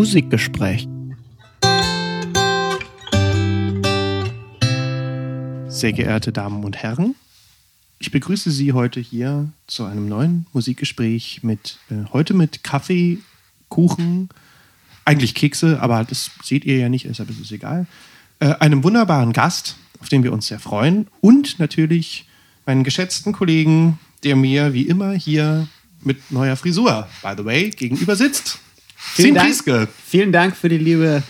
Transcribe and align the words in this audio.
Musikgespräch. 0.00 0.88
Sehr 5.68 5.92
geehrte 5.92 6.32
Damen 6.32 6.64
und 6.64 6.78
Herren, 6.78 7.14
ich 7.98 8.10
begrüße 8.10 8.50
Sie 8.50 8.72
heute 8.72 8.98
hier 8.98 9.52
zu 9.66 9.84
einem 9.84 10.08
neuen 10.08 10.46
Musikgespräch 10.54 11.40
mit 11.42 11.80
äh, 11.90 12.10
heute 12.14 12.32
mit 12.32 12.64
Kaffee, 12.64 13.18
Kuchen, 13.68 14.30
eigentlich 15.04 15.34
Kekse, 15.34 15.82
aber 15.82 16.02
das 16.04 16.30
seht 16.42 16.64
ihr 16.64 16.78
ja 16.78 16.88
nicht, 16.88 17.04
deshalb 17.04 17.28
ist 17.28 17.38
es 17.38 17.52
egal. 17.52 17.86
Äh, 18.38 18.54
einem 18.54 18.82
wunderbaren 18.82 19.34
Gast, 19.34 19.76
auf 20.00 20.08
den 20.08 20.22
wir 20.22 20.32
uns 20.32 20.46
sehr 20.46 20.60
freuen 20.60 21.08
und 21.20 21.58
natürlich 21.58 22.24
meinen 22.64 22.84
geschätzten 22.84 23.34
Kollegen, 23.34 23.98
der 24.24 24.34
mir 24.34 24.72
wie 24.72 24.84
immer 24.88 25.12
hier 25.12 25.68
mit 26.00 26.30
neuer 26.30 26.56
Frisur, 26.56 27.06
by 27.20 27.34
the 27.36 27.44
way, 27.44 27.68
gegenüber 27.68 28.16
sitzt. 28.16 28.60
Vielen 29.00 29.34
Dank, 29.34 29.88
vielen 30.06 30.32
Dank 30.32 30.56
für 30.56 30.68
die 30.68 30.78
liebe 30.78 31.22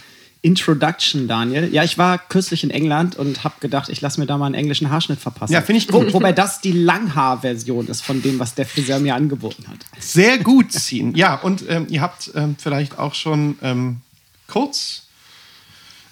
Introduction, 0.42 1.28
Daniel. 1.28 1.72
Ja, 1.72 1.84
ich 1.84 1.98
war 1.98 2.18
kürzlich 2.18 2.64
in 2.64 2.70
England 2.70 3.16
und 3.16 3.44
habe 3.44 3.54
gedacht, 3.60 3.90
ich 3.90 4.00
lasse 4.00 4.18
mir 4.18 4.26
da 4.26 4.38
mal 4.38 4.46
einen 4.46 4.54
englischen 4.54 4.90
Haarschnitt 4.90 5.20
verpassen. 5.20 5.52
Ja, 5.52 5.60
finde 5.60 5.78
ich 5.78 5.92
Wo, 5.92 6.00
gut. 6.00 6.12
wobei 6.14 6.32
das 6.32 6.60
die 6.60 6.72
Langhaar-Version 6.72 7.88
ist 7.88 8.00
von 8.02 8.22
dem, 8.22 8.38
was 8.38 8.54
der 8.54 8.66
Friseur 8.66 8.98
mir 8.98 9.14
angeboten 9.14 9.66
hat. 9.68 9.78
Sehr 9.98 10.38
gut 10.38 10.72
ziehen. 10.72 11.14
Ja, 11.14 11.34
und 11.34 11.64
ähm, 11.68 11.86
ihr 11.90 12.00
habt 12.00 12.30
ähm, 12.34 12.56
vielleicht 12.58 12.98
auch 12.98 13.14
schon 13.14 13.58
ähm, 13.62 13.98
kurz 14.46 15.02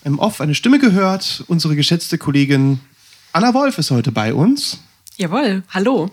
im 0.04 0.18
Off 0.18 0.40
eine 0.40 0.54
Stimme 0.54 0.78
gehört. 0.78 1.44
Unsere 1.48 1.74
geschätzte 1.74 2.18
Kollegin 2.18 2.80
Anna 3.32 3.54
Wolf 3.54 3.78
ist 3.78 3.90
heute 3.90 4.12
bei 4.12 4.34
uns. 4.34 4.78
Jawohl, 5.16 5.62
hallo. 5.70 6.10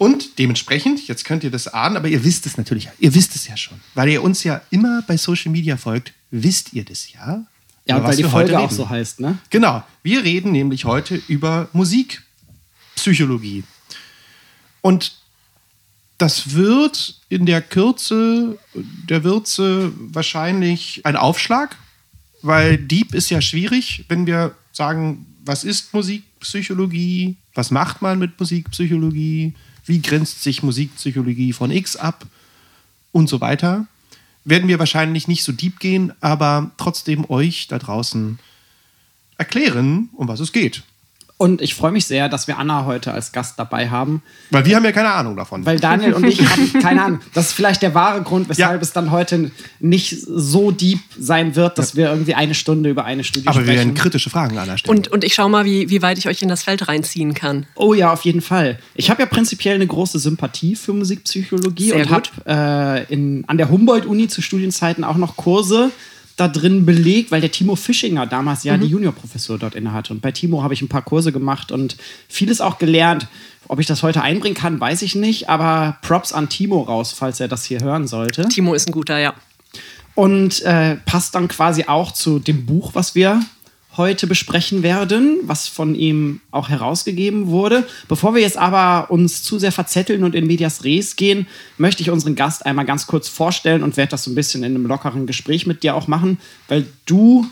Und 0.00 0.38
dementsprechend, 0.38 1.06
jetzt 1.08 1.26
könnt 1.26 1.44
ihr 1.44 1.50
das 1.50 1.68
ahnen, 1.68 1.98
aber 1.98 2.08
ihr 2.08 2.24
wisst 2.24 2.46
es 2.46 2.56
natürlich, 2.56 2.88
ihr 3.00 3.14
wisst 3.14 3.36
es 3.36 3.46
ja 3.46 3.56
schon. 3.58 3.78
Weil 3.92 4.08
ihr 4.08 4.22
uns 4.22 4.44
ja 4.44 4.62
immer 4.70 5.02
bei 5.06 5.18
Social 5.18 5.52
Media 5.52 5.76
folgt, 5.76 6.14
wisst 6.30 6.72
ihr 6.72 6.86
das 6.86 7.12
ja. 7.12 7.44
Ja, 7.84 8.02
weil 8.02 8.16
die 8.16 8.22
Folge 8.22 8.52
heute 8.52 8.60
auch 8.60 8.70
so 8.70 8.88
heißt, 8.88 9.20
ne? 9.20 9.36
Genau. 9.50 9.84
Wir 10.02 10.24
reden 10.24 10.52
nämlich 10.52 10.86
heute 10.86 11.20
über 11.28 11.68
Musikpsychologie. 11.74 13.62
Und 14.80 15.18
das 16.16 16.54
wird 16.54 17.20
in 17.28 17.44
der 17.44 17.60
Kürze 17.60 18.58
der 18.74 19.22
Würze 19.22 19.92
wahrscheinlich 19.98 21.04
ein 21.04 21.16
Aufschlag, 21.16 21.76
weil 22.40 22.78
Deep 22.78 23.12
ist 23.12 23.28
ja 23.28 23.42
schwierig, 23.42 24.06
wenn 24.08 24.26
wir 24.26 24.54
sagen, 24.72 25.26
was 25.44 25.62
ist 25.62 25.92
Musikpsychologie, 25.92 27.36
was 27.52 27.70
macht 27.70 28.00
man 28.00 28.18
mit 28.18 28.40
Musikpsychologie, 28.40 29.52
wie 29.90 30.00
grenzt 30.00 30.42
sich 30.42 30.62
Musikpsychologie 30.62 31.52
von 31.52 31.70
X 31.70 31.96
ab 31.96 32.24
und 33.10 33.28
so 33.28 33.40
weiter. 33.40 33.86
Werden 34.44 34.68
wir 34.68 34.78
wahrscheinlich 34.78 35.28
nicht 35.28 35.42
so 35.42 35.52
deep 35.52 35.80
gehen, 35.80 36.12
aber 36.20 36.70
trotzdem 36.78 37.28
euch 37.28 37.66
da 37.66 37.78
draußen 37.78 38.38
erklären, 39.36 40.08
um 40.14 40.28
was 40.28 40.40
es 40.40 40.52
geht. 40.52 40.84
Und 41.40 41.62
ich 41.62 41.74
freue 41.74 41.90
mich 41.90 42.04
sehr, 42.04 42.28
dass 42.28 42.48
wir 42.48 42.58
Anna 42.58 42.84
heute 42.84 43.12
als 43.14 43.32
Gast 43.32 43.58
dabei 43.58 43.88
haben, 43.88 44.20
Weil 44.50 44.66
wir 44.66 44.76
haben 44.76 44.84
ja 44.84 44.92
keine 44.92 45.10
Ahnung 45.10 45.36
davon. 45.38 45.64
weil 45.64 45.80
Daniel 45.80 46.12
und 46.12 46.24
ich 46.26 46.38
haben 46.46 46.70
keine 46.82 47.02
Ahnung. 47.02 47.20
Das 47.32 47.46
ist 47.46 47.52
vielleicht 47.54 47.80
der 47.80 47.94
wahre 47.94 48.20
Grund, 48.20 48.50
weshalb 48.50 48.74
Ja. 48.74 48.82
es 48.82 48.92
dann 48.92 49.10
heute 49.10 49.50
nicht 49.80 50.14
so 50.20 50.70
deep 50.70 50.98
sein 51.18 51.56
wird, 51.56 51.78
dass 51.78 51.96
wir 51.96 52.10
irgendwie 52.10 52.34
eine 52.34 52.52
Stunde 52.54 52.90
über 52.90 53.06
eine 53.06 53.24
Studie 53.24 53.48
aber 53.48 53.60
wir 53.60 53.68
werden 53.68 53.80
sprechen. 53.80 53.94
kritische 53.94 54.28
Fragen 54.28 54.58
an 54.58 54.66
der 54.68 54.76
Stelle. 54.76 54.94
Und, 54.94 55.08
und 55.08 55.24
ich 55.24 55.32
schaue 55.32 55.48
mal, 55.48 55.64
wie, 55.64 55.88
wie 55.88 56.02
weit 56.02 56.18
ich 56.18 56.28
euch 56.28 56.42
in 56.42 56.50
das 56.50 56.62
Feld 56.62 56.86
reinziehen 56.88 57.32
kann. 57.32 57.64
Oh 57.74 57.94
ja, 57.94 58.12
auf 58.12 58.22
jeden 58.26 58.42
Fall. 58.42 58.78
Ich 58.94 59.08
habe 59.08 59.22
ja 59.22 59.26
prinzipiell 59.26 59.76
eine 59.76 59.86
große 59.86 60.18
Sympathie 60.18 60.76
für 60.76 60.92
Musikpsychologie 60.92 61.88
Sehr 61.88 61.96
und 62.00 62.10
habe 62.10 62.28
äh, 63.08 63.12
in- 63.14 63.44
an 63.46 63.56
der 63.56 63.70
Humboldt-Uni 63.70 64.28
zu 64.28 64.42
Studienzeiten 64.42 65.04
auch 65.04 65.16
noch 65.16 65.36
Kurse 65.38 65.90
da 66.40 66.48
drin 66.48 66.86
belegt, 66.86 67.30
weil 67.30 67.40
der 67.40 67.52
Timo 67.52 67.76
Fischinger 67.76 68.26
damals 68.26 68.64
ja 68.64 68.76
die 68.76 68.86
Juniorprofessur 68.86 69.58
dort 69.58 69.74
innehatte. 69.74 70.12
Und 70.12 70.22
bei 70.22 70.32
Timo 70.32 70.62
habe 70.62 70.74
ich 70.74 70.82
ein 70.82 70.88
paar 70.88 71.02
Kurse 71.02 71.32
gemacht 71.32 71.70
und 71.70 71.96
vieles 72.28 72.60
auch 72.60 72.78
gelernt. 72.78 73.28
Ob 73.68 73.78
ich 73.78 73.86
das 73.86 74.02
heute 74.02 74.22
einbringen 74.22 74.56
kann, 74.56 74.80
weiß 74.80 75.02
ich 75.02 75.14
nicht, 75.14 75.48
aber 75.48 75.98
Props 76.02 76.32
an 76.32 76.48
Timo 76.48 76.82
raus, 76.82 77.12
falls 77.12 77.38
er 77.40 77.48
das 77.48 77.64
hier 77.64 77.80
hören 77.80 78.06
sollte. 78.08 78.48
Timo 78.48 78.74
ist 78.74 78.88
ein 78.88 78.92
guter, 78.92 79.18
ja. 79.18 79.34
Und 80.14 80.62
äh, 80.62 80.96
passt 80.96 81.34
dann 81.34 81.46
quasi 81.46 81.84
auch 81.84 82.12
zu 82.12 82.38
dem 82.38 82.66
Buch, 82.66 82.90
was 82.94 83.14
wir 83.14 83.40
heute 83.96 84.26
besprechen 84.26 84.82
werden, 84.82 85.38
was 85.42 85.66
von 85.68 85.94
ihm 85.94 86.40
auch 86.50 86.68
herausgegeben 86.68 87.48
wurde. 87.48 87.86
Bevor 88.08 88.34
wir 88.34 88.40
jetzt 88.40 88.56
aber 88.56 89.10
uns 89.10 89.42
zu 89.42 89.58
sehr 89.58 89.72
verzetteln 89.72 90.22
und 90.24 90.34
in 90.34 90.46
Medias 90.46 90.84
Res 90.84 91.16
gehen, 91.16 91.46
möchte 91.76 92.02
ich 92.02 92.10
unseren 92.10 92.36
Gast 92.36 92.64
einmal 92.64 92.86
ganz 92.86 93.06
kurz 93.06 93.28
vorstellen 93.28 93.82
und 93.82 93.96
werde 93.96 94.10
das 94.10 94.24
so 94.24 94.30
ein 94.30 94.34
bisschen 94.34 94.62
in 94.62 94.74
einem 94.74 94.86
lockeren 94.86 95.26
Gespräch 95.26 95.66
mit 95.66 95.82
dir 95.82 95.94
auch 95.96 96.06
machen, 96.06 96.38
weil 96.68 96.86
du 97.06 97.46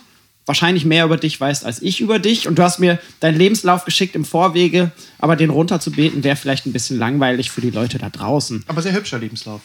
wahrscheinlich 0.46 0.84
mehr 0.86 1.04
über 1.04 1.18
dich 1.18 1.38
weißt 1.38 1.66
als 1.66 1.82
ich 1.82 2.00
über 2.00 2.18
dich 2.18 2.48
und 2.48 2.58
du 2.58 2.62
hast 2.62 2.78
mir 2.78 2.98
deinen 3.20 3.36
Lebenslauf 3.36 3.84
geschickt 3.84 4.16
im 4.16 4.24
Vorwege, 4.24 4.92
aber 5.18 5.36
den 5.36 5.50
runterzubeten 5.50 6.24
wäre 6.24 6.36
vielleicht 6.36 6.66
ein 6.66 6.72
bisschen 6.72 6.98
langweilig 6.98 7.50
für 7.50 7.60
die 7.60 7.70
Leute 7.70 7.98
da 7.98 8.08
draußen. 8.08 8.64
aber 8.66 8.80
sehr 8.80 8.94
hübscher 8.94 9.18
Lebenslauf. 9.18 9.60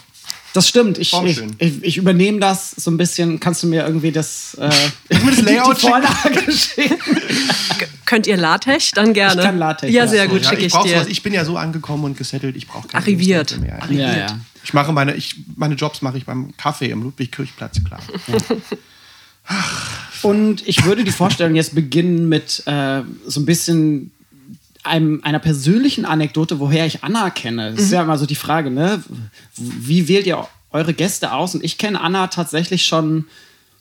Das 0.53 0.67
stimmt. 0.67 0.97
Ich, 0.99 1.11
ich, 1.13 1.41
ich, 1.57 1.83
ich 1.83 1.97
übernehme 1.97 2.39
das 2.39 2.71
so 2.71 2.91
ein 2.91 2.97
bisschen. 2.97 3.39
Kannst 3.39 3.63
du 3.63 3.67
mir 3.67 3.85
irgendwie 3.85 4.11
das, 4.11 4.53
äh, 4.55 4.69
das 5.09 5.41
Layout 5.41 5.77
die 5.77 5.81
Vorlage 5.87 6.51
schicken? 6.51 6.97
Könnt 8.05 8.27
ihr 8.27 8.37
LaTeX? 8.37 8.91
Dann 8.91 9.13
gerne. 9.13 9.41
Ich 9.41 9.45
kann 9.47 9.57
LaTeX, 9.57 9.91
Ja, 9.91 10.03
ja. 10.03 10.07
sehr 10.07 10.27
gut, 10.27 10.43
Ja, 10.43 10.49
schicke 10.49 10.61
ich, 10.65 10.73
ich 10.75 10.81
dir. 10.81 10.89
sowas. 10.99 11.07
ich 11.07 11.23
bin 11.23 11.33
ja 11.33 11.43
so 11.43 11.57
angekommen 11.57 12.03
und 12.05 12.17
gesettelt, 12.17 12.55
ich 12.55 12.67
brauche 12.67 12.87
keine 12.87 13.03
Arriviert. 13.03 13.51
Lebensläufe 13.51 13.93
mehr. 13.93 14.11
Ja, 14.13 14.17
ja. 14.17 14.39
Ich 14.63 14.73
mache 14.73 14.93
meine, 14.93 15.15
ich, 15.15 15.35
meine 15.55 15.75
Jobs 15.75 16.01
mache 16.01 16.17
ich 16.17 16.25
beim 16.25 16.55
Kaffee 16.55 16.89
im 16.91 17.01
Ludwig-Kirchplatz, 17.03 17.81
klar. 17.83 17.99
Und 20.21 20.65
ich 20.67 20.85
würde 20.85 21.03
die 21.03 21.11
Vorstellung 21.11 21.55
jetzt 21.55 21.75
beginnen 21.75 22.29
mit 22.29 22.63
äh, 22.65 23.01
so 23.27 23.41
ein 23.41 23.45
bisschen 23.45 24.11
einem, 24.83 25.21
einer 25.23 25.39
persönlichen 25.39 26.05
Anekdote, 26.05 26.59
woher 26.59 26.85
ich 26.85 27.03
Anna 27.03 27.29
kenne. 27.29 27.71
Das 27.71 27.85
ist 27.85 27.91
ja 27.91 28.03
immer 28.03 28.17
so 28.17 28.25
die 28.25 28.35
Frage, 28.35 28.69
ne? 28.69 29.03
Wie 29.55 30.07
wählt 30.07 30.27
ihr 30.27 30.47
eure 30.71 30.93
Gäste 30.93 31.31
aus? 31.33 31.55
Und 31.55 31.63
ich 31.63 31.77
kenne 31.77 32.01
Anna 32.01 32.27
tatsächlich 32.27 32.85
schon 32.85 33.25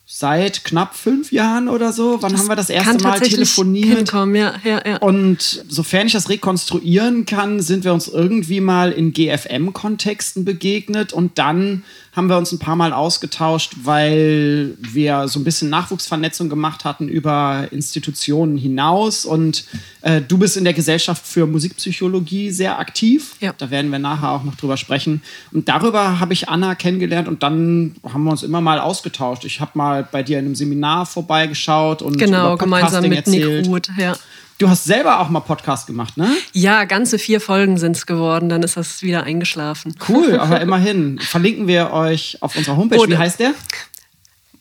seit 0.05 0.63
knapp 0.65 0.95
fünf 0.95 1.31
Jahren 1.31 1.69
oder 1.69 1.93
so. 1.93 2.21
Wann 2.21 2.37
haben 2.37 2.47
wir 2.47 2.55
das 2.55 2.69
erste 2.69 3.03
Mal 3.03 3.19
telefoniert? 3.19 3.97
hinkommen, 3.97 4.35
ja, 4.35 4.53
ja, 4.63 4.81
ja. 4.85 4.97
Und 4.97 5.63
sofern 5.67 6.07
ich 6.07 6.13
das 6.13 6.29
rekonstruieren 6.29 7.25
kann, 7.25 7.61
sind 7.61 7.83
wir 7.83 7.93
uns 7.93 8.07
irgendwie 8.07 8.59
mal 8.59 8.91
in 8.91 9.13
GFM-Kontexten 9.13 10.45
begegnet 10.45 11.13
und 11.13 11.37
dann 11.39 11.83
haben 12.15 12.29
wir 12.29 12.37
uns 12.37 12.51
ein 12.51 12.59
paar 12.59 12.75
Mal 12.75 12.93
ausgetauscht, 12.93 13.73
weil 13.83 14.75
wir 14.79 15.27
so 15.27 15.39
ein 15.39 15.43
bisschen 15.43 15.69
Nachwuchsvernetzung 15.69 16.47
gemacht 16.47 16.85
hatten 16.85 17.07
über 17.07 17.67
Institutionen 17.71 18.55
hinaus. 18.55 19.25
Und 19.25 19.65
äh, 20.01 20.21
du 20.21 20.37
bist 20.37 20.55
in 20.55 20.63
der 20.63 20.73
Gesellschaft 20.73 21.25
für 21.25 21.47
Musikpsychologie 21.47 22.51
sehr 22.51 22.77
aktiv. 22.77 23.35
Ja. 23.39 23.53
Da 23.57 23.71
werden 23.71 23.91
wir 23.91 23.97
nachher 23.97 24.29
auch 24.29 24.43
noch 24.43 24.55
drüber 24.55 24.77
sprechen. 24.77 25.23
Und 25.51 25.69
darüber 25.69 26.19
habe 26.19 26.33
ich 26.33 26.49
Anna 26.49 26.75
kennengelernt 26.75 27.27
und 27.27 27.41
dann 27.41 27.95
haben 28.03 28.23
wir 28.23 28.31
uns 28.31 28.43
immer 28.43 28.61
mal 28.61 28.79
ausgetauscht. 28.79 29.43
Ich 29.45 29.59
habe 29.59 29.71
mal 29.73 30.07
bei 30.09 30.21
dir 30.21 30.37
in 30.37 30.45
einem 30.45 30.55
Seminar 30.55 31.07
vorbeigeschaut 31.07 32.03
und 32.03 32.19
genau, 32.19 32.53
über 32.53 32.57
gemeinsam 32.59 33.03
Podcasting 33.03 33.09
mit 33.09 33.17
erzählt. 33.17 33.65
Nick 33.65 33.73
Ruth, 33.73 33.89
ja. 33.97 34.15
Du 34.63 34.69
hast 34.69 34.85
selber 34.85 35.19
auch 35.19 35.27
mal 35.27 35.41
Podcast 35.41 35.87
gemacht, 35.87 36.15
ne? 36.15 36.37
Ja, 36.53 36.85
ganze 36.85 37.19
vier 37.19 37.41
Folgen 37.41 37.77
sind 37.77 37.97
es 37.97 38.05
geworden, 38.05 38.47
dann 38.47 38.63
ist 38.63 38.77
das 38.77 39.01
wieder 39.01 39.23
eingeschlafen. 39.23 39.93
Cool, 40.07 40.37
aber 40.39 40.61
immerhin. 40.61 41.19
Verlinken 41.19 41.67
wir 41.67 41.91
euch 41.91 42.37
auf 42.39 42.55
unserer 42.55 42.77
Homepage. 42.77 42.97
Oh, 42.97 43.05
Wie 43.05 43.17
heißt 43.17 43.41
der? 43.41 43.53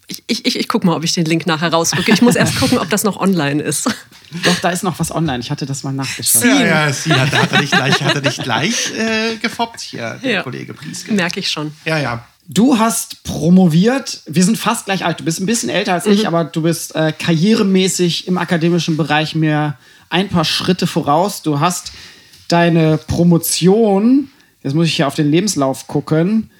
Ich, 0.08 0.24
ich, 0.26 0.44
ich, 0.44 0.58
ich 0.58 0.66
guck 0.66 0.82
mal, 0.82 0.96
ob 0.96 1.04
ich 1.04 1.12
den 1.12 1.24
Link 1.24 1.46
nachher 1.46 1.72
rausgucke. 1.72 2.10
Ich 2.10 2.20
muss 2.20 2.34
erst 2.34 2.56
gucken, 2.58 2.78
ob 2.78 2.90
das 2.90 3.04
noch 3.04 3.16
online 3.20 3.62
ist. 3.62 3.86
Doch, 4.42 4.58
da 4.60 4.70
ist 4.70 4.82
noch 4.82 4.98
was 4.98 5.12
online. 5.14 5.38
Ich 5.38 5.52
hatte 5.52 5.66
das 5.66 5.84
mal 5.84 5.92
nachgeschaut. 5.92 6.42
Ja, 6.46 6.64
ja, 6.66 6.92
sie 6.92 7.12
hat, 7.14 7.30
hat 7.30 7.52
er 7.52 7.58
dich 7.60 7.70
gleich, 7.70 8.02
hat 8.02 8.14
er 8.16 8.20
dich 8.22 8.38
gleich 8.38 8.92
äh, 8.98 9.36
gefoppt 9.36 9.78
hier, 9.82 10.18
der 10.20 10.30
Ja. 10.32 10.42
Kollege 10.42 10.74
Prieske. 10.74 11.12
Merke 11.12 11.38
ich 11.38 11.48
schon. 11.48 11.72
Ja, 11.84 11.96
ja. 11.98 12.24
Du 12.48 12.78
hast 12.78 13.22
promoviert. 13.24 14.20
Wir 14.26 14.44
sind 14.44 14.58
fast 14.58 14.86
gleich 14.86 15.04
alt. 15.04 15.20
Du 15.20 15.24
bist 15.24 15.40
ein 15.40 15.46
bisschen 15.46 15.68
älter 15.68 15.94
als 15.94 16.06
Mhm. 16.06 16.12
ich, 16.12 16.26
aber 16.26 16.44
du 16.44 16.62
bist 16.62 16.94
äh, 16.94 17.12
karrieremäßig 17.16 18.26
im 18.26 18.36
akademischen 18.38 18.96
Bereich 18.96 19.34
mir 19.34 19.76
ein 20.10 20.28
paar 20.28 20.44
Schritte 20.44 20.86
voraus. 20.86 21.42
Du 21.42 21.60
hast 21.60 21.92
deine 22.48 22.98
Promotion, 22.98 24.28
jetzt 24.62 24.74
muss 24.74 24.86
ich 24.88 24.96
hier 24.96 25.06
auf 25.06 25.14
den 25.14 25.30
Lebenslauf 25.30 25.86
gucken, 25.86 26.50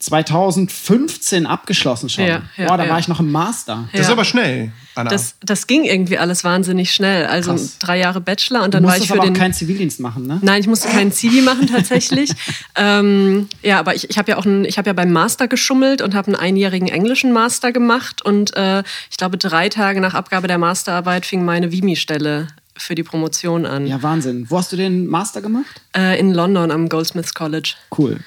2015 0.00 1.44
abgeschlossen 1.44 2.08
schon. 2.08 2.24
Ja, 2.24 2.42
ja, 2.56 2.66
Boah, 2.66 2.78
da 2.78 2.84
ja. 2.84 2.90
war 2.90 2.98
ich 2.98 3.06
noch 3.06 3.20
im 3.20 3.30
Master. 3.30 3.86
Das 3.92 4.02
ist 4.02 4.10
aber 4.10 4.24
schnell, 4.24 4.72
Anna. 4.94 5.10
Das, 5.10 5.34
das 5.42 5.66
ging 5.66 5.84
irgendwie 5.84 6.16
alles 6.16 6.42
wahnsinnig 6.42 6.92
schnell. 6.92 7.26
Also 7.26 7.50
Krass. 7.50 7.76
drei 7.78 7.98
Jahre 7.98 8.22
Bachelor 8.22 8.64
und 8.64 8.72
dann 8.72 8.82
war 8.82 8.94
ich 8.94 9.00
musstest 9.00 9.12
für 9.12 9.18
aber 9.18 9.28
den. 9.28 9.36
auch 9.36 9.38
keinen 9.38 9.52
Zivildienst 9.52 10.00
machen, 10.00 10.26
ne? 10.26 10.38
Nein, 10.40 10.62
ich 10.62 10.66
musste 10.66 10.88
keinen 10.88 11.12
Zivi 11.12 11.40
machen 11.42 11.66
tatsächlich. 11.66 12.30
ähm, 12.76 13.48
ja, 13.62 13.78
aber 13.78 13.94
ich, 13.94 14.08
ich 14.08 14.16
habe 14.16 14.30
ja 14.30 14.38
auch 14.38 14.46
einen, 14.46 14.64
ich 14.64 14.78
habe 14.78 14.88
ja 14.88 14.94
beim 14.94 15.12
Master 15.12 15.48
geschummelt 15.48 16.00
und 16.00 16.14
habe 16.14 16.28
einen 16.28 16.36
einjährigen 16.36 16.88
englischen 16.88 17.32
Master 17.32 17.70
gemacht 17.70 18.22
und 18.22 18.56
äh, 18.56 18.82
ich 19.10 19.18
glaube 19.18 19.36
drei 19.36 19.68
Tage 19.68 20.00
nach 20.00 20.14
Abgabe 20.14 20.48
der 20.48 20.58
Masterarbeit 20.58 21.26
fing 21.26 21.44
meine 21.44 21.72
Vimi-Stelle 21.72 22.48
für 22.74 22.94
die 22.94 23.02
Promotion 23.02 23.66
an. 23.66 23.86
Ja, 23.86 24.02
Wahnsinn. 24.02 24.46
Wo 24.48 24.56
hast 24.56 24.72
du 24.72 24.76
den 24.76 25.06
Master 25.08 25.42
gemacht? 25.42 25.82
Äh, 25.94 26.18
in 26.18 26.32
London 26.32 26.70
am 26.70 26.88
Goldsmiths 26.88 27.34
College. 27.34 27.74
Cool. 27.96 28.20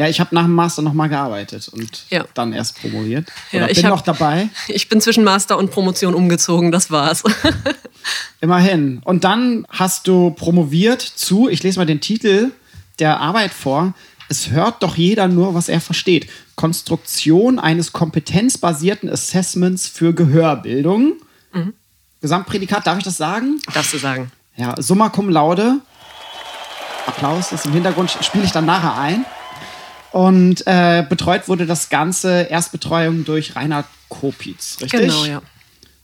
Ja, 0.00 0.08
ich 0.08 0.18
habe 0.18 0.34
nach 0.34 0.44
dem 0.44 0.54
Master 0.54 0.80
nochmal 0.80 1.10
gearbeitet 1.10 1.68
und 1.68 2.06
Ja. 2.08 2.24
dann 2.32 2.54
erst 2.54 2.80
promoviert. 2.80 3.28
Ja, 3.52 3.58
Oder 3.64 3.70
ich 3.70 3.76
bin 3.76 3.84
hab- 3.84 3.90
noch 3.96 4.00
dabei. 4.00 4.48
Ich 4.68 4.88
bin 4.88 4.98
zwischen 5.02 5.24
Master 5.24 5.58
und 5.58 5.70
Promotion 5.70 6.14
umgezogen, 6.14 6.72
das 6.72 6.90
war's. 6.90 7.22
Immerhin. 8.40 9.02
Und 9.04 9.24
dann 9.24 9.66
hast 9.68 10.08
du 10.08 10.30
promoviert 10.30 11.02
zu, 11.02 11.50
ich 11.50 11.62
lese 11.62 11.78
mal 11.78 11.84
den 11.84 12.00
Titel 12.00 12.50
der 12.98 13.20
Arbeit 13.20 13.52
vor. 13.52 13.92
Es 14.30 14.48
hört 14.48 14.82
doch 14.82 14.96
jeder 14.96 15.28
nur, 15.28 15.54
was 15.54 15.68
er 15.68 15.82
versteht. 15.82 16.30
Konstruktion 16.54 17.58
eines 17.58 17.92
kompetenzbasierten 17.92 19.10
Assessments 19.10 19.86
für 19.86 20.14
Gehörbildung. 20.14 21.12
Gesamtprädikat, 22.22 22.86
darf 22.86 22.96
ich 22.96 23.04
das 23.04 23.18
sagen? 23.18 23.60
Darfst 23.74 23.92
du 23.92 23.98
sagen. 23.98 24.32
Ja, 24.56 24.80
summa 24.80 25.10
cum 25.10 25.28
laude. 25.28 25.80
Applaus 27.06 27.52
ist 27.52 27.66
im 27.66 27.72
Hintergrund, 27.72 28.16
spiele 28.22 28.44
ich 28.44 28.52
dann 28.52 28.64
nachher 28.64 28.96
ein. 28.96 29.26
Und 30.12 30.66
äh, 30.66 31.04
betreut 31.08 31.48
wurde 31.48 31.66
das 31.66 31.88
Ganze 31.88 32.42
Erstbetreuung 32.42 33.24
durch 33.24 33.56
Reinhard 33.56 33.86
Kopitz, 34.08 34.78
richtig? 34.80 35.00
Genau, 35.00 35.24
ja. 35.24 35.42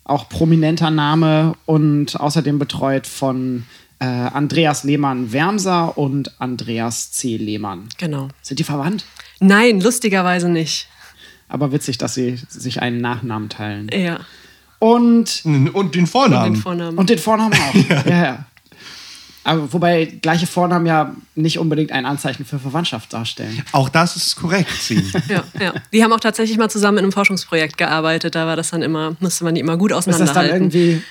Auch 0.04 0.28
prominenter 0.28 0.90
Name 0.90 1.54
und 1.66 2.20
außerdem 2.20 2.58
betreut 2.60 3.06
von 3.08 3.64
äh, 3.98 4.04
Andreas 4.04 4.84
Lehmann-Wermser 4.84 5.98
und 5.98 6.40
Andreas 6.40 7.10
C. 7.12 7.36
Lehmann. 7.36 7.88
Genau. 7.98 8.28
Sind 8.42 8.60
die 8.60 8.64
verwandt? 8.64 9.04
Nein, 9.40 9.80
lustigerweise 9.80 10.48
nicht. 10.48 10.88
Aber 11.48 11.72
witzig, 11.72 11.98
dass 11.98 12.14
sie 12.14 12.38
sich 12.48 12.82
einen 12.82 13.00
Nachnamen 13.00 13.48
teilen. 13.48 13.88
Ja. 13.92 14.20
Und, 14.78 15.42
Und 15.44 15.94
den 15.94 16.06
Vornamen. 16.06 16.54
Den 16.54 16.62
Vornamen. 16.62 16.98
und 16.98 17.08
den 17.08 17.18
Vornamen 17.18 17.54
auch. 17.54 17.74
ja. 17.88 18.04
ja, 18.06 18.46
Aber 19.46 19.72
wobei 19.72 20.06
gleiche 20.06 20.48
Vornamen 20.48 20.86
ja 20.86 21.14
nicht 21.36 21.60
unbedingt 21.60 21.92
ein 21.92 22.04
Anzeichen 22.04 22.44
für 22.44 22.58
Verwandtschaft 22.58 23.12
darstellen. 23.12 23.62
Auch 23.70 23.88
das 23.88 24.16
ist 24.16 24.34
korrekt, 24.34 24.72
Sien. 24.72 25.04
ja, 25.28 25.44
ja. 25.60 25.72
Die 25.92 26.02
haben 26.02 26.12
auch 26.12 26.18
tatsächlich 26.18 26.58
mal 26.58 26.68
zusammen 26.68 26.98
in 26.98 27.04
einem 27.04 27.12
Forschungsprojekt 27.12 27.78
gearbeitet. 27.78 28.34
Da 28.34 28.46
war 28.46 28.56
das 28.56 28.70
dann 28.70 28.82
immer, 28.82 29.16
musste 29.20 29.44
man 29.44 29.54
die 29.54 29.60
immer 29.60 29.76
gut 29.76 29.92
Ist 29.92 29.98
das 29.98 30.04
dann 30.06 30.14
auseinanderhalten. 30.14 30.72
irgendwie 30.72 31.02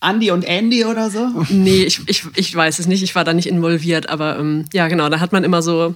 Andy 0.00 0.32
und 0.32 0.44
Andy 0.44 0.84
oder 0.84 1.10
so? 1.10 1.44
Nee, 1.48 1.84
ich, 1.84 2.00
ich, 2.08 2.24
ich 2.34 2.52
weiß 2.52 2.80
es 2.80 2.88
nicht. 2.88 3.04
Ich 3.04 3.14
war 3.14 3.22
da 3.22 3.34
nicht 3.34 3.46
involviert, 3.46 4.08
aber 4.08 4.40
ähm, 4.40 4.64
ja, 4.72 4.88
genau, 4.88 5.08
da 5.08 5.20
hat 5.20 5.30
man 5.30 5.44
immer 5.44 5.62
so, 5.62 5.94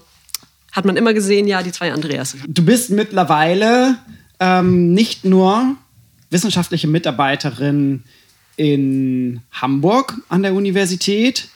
hat 0.70 0.84
man 0.84 0.96
immer 0.96 1.12
gesehen, 1.12 1.48
ja, 1.48 1.64
die 1.64 1.72
zwei 1.72 1.92
Andreas. 1.92 2.36
Du 2.46 2.64
bist 2.64 2.90
mittlerweile 2.90 3.96
ähm, 4.38 4.94
nicht 4.94 5.24
nur 5.24 5.74
wissenschaftliche 6.30 6.86
Mitarbeiterin 6.86 8.04
in 8.56 9.40
Hamburg 9.50 10.14
an 10.28 10.44
der 10.44 10.54
Universität, 10.54 11.48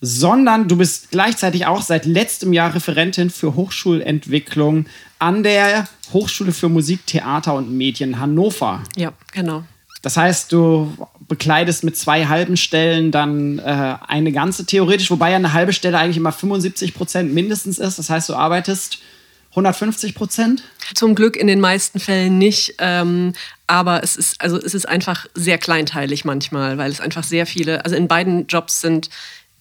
sondern 0.00 0.68
du 0.68 0.76
bist 0.76 1.10
gleichzeitig 1.10 1.66
auch 1.66 1.82
seit 1.82 2.06
letztem 2.06 2.52
Jahr 2.52 2.74
Referentin 2.74 3.30
für 3.30 3.54
Hochschulentwicklung 3.54 4.86
an 5.18 5.42
der 5.42 5.88
Hochschule 6.12 6.52
für 6.52 6.68
Musik, 6.68 7.06
Theater 7.06 7.54
und 7.54 7.76
Medien 7.76 8.20
Hannover. 8.20 8.82
Ja, 8.96 9.12
genau. 9.32 9.64
Das 10.02 10.16
heißt, 10.16 10.52
du 10.52 10.96
bekleidest 11.26 11.84
mit 11.84 11.96
zwei 11.96 12.26
halben 12.26 12.56
Stellen 12.56 13.10
dann 13.10 13.58
äh, 13.58 13.96
eine 14.06 14.32
ganze 14.32 14.64
theoretisch, 14.64 15.10
wobei 15.10 15.30
ja 15.30 15.36
eine 15.36 15.52
halbe 15.52 15.72
Stelle 15.72 15.98
eigentlich 15.98 16.16
immer 16.16 16.32
75 16.32 16.94
Prozent 16.94 17.34
mindestens 17.34 17.78
ist. 17.78 17.98
Das 17.98 18.08
heißt, 18.08 18.28
du 18.28 18.34
arbeitest 18.34 18.98
150 19.50 20.14
Prozent. 20.14 20.62
Zum 20.94 21.14
Glück 21.14 21.36
in 21.36 21.46
den 21.46 21.60
meisten 21.60 21.98
Fällen 22.00 22.38
nicht. 22.38 22.74
Ähm, 22.78 23.32
aber 23.66 24.02
es 24.02 24.16
ist, 24.16 24.40
also 24.40 24.56
es 24.56 24.74
ist 24.74 24.88
einfach 24.88 25.26
sehr 25.34 25.58
kleinteilig 25.58 26.24
manchmal, 26.24 26.78
weil 26.78 26.90
es 26.90 27.00
einfach 27.00 27.24
sehr 27.24 27.44
viele, 27.44 27.84
also 27.84 27.96
in 27.96 28.08
beiden 28.08 28.46
Jobs 28.46 28.80
sind 28.80 29.10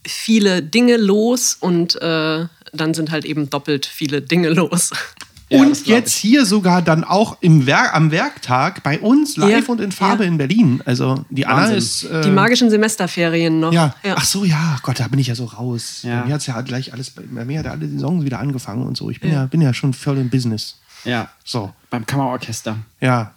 viele 0.06 0.62
Dinge 0.64 0.98
los 0.98 1.56
und 1.60 1.96
äh, 2.02 2.46
dann 2.74 2.94
sind 2.94 3.12
halt 3.12 3.26
eben 3.26 3.50
doppelt 3.50 3.86
viele 3.86 4.22
Dinge 4.22 4.50
los. 4.50 4.92
Ja, 5.50 5.62
und 5.62 5.88
jetzt 5.88 6.14
hier 6.14 6.46
sogar 6.46 6.82
dann 6.82 7.06
auch 7.06 7.38
im 7.40 7.66
Werk, 7.68 7.96
am 7.96 8.12
Werktag 8.12 8.84
bei 8.84 9.00
uns 9.00 9.38
live 9.38 9.66
Ja, 9.66 9.72
und 9.72 9.80
in 9.80 9.94
Farbe 9.94 10.24
ja. 10.26 10.28
in 10.30 10.38
Berlin. 10.38 10.82
Also 10.84 11.24
die 11.30 11.46
Anna 11.46 11.62
Wahnsinn. 11.62 11.78
ist. 11.78 12.04
Äh, 12.04 12.20
Die 12.24 12.32
magischen 12.32 12.70
Semesterferien 12.70 13.62
noch. 13.62 13.72
ja. 13.72 13.96
ja. 14.04 14.16
Ach 14.18 14.26
so, 14.26 14.44
ja, 14.44 14.78
Gott, 14.84 15.00
da 15.00 15.08
bin 15.08 15.20
ich 15.20 15.28
ja 15.28 15.36
so 15.36 15.46
raus. 15.46 16.00
Ja. 16.04 16.20
Bei 16.20 16.28
mir 16.28 16.34
hat 16.34 16.46
ja 16.46 16.60
gleich 16.60 16.92
alles, 16.92 17.12
bei 17.12 17.46
mir 17.46 17.60
hat 17.60 17.66
ja 17.66 17.72
alle 17.72 17.88
Saisons 17.88 18.26
wieder 18.26 18.40
angefangen 18.40 18.86
und 18.86 18.98
so. 18.98 19.10
Ich 19.10 19.22
bin 19.22 19.32
ja, 19.32 19.46
bin 19.46 19.62
ja 19.62 19.74
schon 19.74 19.94
voll 19.94 20.18
im 20.18 20.30
Business. 20.30 20.80
Ja, 21.06 21.30
So, 21.46 21.72
beim 21.90 22.06
Kammerorchester 22.06 22.80
ja. 23.00 23.32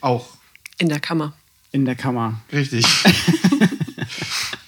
Auch. 0.00 0.26
In 0.78 0.88
der 0.88 0.98
Kammer. 0.98 1.32
in 1.70 1.84
der 1.84 1.94
Kammer. 1.94 2.40
Richtig. 2.52 2.84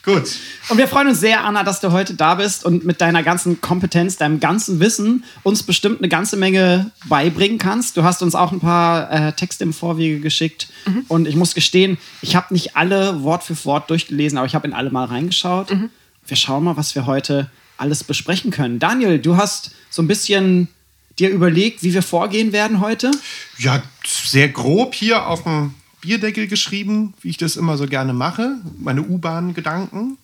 Gut. 0.05 0.37
Und 0.69 0.79
wir 0.79 0.89
freuen 0.89 1.09
uns 1.09 1.21
sehr, 1.21 1.45
Anna, 1.45 1.63
dass 1.63 1.81
du 1.81 1.93
heute 1.93 2.15
da 2.15 2.35
bist 2.35 2.65
und 2.65 2.85
mit 2.85 3.01
deiner 3.01 3.23
ganzen 3.23 3.61
Kompetenz, 3.61 4.17
deinem 4.17 4.41
ganzen 4.41 4.81
Wissen 4.81 5.25
uns 5.45 5.63
bestimmt 5.63 6.01
eine 6.01 6.09
ganze 6.09 6.37
Menge 6.37 6.91
beibringen 7.07 7.59
kannst. 7.59 7.97
Du 7.97 8.03
hast 8.03 8.21
uns 8.21 8.35
auch 8.35 8.51
ein 8.51 8.59
paar 8.59 9.11
äh, 9.13 9.33
Texte 9.33 9.63
im 9.63 9.73
Vorwege 9.73 10.19
geschickt 10.19 10.69
und 11.07 11.29
ich 11.29 11.37
muss 11.37 11.55
gestehen, 11.55 11.99
ich 12.21 12.35
habe 12.35 12.53
nicht 12.53 12.77
alle 12.77 13.23
Wort 13.23 13.45
für 13.45 13.65
Wort 13.65 13.91
durchgelesen, 13.91 14.39
aber 14.39 14.47
ich 14.47 14.57
habe 14.57 14.67
in 14.67 14.75
alle 14.75 14.91
mal 14.91 15.05
reingeschaut. 15.05 15.71
Wir 16.27 16.37
schauen 16.37 16.65
mal, 16.65 16.77
was 16.77 16.95
wir 16.97 17.07
heute 17.07 17.49
alles 17.77 18.03
besprechen 18.03 18.51
können. 18.51 18.81
Daniel, 18.81 19.21
du 19.21 19.37
hast 19.37 19.73
so 19.89 20.03
ein 20.03 20.09
bisschen 20.09 20.69
dir 21.19 21.31
überlegt, 21.31 21.83
wie 21.83 21.95
wir 21.95 22.03
vorgehen 22.03 22.53
werden 22.53 22.81
heute. 22.81 23.11
Ja, 23.59 23.83
sehr 24.05 24.49
grob 24.49 24.95
hier 24.95 25.27
auf 25.27 25.45
dem 25.45 25.75
Bierdeckel 26.03 26.49
geschrieben, 26.49 27.15
wie 27.23 27.31
ich 27.31 27.39
das 27.39 27.57
immer 27.57 27.79
so 27.79 27.87
gerne 27.87 28.13
mache. 28.13 28.57
Meine 28.77 29.03
U-Bahn-Gedanken. 29.03 30.19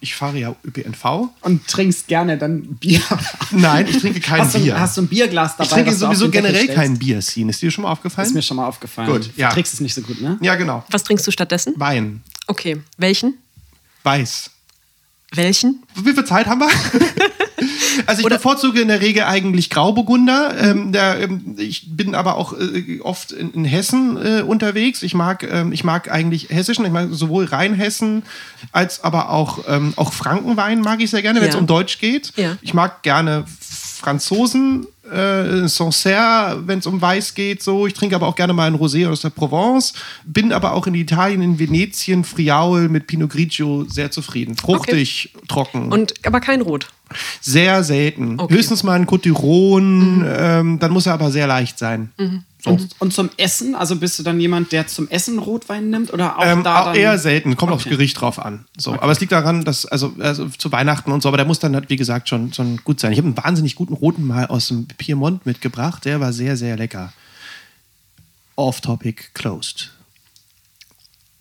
Ich 0.00 0.14
fahre 0.14 0.38
ja 0.38 0.54
ÖPNV. 0.64 1.30
Und 1.40 1.66
trinkst 1.66 2.06
gerne 2.06 2.38
dann 2.38 2.76
Bier. 2.76 3.00
Nein, 3.50 3.86
ich 3.88 3.98
trinke 3.98 4.20
kein 4.20 4.40
hast 4.40 4.54
du, 4.54 4.60
Bier. 4.60 4.78
Hast 4.78 4.96
du 4.96 5.02
ein 5.02 5.08
Bierglas 5.08 5.56
dabei? 5.56 5.64
ich 5.64 5.70
trinke 5.70 5.90
du 5.90 5.96
sowieso 5.96 6.30
generell 6.30 6.68
kein 6.68 6.98
Bier, 6.98 7.20
Sien. 7.20 7.48
Ist 7.48 7.60
dir 7.60 7.70
schon 7.70 7.82
mal 7.82 7.90
aufgefallen? 7.90 8.28
Ist 8.28 8.34
mir 8.34 8.42
schon 8.42 8.56
mal 8.56 8.66
aufgefallen. 8.66 9.10
Gut, 9.10 9.30
ja. 9.36 9.48
Du 9.48 9.54
trinkst 9.54 9.74
es 9.74 9.80
nicht 9.80 9.94
so 9.94 10.02
gut, 10.02 10.20
ne? 10.20 10.38
ja, 10.42 10.54
genau. 10.54 10.84
Was 10.90 11.02
trinkst 11.02 11.26
du 11.26 11.32
stattdessen? 11.32 11.74
Wein. 11.76 12.22
Okay. 12.46 12.80
Welchen? 12.96 13.34
Weiß. 14.04 14.50
Welchen? 15.32 15.82
Wie 15.96 16.12
viel 16.12 16.24
Zeit 16.24 16.46
haben 16.46 16.60
wir? 16.60 16.68
also 18.06 18.22
ich 18.22 18.28
bevorzuge 18.28 18.80
in 18.80 18.88
der 18.88 19.00
Regel 19.00 19.24
eigentlich 19.24 19.70
Grauburgunder. 19.70 20.54
Ähm, 20.60 20.92
der, 20.92 21.20
ähm, 21.20 21.54
ich 21.58 21.96
bin 21.96 22.14
aber 22.14 22.36
auch 22.36 22.52
äh, 22.52 23.00
oft 23.00 23.32
in, 23.32 23.52
in 23.52 23.64
Hessen 23.64 24.16
äh, 24.16 24.42
unterwegs. 24.42 25.02
Ich 25.02 25.14
mag, 25.14 25.42
ähm, 25.42 25.72
ich 25.72 25.84
mag 25.84 26.10
eigentlich 26.10 26.48
hessischen, 26.50 26.84
ich 26.84 26.92
mag 26.92 27.08
sowohl 27.12 27.44
Rheinhessen 27.44 28.22
als 28.72 29.02
aber 29.04 29.30
auch, 29.30 29.60
ähm, 29.68 29.94
auch 29.96 30.12
Frankenwein 30.12 30.80
mag 30.80 31.00
ich 31.00 31.10
sehr 31.10 31.22
gerne, 31.22 31.40
wenn 31.40 31.48
es 31.48 31.54
Ja. 31.54 31.60
um 31.60 31.66
Deutsch 31.66 31.98
geht. 31.98 32.32
Ja. 32.36 32.56
Ich 32.62 32.74
mag 32.74 33.02
gerne 33.02 33.44
Franzosen, 33.60 34.86
äh, 35.10 35.68
Sancerre, 35.68 36.62
wenn 36.66 36.78
es 36.78 36.86
um 36.86 37.00
Weiß 37.00 37.34
geht. 37.34 37.62
So. 37.62 37.86
Ich 37.86 37.94
trinke 37.94 38.16
aber 38.16 38.26
auch 38.26 38.36
gerne 38.36 38.52
mal 38.52 38.66
ein 38.66 38.76
Rosé 38.76 39.08
aus 39.08 39.22
der 39.22 39.30
Provence. 39.30 39.94
Bin 40.24 40.52
aber 40.52 40.72
auch 40.72 40.86
in 40.86 40.94
Italien, 40.94 41.42
in 41.42 41.58
Venetien, 41.58 42.24
Friaul 42.24 42.88
mit 42.88 43.06
Pinot 43.06 43.30
Grigio 43.30 43.84
sehr 43.88 44.10
zufrieden. 44.10 44.56
Fruchtig, 44.56 45.32
trocken. 45.48 45.92
Und 45.92 46.14
aber 46.26 46.40
kein 46.40 46.60
Rot. 46.60 46.88
Sehr 47.40 47.84
selten. 47.84 48.40
Okay. 48.40 48.54
Höchstens 48.54 48.82
mal 48.82 48.94
ein 48.94 49.06
Cotiron, 49.06 50.24
ähm, 50.26 50.78
dann 50.78 50.90
muss 50.90 51.06
er 51.06 51.14
aber 51.14 51.30
sehr 51.30 51.46
leicht 51.46 51.78
sein. 51.78 52.10
So. 52.18 52.42
Und, 52.66 52.88
und 52.98 53.12
zum 53.12 53.30
Essen, 53.36 53.74
also 53.74 53.96
bist 53.96 54.18
du 54.18 54.22
dann 54.22 54.40
jemand, 54.40 54.72
der 54.72 54.86
zum 54.86 55.08
Essen 55.08 55.38
Rotwein 55.38 55.90
nimmt 55.90 56.12
oder 56.12 56.38
auch 56.38 56.44
Ähm, 56.44 56.64
da 56.64 56.80
auch 56.80 56.84
dann 56.86 56.96
eher 56.96 57.18
selten, 57.18 57.56
kommt 57.56 57.72
aufs 57.72 57.86
Okay. 57.86 57.94
Gericht 57.94 58.20
drauf 58.20 58.38
an. 58.38 58.64
So. 58.76 58.92
Aber 58.92 59.12
es 59.12 59.20
liegt 59.20 59.32
daran, 59.32 59.64
dass, 59.64 59.86
also, 59.86 60.14
also 60.18 60.48
zu 60.48 60.72
Weihnachten 60.72 61.12
und 61.12 61.22
so, 61.22 61.28
aber 61.28 61.36
der 61.36 61.46
muss 61.46 61.58
dann 61.58 61.74
halt, 61.74 61.88
wie 61.88 61.96
gesagt, 61.96 62.28
schon, 62.28 62.52
schon 62.52 62.78
gut 62.84 63.00
sein. 63.00 63.12
Ich 63.12 63.18
habe 63.18 63.28
einen 63.28 63.36
wahnsinnig 63.36 63.74
guten 63.76 63.94
roten 63.94 64.26
mal 64.26 64.46
aus 64.46 64.68
dem 64.68 64.86
Piemont 64.86 65.46
mitgebracht, 65.46 66.04
der 66.04 66.20
war 66.20 66.32
sehr, 66.32 66.56
sehr 66.56 66.76
lecker. 66.76 67.12
Off-Topic 68.56 69.22
closed. 69.34 69.92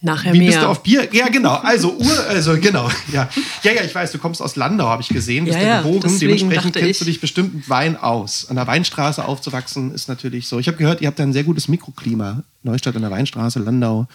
Nachher 0.05 0.33
Wie 0.33 0.37
mehr. 0.37 0.49
bist 0.51 0.61
du 0.61 0.67
auf 0.67 0.83
Bier? 0.83 1.07
Ja, 1.13 1.27
genau. 1.29 1.55
Also, 1.55 1.95
Ur, 1.97 2.25
also 2.29 2.55
genau. 2.59 2.89
Ja. 3.11 3.27
ja, 3.63 3.71
ja, 3.73 3.81
ich 3.83 3.93
weiß, 3.93 4.11
du 4.11 4.19
kommst 4.19 4.39
aus 4.41 4.55
Landau, 4.55 4.85
habe 4.87 5.01
ich 5.01 5.09
gesehen. 5.09 5.45
Bist 5.45 5.57
Ja, 5.57 5.63
ja, 5.63 5.81
deswegen 5.83 6.19
Dementsprechend 6.19 6.75
kennst 6.75 7.01
du 7.01 7.05
ich- 7.05 7.11
dich 7.13 7.21
bestimmt 7.21 7.55
mit 7.55 7.69
Wein 7.69 7.97
aus. 7.97 8.45
An 8.47 8.55
der 8.55 8.67
Weinstraße 8.67 9.25
aufzuwachsen 9.25 9.93
ist 9.95 10.07
natürlich 10.07 10.47
so. 10.47 10.59
Ich 10.59 10.67
habe 10.67 10.77
gehört, 10.77 11.01
ihr 11.01 11.07
habt 11.07 11.17
da 11.17 11.23
ein 11.23 11.33
sehr 11.33 11.43
gutes 11.43 11.67
Mikroklima. 11.67 12.43
Neustadt 12.61 12.95
an 12.95 13.01
der 13.01 13.09
Weinstraße, 13.11 13.59
Landau. 13.59 14.07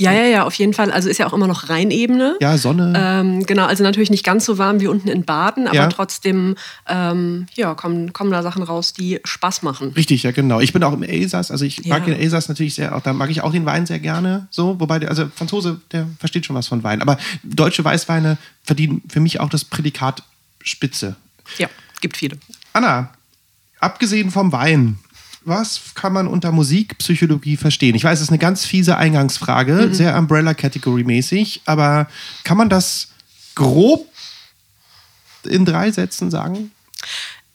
Ja, 0.00 0.12
ja, 0.12 0.22
ja, 0.26 0.44
auf 0.44 0.54
jeden 0.54 0.74
Fall. 0.74 0.92
Also 0.92 1.08
ist 1.08 1.18
ja 1.18 1.26
auch 1.26 1.32
immer 1.32 1.48
noch 1.48 1.68
Rheinebene. 1.68 2.36
Ja, 2.40 2.56
Sonne. 2.56 2.92
Ähm, 2.96 3.44
genau, 3.46 3.66
also 3.66 3.82
natürlich 3.82 4.10
nicht 4.10 4.24
ganz 4.24 4.44
so 4.44 4.56
warm 4.56 4.80
wie 4.80 4.86
unten 4.86 5.08
in 5.08 5.24
Baden, 5.24 5.66
aber 5.66 5.74
Ja. 5.76 5.86
trotzdem 5.88 6.54
ähm, 6.86 7.48
ja, 7.54 7.74
kommen, 7.74 8.12
kommen 8.12 8.30
da 8.30 8.42
Sachen 8.44 8.62
raus, 8.62 8.92
die 8.92 9.18
Spaß 9.24 9.62
machen. 9.62 9.90
Richtig, 9.96 10.22
ja, 10.22 10.30
genau. 10.30 10.60
Ich 10.60 10.72
bin 10.72 10.84
auch 10.84 10.92
im 10.92 11.02
Elsass, 11.02 11.50
also 11.50 11.64
ich 11.64 11.84
mag 11.86 12.06
Ja. 12.06 12.14
den 12.14 12.20
Elsass 12.20 12.48
natürlich 12.48 12.74
sehr, 12.76 12.94
auch 12.94 13.02
da 13.02 13.12
mag 13.12 13.28
ich 13.30 13.40
auch 13.42 13.50
den 13.50 13.66
Wein 13.66 13.86
sehr 13.86 13.98
gerne. 13.98 14.46
So, 14.50 14.78
wobei, 14.78 15.00
der, 15.00 15.08
also 15.10 15.28
Franzose, 15.34 15.80
der 15.90 16.06
versteht 16.20 16.46
schon 16.46 16.54
was 16.54 16.68
von 16.68 16.84
Wein. 16.84 17.02
Aber 17.02 17.18
deutsche 17.42 17.84
Weißweine 17.84 18.38
verdienen 18.62 19.02
für 19.08 19.18
mich 19.20 19.40
auch 19.40 19.48
das 19.50 19.64
Prädikat 19.64 20.22
Spitze. 20.62 21.16
Ja, 21.58 21.66
gibt 22.00 22.16
viele. 22.16 22.38
Anna, 22.72 23.10
abgesehen 23.80 24.30
vom 24.30 24.52
Wein, 24.52 24.98
was 25.48 25.80
kann 25.94 26.12
man 26.12 26.26
unter 26.26 26.52
Musikpsychologie 26.52 27.56
verstehen? 27.56 27.94
Ich 27.94 28.04
weiß, 28.04 28.18
es 28.18 28.24
ist 28.24 28.30
eine 28.30 28.38
ganz 28.38 28.64
fiese 28.64 28.96
Eingangsfrage, 28.96 29.90
sehr 29.92 30.16
Umbrella-Category-mäßig, 30.16 31.62
aber 31.64 32.08
kann 32.44 32.56
man 32.56 32.68
das 32.68 33.08
grob 33.54 34.06
in 35.44 35.64
drei 35.64 35.90
Sätzen 35.90 36.30
sagen? 36.30 36.70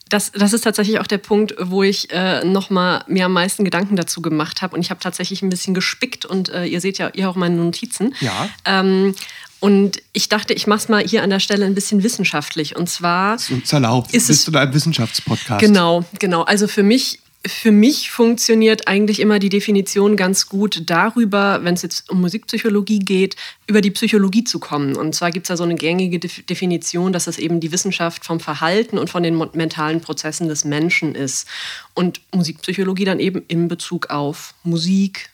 Das, 0.09 0.31
das 0.31 0.53
ist 0.53 0.61
tatsächlich 0.61 0.99
auch 0.99 1.07
der 1.07 1.17
Punkt, 1.17 1.55
wo 1.59 1.81
ich 1.81 2.11
äh, 2.11 2.43
nochmal 2.43 3.03
mir 3.07 3.25
am 3.25 3.33
meisten 3.33 3.63
Gedanken 3.63 3.95
dazu 3.95 4.21
gemacht 4.21 4.61
habe. 4.61 4.75
Und 4.75 4.81
ich 4.81 4.91
habe 4.91 4.99
tatsächlich 4.99 5.41
ein 5.41 5.49
bisschen 5.49 5.73
gespickt 5.73 6.23
und 6.23 6.49
äh, 6.49 6.65
ihr 6.65 6.81
seht 6.81 6.99
ja 6.99 7.09
ihr 7.13 7.27
auch 7.29 7.35
meine 7.35 7.55
Notizen. 7.55 8.13
Ja. 8.19 8.47
Ähm, 8.65 9.15
und 9.59 10.03
ich 10.11 10.29
dachte, 10.29 10.53
ich 10.53 10.67
mache 10.67 10.79
es 10.79 10.89
mal 10.89 11.01
hier 11.01 11.23
an 11.23 11.31
der 11.31 11.39
Stelle 11.39 11.65
ein 11.65 11.73
bisschen 11.73 12.03
wissenschaftlich. 12.03 12.75
Und 12.75 12.89
zwar. 12.89 13.35
Ist 13.35 13.49
uns 13.49 13.73
erlaubt. 13.73 14.13
Ist 14.13 14.27
Bist 14.27 14.45
du 14.45 14.51
da 14.51 14.59
ein 14.59 14.73
Wissenschaftspodcast? 14.73 15.61
Genau, 15.61 16.05
genau. 16.19 16.43
Also 16.43 16.67
für 16.67 16.83
mich 16.83 17.19
für 17.45 17.71
mich 17.71 18.09
funktioniert 18.09 18.87
eigentlich 18.87 19.19
immer 19.19 19.37
die 19.37 19.49
Definition 19.49 20.15
ganz 20.15 20.47
gut 20.47 20.83
darüber, 20.85 21.59
wenn 21.63 21.73
es 21.73 21.81
jetzt 21.81 22.09
um 22.09 22.21
Musikpsychologie 22.21 22.99
geht, 22.99 23.35
über 23.67 23.81
die 23.81 23.91
Psychologie 23.91 24.45
zu 24.45 24.59
kommen. 24.59 24.95
Und 24.95 25.13
zwar 25.13 25.31
gibt 25.31 25.45
es 25.45 25.47
da 25.49 25.57
so 25.57 25.63
eine 25.63 25.75
gängige 25.75 26.19
Definition, 26.19 27.11
dass 27.11 27.25
das 27.25 27.37
eben 27.37 27.59
die 27.59 27.73
Wissenschaft 27.73 28.23
vom 28.23 28.39
Verhalten 28.39 28.97
und 28.97 29.09
von 29.09 29.23
den 29.23 29.37
mentalen 29.53 29.99
Prozessen 29.99 30.47
des 30.47 30.63
Menschen 30.63 31.15
ist. 31.15 31.45
Und 31.93 32.21
Musikpsychologie 32.33 33.05
dann 33.05 33.19
eben 33.19 33.43
in 33.49 33.67
Bezug 33.67 34.09
auf 34.09 34.53
Musik, 34.63 35.29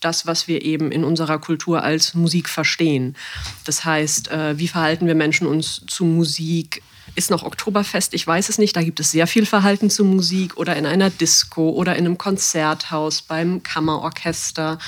das, 0.00 0.26
was 0.26 0.46
wir 0.46 0.62
eben 0.62 0.92
in 0.92 1.02
unserer 1.02 1.38
Kultur 1.40 1.82
als 1.82 2.14
Musik 2.14 2.48
verstehen. 2.48 3.16
Das 3.64 3.84
heißt, 3.84 4.30
äh, 4.30 4.58
wie 4.58 4.68
verhalten 4.68 5.06
wir 5.06 5.14
Menschen 5.16 5.48
uns 5.48 5.82
zu 5.88 6.04
Musik? 6.04 6.82
Ist 7.14 7.30
noch 7.30 7.42
Oktoberfest? 7.42 8.14
Ich 8.14 8.26
weiß 8.26 8.48
es 8.48 8.56
nicht. 8.56 8.74
Da 8.74 8.82
gibt 8.82 8.98
es 8.98 9.10
sehr 9.10 9.26
viel 9.26 9.44
Verhalten 9.44 9.90
zu 9.90 10.04
Musik 10.04 10.56
oder 10.56 10.76
in 10.76 10.86
einer 10.86 11.10
Disco 11.10 11.70
oder 11.70 11.94
in 11.96 12.06
einem 12.06 12.16
Konzerthaus, 12.16 13.20
beim 13.20 13.62
Kammerorchester 13.62 14.78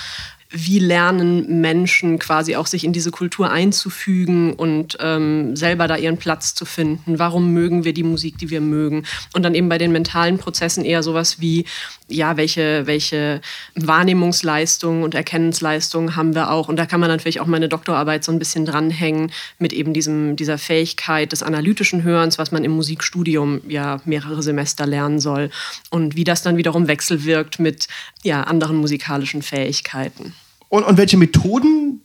wie 0.56 0.78
lernen 0.78 1.60
Menschen 1.60 2.20
quasi 2.20 2.54
auch 2.54 2.66
sich 2.66 2.84
in 2.84 2.92
diese 2.92 3.10
Kultur 3.10 3.50
einzufügen 3.50 4.52
und 4.52 4.96
ähm, 5.00 5.56
selber 5.56 5.88
da 5.88 5.96
ihren 5.96 6.16
Platz 6.16 6.54
zu 6.54 6.64
finden. 6.64 7.18
Warum 7.18 7.52
mögen 7.52 7.82
wir 7.84 7.92
die 7.92 8.04
Musik, 8.04 8.38
die 8.38 8.50
wir 8.50 8.60
mögen? 8.60 9.04
Und 9.34 9.42
dann 9.42 9.56
eben 9.56 9.68
bei 9.68 9.78
den 9.78 9.90
mentalen 9.90 10.38
Prozessen 10.38 10.84
eher 10.84 11.02
sowas 11.02 11.40
wie, 11.40 11.64
ja, 12.08 12.36
welche, 12.36 12.86
welche 12.86 13.40
Wahrnehmungsleistungen 13.74 15.02
und 15.02 15.16
Erkennensleistungen 15.16 16.14
haben 16.14 16.36
wir 16.36 16.52
auch? 16.52 16.68
Und 16.68 16.76
da 16.76 16.86
kann 16.86 17.00
man 17.00 17.10
natürlich 17.10 17.40
auch 17.40 17.46
meine 17.46 17.68
Doktorarbeit 17.68 18.22
so 18.22 18.30
ein 18.30 18.38
bisschen 18.38 18.64
dranhängen 18.64 19.32
mit 19.58 19.72
eben 19.72 19.92
diesem, 19.92 20.36
dieser 20.36 20.58
Fähigkeit 20.58 21.32
des 21.32 21.42
analytischen 21.42 22.04
Hörens, 22.04 22.38
was 22.38 22.52
man 22.52 22.62
im 22.62 22.72
Musikstudium 22.72 23.60
ja 23.68 24.00
mehrere 24.04 24.42
Semester 24.42 24.86
lernen 24.86 25.18
soll. 25.18 25.50
Und 25.90 26.14
wie 26.14 26.24
das 26.24 26.42
dann 26.42 26.56
wiederum 26.56 26.86
wechselwirkt 26.86 27.58
mit 27.58 27.88
ja, 28.22 28.44
anderen 28.44 28.76
musikalischen 28.76 29.42
Fähigkeiten. 29.42 30.32
Und, 30.68 30.84
und 30.84 30.96
welche 30.96 31.16
Methoden 31.16 32.00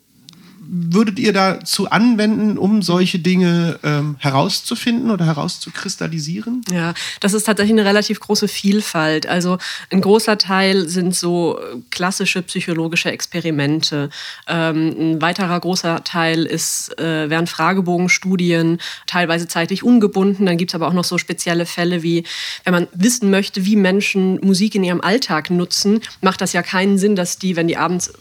würdet 0.71 1.17
ihr 1.17 1.33
dazu 1.33 1.89
anwenden, 1.89 2.57
um 2.57 2.83
solche 2.83 3.17
Dinge 3.17 3.79
ähm, 3.83 4.17
herauszufinden 4.19 5.09
oder 5.09 5.25
herauszukristallisieren? 5.25 6.61
Ja, 6.71 6.93
das 7.19 7.33
ist 7.33 7.45
tatsächlich 7.45 7.73
eine 7.73 7.85
relativ 7.85 8.19
große 8.19 8.47
Vielfalt. 8.47 9.25
Also 9.25 9.57
ein 9.91 10.01
großer 10.01 10.37
Teil 10.37 10.87
sind 10.87 11.15
so 11.15 11.59
klassische 11.89 12.43
psychologische 12.43 13.11
Experimente. 13.11 14.09
Ähm, 14.47 15.15
ein 15.15 15.21
weiterer 15.21 15.59
großer 15.59 16.03
Teil 16.03 16.45
ist, 16.45 16.97
äh, 16.99 17.29
wären 17.29 17.47
Fragebogenstudien, 17.47 18.79
teilweise 19.07 19.47
zeitlich 19.47 19.83
ungebunden. 19.83 20.45
Dann 20.45 20.57
gibt 20.57 20.71
es 20.71 20.75
aber 20.75 20.87
auch 20.87 20.93
noch 20.93 21.03
so 21.03 21.17
spezielle 21.17 21.65
Fälle 21.65 22.03
wie, 22.03 22.25
wenn 22.63 22.73
man 22.73 22.87
wissen 22.93 23.31
möchte, 23.31 23.65
wie 23.65 23.75
Menschen 23.75 24.39
Musik 24.41 24.75
in 24.75 24.83
ihrem 24.83 25.01
Alltag 25.01 25.49
nutzen, 25.49 26.01
macht 26.21 26.41
das 26.41 26.53
ja 26.53 26.61
keinen 26.61 26.99
Sinn, 26.99 27.15
dass 27.15 27.39
die, 27.39 27.55
wenn 27.55 27.67
die 27.67 27.77
abends 27.77 28.13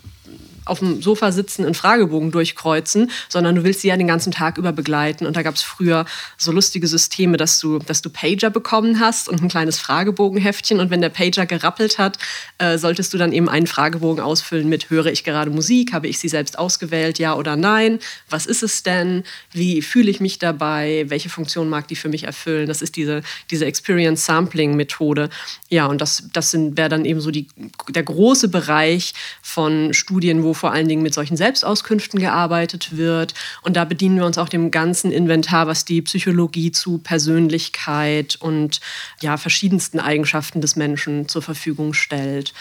auf 0.68 0.80
dem 0.80 1.02
Sofa 1.02 1.32
sitzen, 1.32 1.64
einen 1.64 1.75
Fragebogen 1.75 2.30
durchkreuzen, 2.30 3.10
sondern 3.28 3.54
du 3.54 3.64
willst 3.64 3.80
sie 3.80 3.88
ja 3.88 3.96
den 3.96 4.06
ganzen 4.06 4.32
Tag 4.32 4.58
über 4.58 4.72
begleiten. 4.72 5.26
Und 5.26 5.37
da 5.37 5.42
gab 5.42 5.54
es 5.54 5.62
früher 5.62 6.04
so 6.37 6.52
lustige 6.52 6.87
Systeme, 6.87 7.37
dass 7.37 7.58
du, 7.58 7.78
dass 7.78 8.02
du 8.02 8.10
Pager 8.10 8.50
bekommen 8.50 9.00
hast 9.00 9.28
und 9.28 9.42
ein 9.42 9.48
kleines 9.48 9.78
Fragebogenheftchen. 9.78 10.80
Und 10.80 10.90
wenn 10.90 11.00
der 11.00 11.08
Pager 11.08 11.46
gerappelt 11.46 11.98
hat, 11.98 12.18
äh, 12.58 12.78
solltest 12.78 13.12
du 13.14 13.18
dann 13.18 13.32
eben 13.32 13.48
einen 13.48 13.66
Fragebogen 13.66 14.22
ausfüllen 14.22 14.68
mit, 14.68 14.90
höre 14.90 15.06
ich 15.06 15.25
gerade 15.25 15.50
Musik? 15.50 15.92
Habe 15.92 16.08
ich 16.08 16.18
sie 16.18 16.28
selbst 16.28 16.58
ausgewählt? 16.58 17.18
Ja 17.18 17.34
oder 17.34 17.56
nein? 17.56 17.98
Was 18.28 18.46
ist 18.46 18.62
es 18.62 18.82
denn? 18.82 19.25
Wie 19.52 19.82
fühle 19.82 20.10
ich 20.10 20.20
mich 20.20 20.38
dabei? 20.38 21.04
Welche 21.08 21.28
Funktion 21.28 21.68
mag 21.68 21.88
die 21.88 21.96
für 21.96 22.08
mich 22.08 22.25
erfüllen? 22.25 22.68
Das 22.68 22.82
ist 22.82 22.96
diese, 22.96 23.22
diese 23.50 23.66
Experience 23.66 24.25
Sampling 24.25 24.76
Methode. 24.76 25.28
Ja, 25.68 25.87
und 25.87 26.00
das, 26.00 26.25
das 26.32 26.54
wäre 26.54 26.88
dann 26.88 27.04
eben 27.04 27.20
so 27.20 27.30
die, 27.30 27.48
der 27.88 28.02
große 28.02 28.48
Bereich 28.48 29.14
von 29.42 29.94
Studien, 29.94 30.42
wo 30.42 30.54
vor 30.58 30.72
allen 30.72 30.88
Dingen 30.88 31.02
mit 31.02 31.14
solchen 31.14 31.36
Selbstauskünften 31.36 32.20
gearbeitet 32.20 32.96
wird. 32.96 33.34
Und 33.62 33.76
da 33.76 33.84
bedienen 33.84 34.16
wir 34.16 34.26
uns 34.26 34.38
auch 34.38 34.48
dem 34.48 34.70
ganzen 34.70 35.10
Inventar, 35.10 35.66
was 35.66 35.84
die 35.84 36.02
Psychologie 36.02 36.72
zu 36.72 36.98
Persönlichkeit 36.98 38.36
und 38.40 38.80
ja, 39.20 39.36
verschiedensten 39.36 40.00
Eigenschaften 40.00 40.60
des 40.60 40.76
Menschen 40.76 41.28
zur 41.28 41.42
Verfügung 41.42 41.94
stellt. 41.94 42.52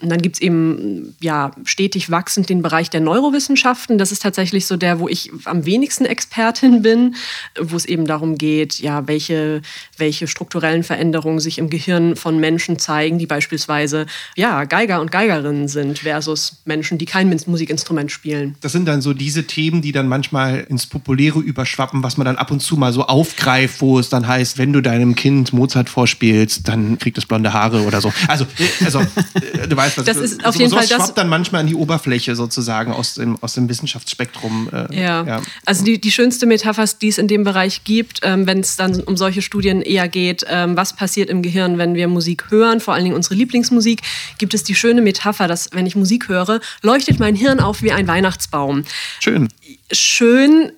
Und 0.00 0.10
dann 0.10 0.22
gibt 0.22 0.36
es 0.36 0.42
eben 0.42 1.16
ja, 1.20 1.50
stetig 1.64 2.10
wachsend 2.10 2.48
den 2.48 2.62
Bereich 2.62 2.90
der 2.90 3.00
Neurowissenschaften. 3.00 3.98
Das 3.98 4.12
ist 4.12 4.22
tatsächlich 4.22 4.66
so 4.66 4.76
der, 4.76 5.00
wo 5.00 5.08
ich 5.08 5.30
am 5.44 5.66
wenigsten 5.66 6.04
Expertin 6.04 6.82
bin, 6.82 7.16
wo 7.60 7.76
es 7.76 7.84
eben 7.86 8.06
darum 8.06 8.36
geht, 8.36 8.78
ja, 8.78 9.06
welche, 9.08 9.62
welche 9.96 10.26
strukturellen 10.26 10.82
Veränderungen 10.82 11.40
sich 11.40 11.58
im 11.58 11.70
Gehirn 11.70 12.16
von 12.16 12.38
Menschen 12.38 12.78
zeigen, 12.78 13.18
die 13.18 13.26
beispielsweise 13.26 14.06
ja, 14.36 14.64
Geiger 14.64 15.00
und 15.00 15.10
Geigerinnen 15.10 15.68
sind, 15.68 16.00
versus 16.00 16.58
Menschen, 16.64 16.98
die 16.98 17.06
kein 17.06 17.28
Musikinstrument 17.46 18.10
spielen. 18.10 18.56
Das 18.60 18.72
sind 18.72 18.86
dann 18.86 19.00
so 19.00 19.12
diese 19.12 19.46
Themen, 19.46 19.82
die 19.82 19.92
dann 19.92 20.08
manchmal 20.08 20.60
ins 20.68 20.86
Populäre 20.86 21.40
überschwappen, 21.40 22.02
was 22.02 22.16
man 22.16 22.24
dann 22.24 22.36
ab 22.36 22.50
und 22.50 22.60
zu 22.60 22.76
mal 22.76 22.92
so 22.92 23.06
aufgreift, 23.06 23.80
wo 23.80 23.98
es 23.98 24.08
dann 24.08 24.26
heißt, 24.26 24.58
wenn 24.58 24.72
du 24.72 24.80
deinem 24.80 25.14
Kind 25.14 25.52
Mozart 25.52 25.88
vorspielst, 25.88 26.68
dann 26.68 26.98
kriegt 26.98 27.18
es 27.18 27.26
blonde 27.26 27.52
Haare 27.52 27.82
oder 27.82 28.00
so. 28.00 28.12
Also, 28.28 28.46
also 28.84 29.00
äh, 29.00 29.68
du 29.68 29.76
weißt, 29.76 29.98
was 29.98 30.04
das 30.04 30.16
ist. 30.16 30.44
Auf 30.44 30.54
so, 30.54 30.60
jeden 30.60 30.72
Fall 30.72 30.86
das 30.86 30.96
schwappt 30.96 31.18
dann 31.18 31.28
manchmal 31.28 31.62
an 31.62 31.66
die 31.66 31.74
Oberfläche 31.74 32.34
sozusagen 32.34 32.92
aus 32.92 33.14
dem, 33.14 33.36
aus 33.42 33.54
dem 33.54 33.68
Wissenschaftsspektrum. 33.68 34.68
Äh, 34.72 35.00
ja. 35.00 35.24
ja. 35.24 35.42
also 35.64 35.84
die, 35.84 36.00
die 36.00 36.10
schönste 36.10 36.46
Metapher, 36.46 36.84
die 37.00 37.08
es 37.08 37.18
in 37.18 37.28
dem 37.28 37.44
Bereich 37.44 37.84
gibt, 37.84 38.20
ähm, 38.22 38.46
wenn 38.46 38.60
es 38.60 38.76
dann 38.76 39.00
um 39.02 39.16
solche 39.16 39.42
Studien 39.42 39.82
eher 39.82 40.08
geht, 40.08 40.44
ähm, 40.48 40.76
was 40.76 40.94
passiert 40.94 41.30
im 41.30 41.42
Gehirn, 41.42 41.78
wenn 41.78 41.94
wir 41.94 42.08
Musik 42.08 42.50
hören, 42.50 42.80
vor 42.80 42.94
allen 42.94 43.04
Dingen 43.04 43.16
unsere 43.16 43.34
Lieblingsmusik, 43.34 44.02
gibt 44.38 44.54
es 44.54 44.64
die 44.64 44.74
schöne 44.74 45.02
Metapher, 45.02 45.48
dass 45.48 45.70
wenn 45.72 45.86
ich 45.86 45.96
Musik 45.96 46.28
höre, 46.28 46.60
leuchtet 46.82 47.20
mein 47.20 47.35
Hirn 47.36 47.60
auf 47.60 47.82
wie 47.82 47.92
ein 47.92 48.08
Weihnachtsbaum. 48.08 48.84
Schön. 49.20 49.48
Schön, 49.92 50.72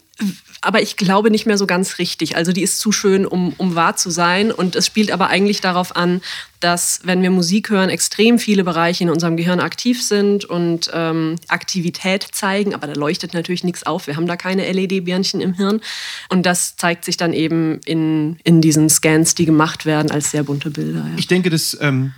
aber 0.60 0.82
ich 0.82 0.96
glaube 0.96 1.30
nicht 1.30 1.46
mehr 1.46 1.56
so 1.56 1.66
ganz 1.66 1.98
richtig. 1.98 2.36
Also 2.36 2.52
die 2.52 2.62
ist 2.62 2.80
zu 2.80 2.90
schön, 2.90 3.24
um, 3.24 3.54
um 3.58 3.76
wahr 3.76 3.96
zu 3.96 4.10
sein. 4.10 4.50
Und 4.50 4.74
es 4.74 4.86
spielt 4.86 5.12
aber 5.12 5.28
eigentlich 5.28 5.60
darauf 5.60 5.94
an, 5.94 6.20
dass, 6.58 7.00
wenn 7.04 7.22
wir 7.22 7.30
Musik 7.30 7.70
hören, 7.70 7.90
extrem 7.90 8.40
viele 8.40 8.64
Bereiche 8.64 9.04
in 9.04 9.10
unserem 9.10 9.36
Gehirn 9.36 9.60
aktiv 9.60 10.02
sind 10.02 10.44
und 10.44 10.90
ähm, 10.92 11.36
Aktivität 11.46 12.26
zeigen. 12.32 12.74
Aber 12.74 12.88
da 12.88 12.94
leuchtet 12.94 13.34
natürlich 13.34 13.62
nichts 13.62 13.84
auf. 13.84 14.08
Wir 14.08 14.16
haben 14.16 14.26
da 14.26 14.36
keine 14.36 14.70
LED-Birnchen 14.70 15.40
im 15.40 15.54
Hirn. 15.54 15.80
Und 16.28 16.44
das 16.44 16.76
zeigt 16.76 17.04
sich 17.04 17.16
dann 17.16 17.32
eben 17.32 17.80
in, 17.84 18.38
in 18.42 18.60
diesen 18.60 18.90
Scans, 18.90 19.36
die 19.36 19.44
gemacht 19.44 19.86
werden, 19.86 20.10
als 20.10 20.32
sehr 20.32 20.42
bunte 20.42 20.70
Bilder. 20.70 21.00
Ja. 21.00 21.14
Ich 21.16 21.28
denke, 21.28 21.50
das. 21.50 21.76
Ähm 21.80 22.12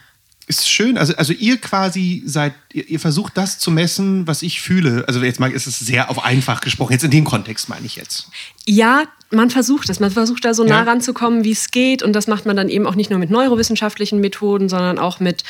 ist 0.50 0.68
schön. 0.68 0.98
Also, 0.98 1.14
also 1.14 1.32
ihr 1.32 1.58
quasi 1.58 2.22
seid, 2.26 2.54
ihr, 2.72 2.88
ihr, 2.88 3.00
versucht 3.00 3.36
das 3.36 3.58
zu 3.58 3.70
messen, 3.70 4.26
was 4.26 4.42
ich 4.42 4.60
fühle. 4.60 5.04
Also 5.06 5.22
jetzt 5.22 5.40
mal 5.40 5.50
ist 5.50 5.66
es 5.66 5.78
sehr 5.78 6.10
auf 6.10 6.24
einfach 6.24 6.60
gesprochen. 6.60 6.92
Jetzt 6.92 7.04
in 7.04 7.10
dem 7.10 7.24
Kontext 7.24 7.68
meine 7.68 7.86
ich 7.86 7.96
jetzt. 7.96 8.28
Ja, 8.70 9.08
man 9.32 9.50
versucht 9.50 9.88
es. 9.88 10.00
Man 10.00 10.10
versucht 10.10 10.44
da 10.44 10.54
so 10.54 10.64
nah 10.64 10.82
ranzukommen, 10.82 11.44
wie 11.44 11.52
es 11.52 11.70
geht. 11.70 12.02
Und 12.02 12.14
das 12.14 12.26
macht 12.26 12.46
man 12.46 12.56
dann 12.56 12.68
eben 12.68 12.86
auch 12.86 12.96
nicht 12.96 13.10
nur 13.10 13.18
mit 13.18 13.30
neurowissenschaftlichen 13.30 14.20
Methoden, 14.20 14.68
sondern 14.68 14.98
auch 14.98 15.20
mit 15.20 15.44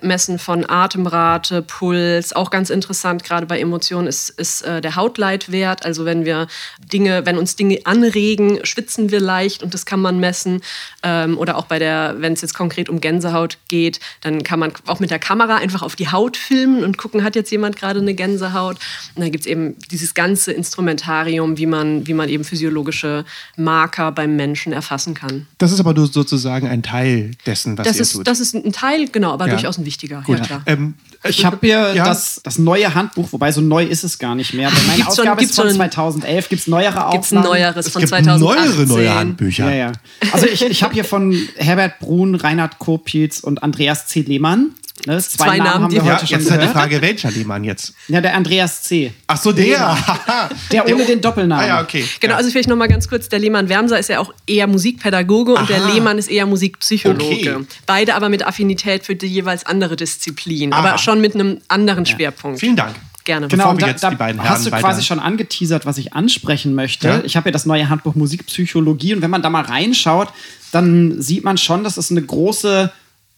Messen 0.00 0.38
von 0.38 0.68
Atemrate, 0.68 1.60
Puls. 1.62 2.32
Auch 2.32 2.50
ganz 2.50 2.70
interessant, 2.70 3.24
gerade 3.24 3.44
bei 3.44 3.60
Emotionen 3.60 4.08
ist, 4.08 4.30
ist 4.30 4.62
äh, 4.62 4.80
der 4.80 4.96
Hautleitwert. 4.96 5.84
Also 5.84 6.06
wenn 6.06 6.24
wir 6.24 6.46
Dinge, 6.92 7.26
wenn 7.26 7.36
uns 7.36 7.56
Dinge 7.56 7.80
anregen, 7.84 8.60
schwitzen 8.64 9.10
wir 9.10 9.20
leicht 9.20 9.62
und 9.62 9.74
das 9.74 9.84
kann 9.84 10.00
man 10.00 10.18
messen. 10.18 10.62
Ähm, 11.02 11.36
oder 11.36 11.58
auch 11.58 11.66
bei 11.66 11.78
der, 11.78 12.16
wenn 12.18 12.32
es 12.32 12.40
jetzt 12.40 12.54
konkret 12.54 12.88
um 12.88 13.00
Gänsehaut 13.00 13.58
geht, 13.68 14.00
dann 14.22 14.44
kann 14.44 14.58
man 14.58 14.72
auch 14.86 14.98
mit 14.98 15.10
der 15.10 15.18
Kamera 15.18 15.56
einfach 15.56 15.82
auf 15.82 15.94
die 15.94 16.08
Haut 16.10 16.38
filmen 16.38 16.82
und 16.82 16.96
gucken, 16.96 17.22
hat 17.22 17.36
jetzt 17.36 17.50
jemand 17.50 17.76
gerade 17.76 18.00
eine 18.00 18.14
Gänsehaut. 18.14 18.78
Und 19.14 19.22
dann 19.22 19.30
gibt 19.30 19.44
es 19.44 19.46
eben 19.46 19.76
dieses 19.90 20.14
ganze 20.14 20.52
Instrumentarium, 20.52 21.58
wie 21.58 21.66
man, 21.66 22.06
wie 22.06 22.14
man 22.14 22.30
eben 22.30 22.44
physiologische 22.66 23.24
Marker 23.56 24.12
beim 24.12 24.36
Menschen 24.36 24.72
erfassen 24.72 25.14
kann. 25.14 25.46
Das 25.58 25.72
ist 25.72 25.80
aber 25.80 25.94
nur 25.94 26.06
sozusagen 26.06 26.66
ein 26.66 26.82
Teil 26.82 27.32
dessen, 27.46 27.78
was 27.78 27.86
das 27.86 27.96
ihr 27.96 28.02
ist, 28.02 28.12
tut. 28.12 28.26
Das 28.26 28.40
ist 28.40 28.54
ein 28.54 28.72
Teil, 28.72 29.08
genau, 29.08 29.32
aber 29.32 29.46
ja. 29.46 29.52
durchaus 29.52 29.78
ein 29.78 29.84
wichtiger. 29.84 30.22
Gut. 30.22 30.40
Ja, 30.48 30.62
ähm, 30.66 30.94
ich 31.24 31.44
habe 31.44 31.58
hier 31.60 31.94
ja. 31.94 32.04
das, 32.04 32.40
das 32.42 32.58
neue 32.58 32.94
Handbuch, 32.94 33.32
wobei 33.32 33.52
so 33.52 33.60
neu 33.60 33.84
ist 33.84 34.04
es 34.04 34.18
gar 34.18 34.34
nicht 34.34 34.54
mehr. 34.54 34.70
Bei 34.70 34.80
meiner 34.82 34.96
gibt's 34.96 35.18
Ausgabe 35.18 35.40
schon, 35.42 35.48
ist 35.48 35.54
von 35.56 35.70
2011. 35.70 36.48
Gibt 36.48 36.62
es 36.62 36.66
neuere 36.66 37.06
Aufnahmen? 37.06 37.12
Gibt 37.12 37.24
es 37.24 37.32
ein 37.32 37.42
neueres 37.42 37.86
es 37.86 37.92
von 37.92 38.06
2018? 38.06 38.64
neuere 38.64 38.86
neue 38.86 39.14
Handbücher. 39.14 39.70
Ja, 39.70 39.76
ja. 39.76 39.92
Also 40.32 40.46
ich, 40.46 40.64
ich 40.64 40.82
habe 40.82 40.94
hier 40.94 41.04
von 41.04 41.36
Herbert 41.56 41.98
Brun, 42.00 42.34
Reinhard 42.34 42.78
Kopitz 42.78 43.40
und 43.40 43.62
Andreas 43.62 44.06
C. 44.06 44.22
Lehmann 44.22 44.72
Ne? 45.06 45.18
Zwei 45.22 45.58
Namen, 45.58 45.84
haben 45.84 45.88
die 45.88 45.96
wir 45.96 46.04
wir- 46.04 46.10
Ja, 46.12 46.14
heute 46.20 46.26
jetzt 46.26 46.30
schon 46.30 46.40
ist 46.40 46.50
halt 46.50 46.60
die 46.62 46.66
gehört. 46.66 46.76
Frage, 46.76 47.00
welcher 47.00 47.30
Lehmann 47.30 47.64
jetzt? 47.64 47.94
Ja, 48.08 48.20
der 48.20 48.34
Andreas 48.34 48.82
C. 48.82 49.12
Ach 49.26 49.40
so, 49.40 49.52
der. 49.52 49.96
Der 50.72 50.86
ohne 50.92 51.04
den 51.04 51.20
Doppelnamen. 51.20 51.64
Ah 51.64 51.68
ja, 51.68 51.80
okay. 51.82 52.04
Genau, 52.20 52.32
ja. 52.32 52.38
also 52.38 52.50
vielleicht 52.50 52.68
noch 52.68 52.76
mal 52.76 52.88
ganz 52.88 53.08
kurz, 53.08 53.28
der 53.28 53.38
Lehmann 53.38 53.68
Wermser 53.68 53.98
ist 53.98 54.08
ja 54.08 54.18
auch 54.18 54.32
eher 54.46 54.66
Musikpädagoge 54.66 55.54
und 55.54 55.68
der 55.68 55.82
Aha. 55.82 55.92
Lehmann 55.92 56.18
ist 56.18 56.28
eher 56.28 56.46
Musikpsychologe. 56.46 57.56
Okay. 57.56 57.66
Beide 57.86 58.14
aber 58.14 58.28
mit 58.28 58.46
Affinität 58.46 59.04
für 59.04 59.14
die 59.14 59.26
jeweils 59.26 59.64
andere 59.66 59.96
Disziplin, 59.96 60.72
Aha. 60.72 60.80
aber 60.88 60.98
schon 60.98 61.20
mit 61.20 61.34
einem 61.34 61.58
anderen 61.68 62.04
Schwerpunkt. 62.06 62.60
Vielen 62.60 62.76
Dank. 62.76 62.94
Gerne. 63.24 63.48
Genau, 63.48 63.62
Bevor 63.64 63.72
und 63.72 63.78
wir 63.80 63.86
da, 63.86 63.90
jetzt 63.90 64.02
da 64.04 64.10
die 64.10 64.38
hast 64.40 64.66
du 64.66 64.70
weiter- 64.70 64.82
quasi 64.82 65.02
schon 65.02 65.18
angeteasert, 65.18 65.84
was 65.84 65.98
ich 65.98 66.12
ansprechen 66.14 66.74
möchte. 66.74 67.08
Ja. 67.08 67.20
Ich 67.24 67.36
habe 67.36 67.48
ja 67.48 67.52
das 67.52 67.66
neue 67.66 67.88
Handbuch 67.88 68.14
Musikpsychologie 68.14 69.14
und 69.14 69.22
wenn 69.22 69.30
man 69.30 69.42
da 69.42 69.50
mal 69.50 69.64
reinschaut, 69.64 70.28
dann 70.72 71.20
sieht 71.20 71.42
man 71.42 71.58
schon, 71.58 71.82
dass 71.84 71.96
es 71.96 72.10
eine 72.10 72.22
große 72.22 72.92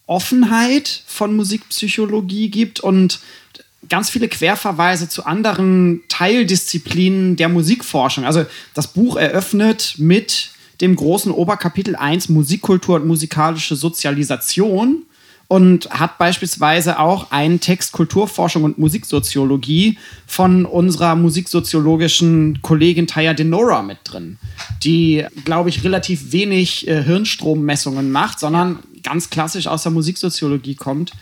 Offenheit 0.08 1.02
von 1.06 1.36
Musikpsychologie 1.36 2.50
gibt 2.50 2.80
und 2.80 3.20
ganz 3.88 4.10
viele 4.10 4.28
Querverweise 4.28 5.08
zu 5.08 5.24
anderen 5.24 6.02
Teildisziplinen 6.08 7.36
der 7.36 7.48
Musikforschung. 7.48 8.24
Also 8.24 8.44
das 8.74 8.88
Buch 8.88 9.16
eröffnet 9.16 9.94
mit 9.98 10.50
dem 10.80 10.96
großen 10.96 11.30
Oberkapitel 11.30 11.94
1 11.94 12.28
Musikkultur 12.28 12.96
und 12.96 13.06
musikalische 13.06 13.76
Sozialisation 13.76 15.02
und 15.48 15.88
hat 15.90 16.18
beispielsweise 16.18 16.98
auch 16.98 17.30
einen 17.30 17.58
Text 17.58 17.92
Kulturforschung 17.92 18.64
und 18.64 18.78
Musiksoziologie 18.78 19.98
von 20.26 20.66
unserer 20.66 21.16
musiksoziologischen 21.16 22.60
Kollegin 22.60 23.06
Taya 23.06 23.32
Denora 23.32 23.82
mit 23.82 23.98
drin, 24.04 24.38
die, 24.84 25.24
glaube 25.44 25.70
ich, 25.70 25.84
relativ 25.84 26.32
wenig 26.32 26.86
äh, 26.86 27.02
Hirnstrommessungen 27.02 28.12
macht, 28.12 28.38
sondern 28.40 28.80
ganz 29.02 29.30
klassisch 29.30 29.66
aus 29.66 29.82
der 29.82 29.92
Musiksoziologie 29.92 30.74
kommt. 30.74 31.12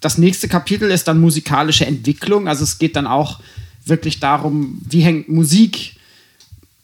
Das 0.00 0.18
nächste 0.18 0.48
Kapitel 0.48 0.90
ist 0.90 1.08
dann 1.08 1.20
musikalische 1.20 1.86
Entwicklung. 1.86 2.48
Also 2.48 2.64
es 2.64 2.78
geht 2.78 2.96
dann 2.96 3.06
auch 3.06 3.40
wirklich 3.84 4.20
darum, 4.20 4.80
wie 4.88 5.00
hängt 5.00 5.28
Musik 5.28 5.96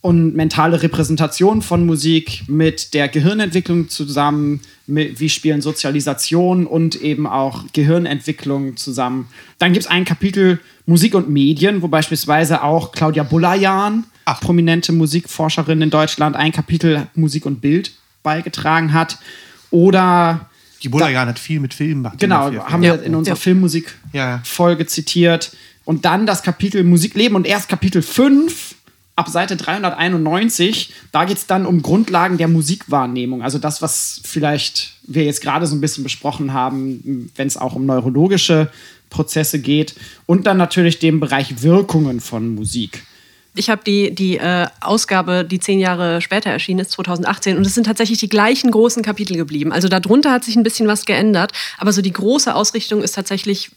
und 0.03 0.35
mentale 0.35 0.83
Repräsentation 0.83 1.61
von 1.61 1.85
Musik 1.85 2.45
mit 2.47 2.95
der 2.95 3.09
Gehirnentwicklung 3.09 3.91
zusammen, 3.91 4.61
wie 4.87 5.29
spielen 5.29 5.61
Sozialisation 5.61 6.67
und 6.67 6.97
eben 6.97 7.27
auch 7.27 7.65
Gehirnentwicklung 7.75 8.77
zusammen. 8.77 9.29
Dann 9.59 9.73
gibt 9.73 9.85
es 9.85 9.91
ein 9.91 10.07
Kapitel 10.07 10.59
Musik 10.87 11.15
und 11.15 11.29
Medien, 11.29 11.83
wo 11.83 11.89
beispielsweise 11.89 12.63
auch 12.63 12.93
Claudia 12.93 13.23
Bulayan, 13.23 14.05
Ach. 14.25 14.41
prominente 14.41 14.93
Musikforscherin 14.93 15.83
in 15.83 15.91
Deutschland, 15.91 16.35
ein 16.35 16.53
Kapitel 16.53 17.07
Musik 17.15 17.45
und 17.45 17.61
Bild 17.61 17.93
beigetragen 18.23 18.93
hat. 18.95 19.19
Oder 19.71 20.49
Die 20.83 20.89
Bulayan 20.89 21.29
hat 21.29 21.39
viel 21.39 21.61
mit 21.61 21.75
Filmen 21.75 22.03
gemacht. 22.03 22.19
Genau, 22.19 22.53
haben 22.53 22.83
wir 22.83 23.03
in 23.03 23.15
unserer 23.15 23.35
Ja. 23.35 23.41
Filmmusik-Folge 23.41 24.87
zitiert. 24.87 25.53
Und 25.85 26.05
dann 26.05 26.27
das 26.27 26.43
Kapitel 26.43 26.85
Musikleben 26.85 27.37
und 27.37 27.47
erst 27.47 27.69
Kapitel 27.69 28.03
5 28.03 28.75
ab 29.17 29.29
Seite 29.29 29.57
391. 29.57 30.93
Da 31.13 31.25
geht 31.25 31.37
es 31.37 31.47
dann 31.47 31.67
um 31.67 31.83
Grundlagen 31.83 32.39
der 32.39 32.49
Musikwahrnehmung. 32.49 33.43
Also 33.43 33.59
das, 33.59 33.83
was 33.83 34.21
vielleicht 34.25 34.95
wir 35.07 35.25
jetzt 35.25 35.43
gerade 35.43 35.67
so 35.67 35.75
ein 35.75 35.81
bisschen 35.81 36.05
besprochen 36.05 36.53
haben, 36.53 37.31
wenn 37.37 37.47
es 37.47 37.57
auch 37.57 37.75
um 37.75 37.87
neurologische 37.87 38.71
Prozesse 39.11 39.59
geht. 39.59 39.95
Und 40.27 40.47
dann 40.47 40.57
natürlich 40.57 40.99
dem 41.01 41.21
Bereich 41.21 41.63
Wirkungen 41.63 42.21
von 42.21 42.55
Musik. 42.55 43.03
Ich 43.55 43.69
habe 43.69 43.83
die, 43.85 44.15
die 44.15 44.39
äh, 44.39 44.67
Ausgabe, 44.81 45.45
die 45.45 45.59
zehn 45.59 45.81
Jahre 45.81 46.21
später 46.21 46.51
erschienen 46.51 46.81
ist, 46.81 46.93
2018, 46.93 47.57
und 47.57 47.67
es 47.67 47.75
sind 47.75 47.85
tatsächlich 47.85 48.19
die 48.19 48.29
gleichen 48.29 48.71
großen 48.71 49.03
Kapitel 49.03 49.37
geblieben. 49.37 49.73
Also 49.73 49.89
darunter 49.89 50.31
hat 50.31 50.45
sich 50.45 50.57
ein 50.57 50.63
bisschen 50.63 50.87
was 50.87 51.05
geändert, 51.05 51.53
aber 51.79 51.93
so 51.93 52.01
die 52.01 52.13
große 52.13 52.55
Ausrichtung 52.55 53.03
ist 53.03 53.17
tatsächlich 53.17 53.71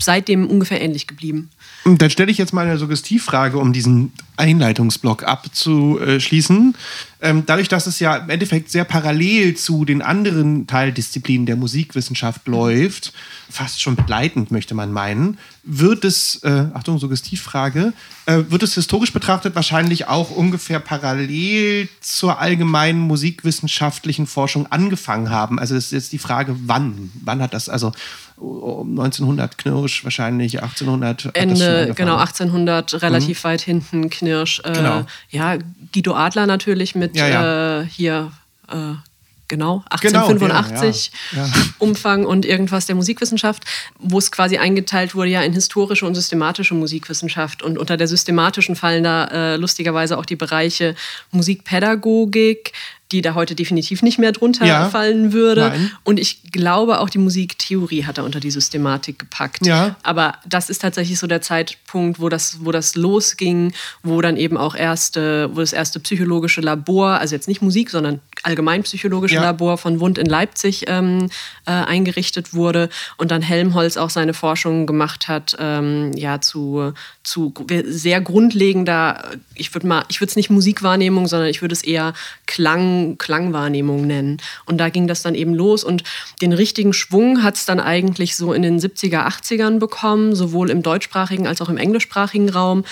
seitdem 0.00 0.48
ungefähr 0.48 0.80
ähnlich 0.80 1.06
geblieben. 1.06 1.50
Dann 1.84 2.10
stelle 2.10 2.30
ich 2.30 2.38
jetzt 2.38 2.52
mal 2.52 2.66
eine 2.66 2.78
Suggestivfrage, 2.78 3.58
um 3.58 3.72
diesen 3.72 4.12
Einleitungsblock 4.36 5.24
abzuschließen. 5.24 6.74
Ähm, 7.22 7.44
dadurch, 7.46 7.68
dass 7.68 7.86
es 7.86 7.98
ja 7.98 8.16
im 8.16 8.28
Endeffekt 8.28 8.70
sehr 8.70 8.84
parallel 8.84 9.56
zu 9.56 9.84
den 9.84 10.02
anderen 10.02 10.66
Teildisziplinen 10.66 11.46
der 11.46 11.56
Musikwissenschaft 11.56 12.46
läuft, 12.46 13.12
fast 13.50 13.80
schon 13.80 13.96
begleitend, 13.96 14.50
möchte 14.50 14.74
man 14.74 14.92
meinen, 14.92 15.38
wird 15.62 16.04
es, 16.04 16.36
äh, 16.44 16.66
Achtung, 16.74 16.98
Suggestivfrage, 16.98 17.94
äh, 18.26 18.42
wird 18.48 18.62
es 18.62 18.74
historisch 18.74 19.12
betrachtet 19.12 19.54
wahrscheinlich 19.54 20.08
auch 20.08 20.30
ungefähr 20.30 20.78
parallel 20.78 21.88
zur 22.00 22.38
allgemeinen 22.38 23.00
musikwissenschaftlichen 23.00 24.26
Forschung 24.26 24.66
angefangen 24.70 25.30
haben. 25.30 25.58
Also 25.58 25.74
es 25.74 25.86
ist 25.86 25.92
jetzt 25.92 26.12
die 26.12 26.18
Frage, 26.18 26.54
wann? 26.66 27.10
Wann 27.24 27.40
hat 27.40 27.54
das, 27.54 27.68
also 27.68 27.92
um 28.36 28.90
1900 28.90 29.56
Knirsch 29.56 30.04
wahrscheinlich, 30.04 30.62
1800 30.62 31.24
hat 31.24 31.34
das 31.34 31.58
schon 31.58 31.68
Ende, 31.68 31.94
genau, 31.94 32.16
1800, 32.16 33.02
relativ 33.02 33.44
weit 33.44 33.62
hinten, 33.62 34.10
Knirsch. 34.10 34.25
Äh, 34.64 34.72
Genau. 34.72 35.06
Ja, 35.30 35.58
Guido 35.92 36.14
Adler 36.14 36.46
natürlich 36.46 36.94
mit 36.94 37.16
Ja, 37.16 37.28
ja. 37.28 37.80
Äh, 37.80 37.86
hier, 37.86 38.32
äh, 38.68 38.74
genau, 38.74 39.02
Genau, 39.48 39.84
1885 39.90 41.12
der, 41.32 41.46
ja. 41.46 41.52
Umfang 41.78 42.24
und 42.24 42.44
irgendwas 42.44 42.86
der 42.86 42.96
Musikwissenschaft, 42.96 43.64
wo 43.98 44.18
es 44.18 44.32
quasi 44.32 44.58
eingeteilt 44.58 45.14
wurde 45.14 45.30
ja 45.30 45.42
in 45.42 45.52
historische 45.52 46.04
und 46.06 46.14
systematische 46.14 46.74
Musikwissenschaft. 46.74 47.62
Und 47.62 47.78
unter 47.78 47.96
der 47.96 48.08
systematischen 48.08 48.76
fallen 48.76 49.04
da 49.04 49.54
lustigerweise 49.56 50.18
auch 50.18 50.26
die 50.26 50.36
Bereiche 50.36 50.94
Musikpädagogik, 51.30 52.72
die 53.12 53.22
da 53.22 53.34
heute 53.34 53.54
definitiv 53.54 54.02
nicht 54.02 54.18
mehr 54.18 54.32
drunter 54.32 54.66
Ja. 54.66 54.88
fallen 54.88 55.32
würde. 55.32 55.68
Nein. 55.68 55.90
Und 56.02 56.18
ich 56.18 56.42
glaube, 56.50 56.98
auch 56.98 57.08
die 57.08 57.18
Musiktheorie 57.18 58.04
hat 58.04 58.18
er 58.18 58.24
unter 58.24 58.40
die 58.40 58.50
Systematik 58.50 59.20
gepackt. 59.20 59.64
Ja. 59.64 59.94
Aber 60.02 60.34
das 60.44 60.70
ist 60.70 60.82
tatsächlich 60.82 61.18
so 61.18 61.26
der 61.28 61.40
Zeitpunkt, 61.40 62.20
wo 62.20 62.28
das, 62.28 62.64
wo 62.64 62.72
das 62.72 62.96
losging, 62.96 63.72
wo 64.02 64.20
dann 64.20 64.36
eben 64.36 64.56
auch 64.56 64.74
erste, 64.74 65.50
wo 65.54 65.60
das 65.60 65.72
erste 65.72 66.00
psychologische 66.00 66.60
Labor, 66.60 67.20
also 67.20 67.34
jetzt 67.34 67.46
nicht 67.46 67.62
Musik, 67.62 67.90
sondern 67.90 68.20
allgemein 68.42 68.82
psychologische 68.82 69.36
Ja. 69.36 69.42
Labor 69.42 69.78
von 69.78 70.00
Wundt 70.00 70.18
in 70.18 70.26
Leipzig 70.26 70.84
ähm, 70.88 71.28
äh, 71.66 71.70
eingerichtet 71.70 72.54
wurde 72.54 72.88
und 73.18 73.30
dann 73.30 73.42
Helmholtz 73.42 73.96
auch 73.96 74.10
seine 74.10 74.34
Forschung 74.34 74.86
gemacht 74.86 75.28
hat, 75.28 75.56
ähm, 75.60 76.12
ja, 76.16 76.40
zu, 76.40 76.92
zu 77.22 77.52
sehr 77.84 78.20
grundlegender, 78.20 79.22
ich 79.54 79.72
würde 79.74 79.86
mal, 79.86 80.04
ich 80.08 80.20
würde 80.20 80.30
es 80.30 80.36
nicht 80.36 80.50
Musikwahrnehmung, 80.50 81.26
sondern 81.28 81.48
ich 81.48 81.60
würde 81.62 81.72
es 81.72 81.82
eher 81.82 82.14
Klang, 82.46 82.95
Klangwahrnehmung 83.18 84.06
nennen. 84.06 84.38
Und 84.64 84.78
da 84.78 84.88
ging 84.88 85.06
das 85.06 85.22
dann 85.22 85.34
eben 85.34 85.54
los 85.54 85.84
und 85.84 86.02
den 86.40 86.52
richtigen 86.52 86.92
Schwung 86.92 87.42
hat 87.42 87.56
es 87.56 87.64
dann 87.64 87.80
eigentlich 87.80 88.36
so 88.36 88.52
in 88.52 88.62
den 88.62 88.78
70er, 88.78 89.26
80ern 89.26 89.78
bekommen, 89.78 90.34
sowohl 90.34 90.70
im 90.70 90.82
deutschsprachigen 90.82 91.46
als 91.46 91.60
auch 91.60 91.68
im 91.68 91.78
englischsprachigen 91.78 92.48
Raum. 92.48 92.84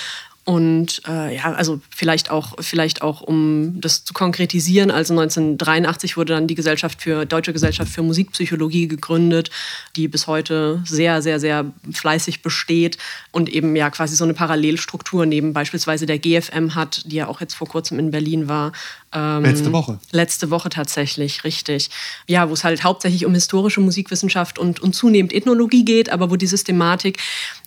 Und 0.45 1.01
äh, 1.09 1.37
ja, 1.37 1.55
also 1.55 1.81
vielleicht 1.89 2.31
auch, 2.31 2.57
vielleicht 2.61 3.01
auch, 3.01 3.23
um 3.23 3.81
das 3.81 4.05
zu 4.05 4.13
konkretisieren, 4.13 4.91
also 4.91 5.15
1983 5.15 6.19
wurde 6.19 6.35
dann 6.35 6.47
die 6.47 6.55
Gesellschaft 6.55 7.01
für 7.01 7.25
Deutsche 7.25 7.55
Gesellschaft 7.55 7.91
für 7.91 8.03
Musikpsychologie 8.03 8.87
gegründet, 8.87 9.51
die 9.97 10.07
bis 10.07 10.27
heute 10.27 10.83
sehr, 10.85 11.23
sehr, 11.23 11.41
sehr 11.41 11.73
fleißig 11.91 12.43
besteht 12.43 12.99
und 13.33 13.49
eben 13.49 13.75
ja 13.75 13.89
quasi 13.89 14.17
so 14.17 14.25
eine 14.25 14.35
Parallelstruktur 14.35 15.25
neben 15.25 15.55
beispielsweise 15.55 16.05
der 16.05 16.19
GFM 16.19 16.75
hat, 16.75 17.11
die 17.11 17.17
ja 17.17 17.27
auch 17.27 17.41
jetzt 17.41 17.55
vor 17.55 17.69
kurzem 17.69 17.99
in 17.99 18.11
Berlin 18.11 18.47
war. 18.47 18.73
Ähm, 19.15 19.45
Letzte 19.45 19.73
Woche. 19.73 19.99
Letzte 20.11 20.51
Woche 20.51 20.69
tatsächlich, 20.69 21.45
richtig. 21.45 21.89
Ja, 22.27 22.49
wo 22.49 22.53
es 22.53 22.65
halt 22.65 22.83
hauptsächlich 22.83 23.25
um 23.25 23.35
historische 23.35 23.81
Musikwissenschaft 23.81 24.59
und, 24.59 24.81
und 24.81 24.95
zunehmend 24.95 25.33
Ethnologie 25.33 25.85
geht, 25.85 26.11
aber 26.11 26.31
wo 26.31 26.37
die 26.37 26.47
Systematik 26.47 27.19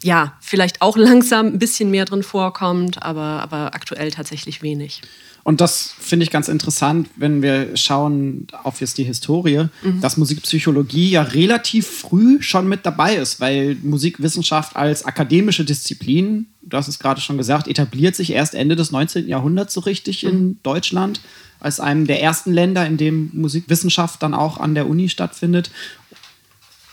ja 0.03 0.33
vielleicht 0.41 0.81
auch 0.81 0.97
langsam 0.97 1.47
ein 1.47 1.59
bisschen 1.59 1.89
mehr 1.89 2.05
drin 2.05 2.23
vorkommt, 2.23 3.01
aber, 3.01 3.41
aber 3.41 3.73
aktuell 3.73 4.11
tatsächlich 4.11 4.61
wenig. 4.61 5.01
Und 5.47 5.61
das 5.61 5.95
finde 5.97 6.25
ich 6.25 6.29
ganz 6.29 6.49
interessant, 6.49 7.07
wenn 7.15 7.41
wir 7.41 7.77
schauen 7.77 8.47
auf 8.63 8.81
jetzt 8.81 8.97
die 8.97 9.05
Historie, 9.05 9.67
dass 10.01 10.17
Musikpsychologie 10.17 11.09
ja 11.11 11.21
relativ 11.21 11.87
früh 11.87 12.41
schon 12.41 12.67
mit 12.67 12.85
dabei 12.85 13.15
ist, 13.15 13.39
weil 13.39 13.77
Musikwissenschaft 13.81 14.75
als 14.75 15.05
akademische 15.05 15.63
Disziplin, 15.63 16.47
du 16.63 16.75
hast 16.75 16.89
es 16.89 16.99
gerade 16.99 17.21
schon 17.21 17.37
gesagt, 17.37 17.69
etabliert 17.69 18.13
sich 18.13 18.31
erst 18.31 18.55
Ende 18.55 18.75
des 18.75 18.91
19. 18.91 19.25
Jahrhunderts 19.29 19.73
so 19.73 19.79
richtig 19.79 20.25
in 20.25 20.59
Deutschland 20.63 21.21
als 21.61 21.79
einem 21.79 22.07
der 22.07 22.21
ersten 22.21 22.51
Länder, 22.51 22.85
in 22.85 22.97
dem 22.97 23.29
Musikwissenschaft 23.31 24.21
dann 24.21 24.33
auch 24.33 24.57
an 24.57 24.75
der 24.75 24.89
Uni 24.89 25.07
stattfindet. 25.07 25.71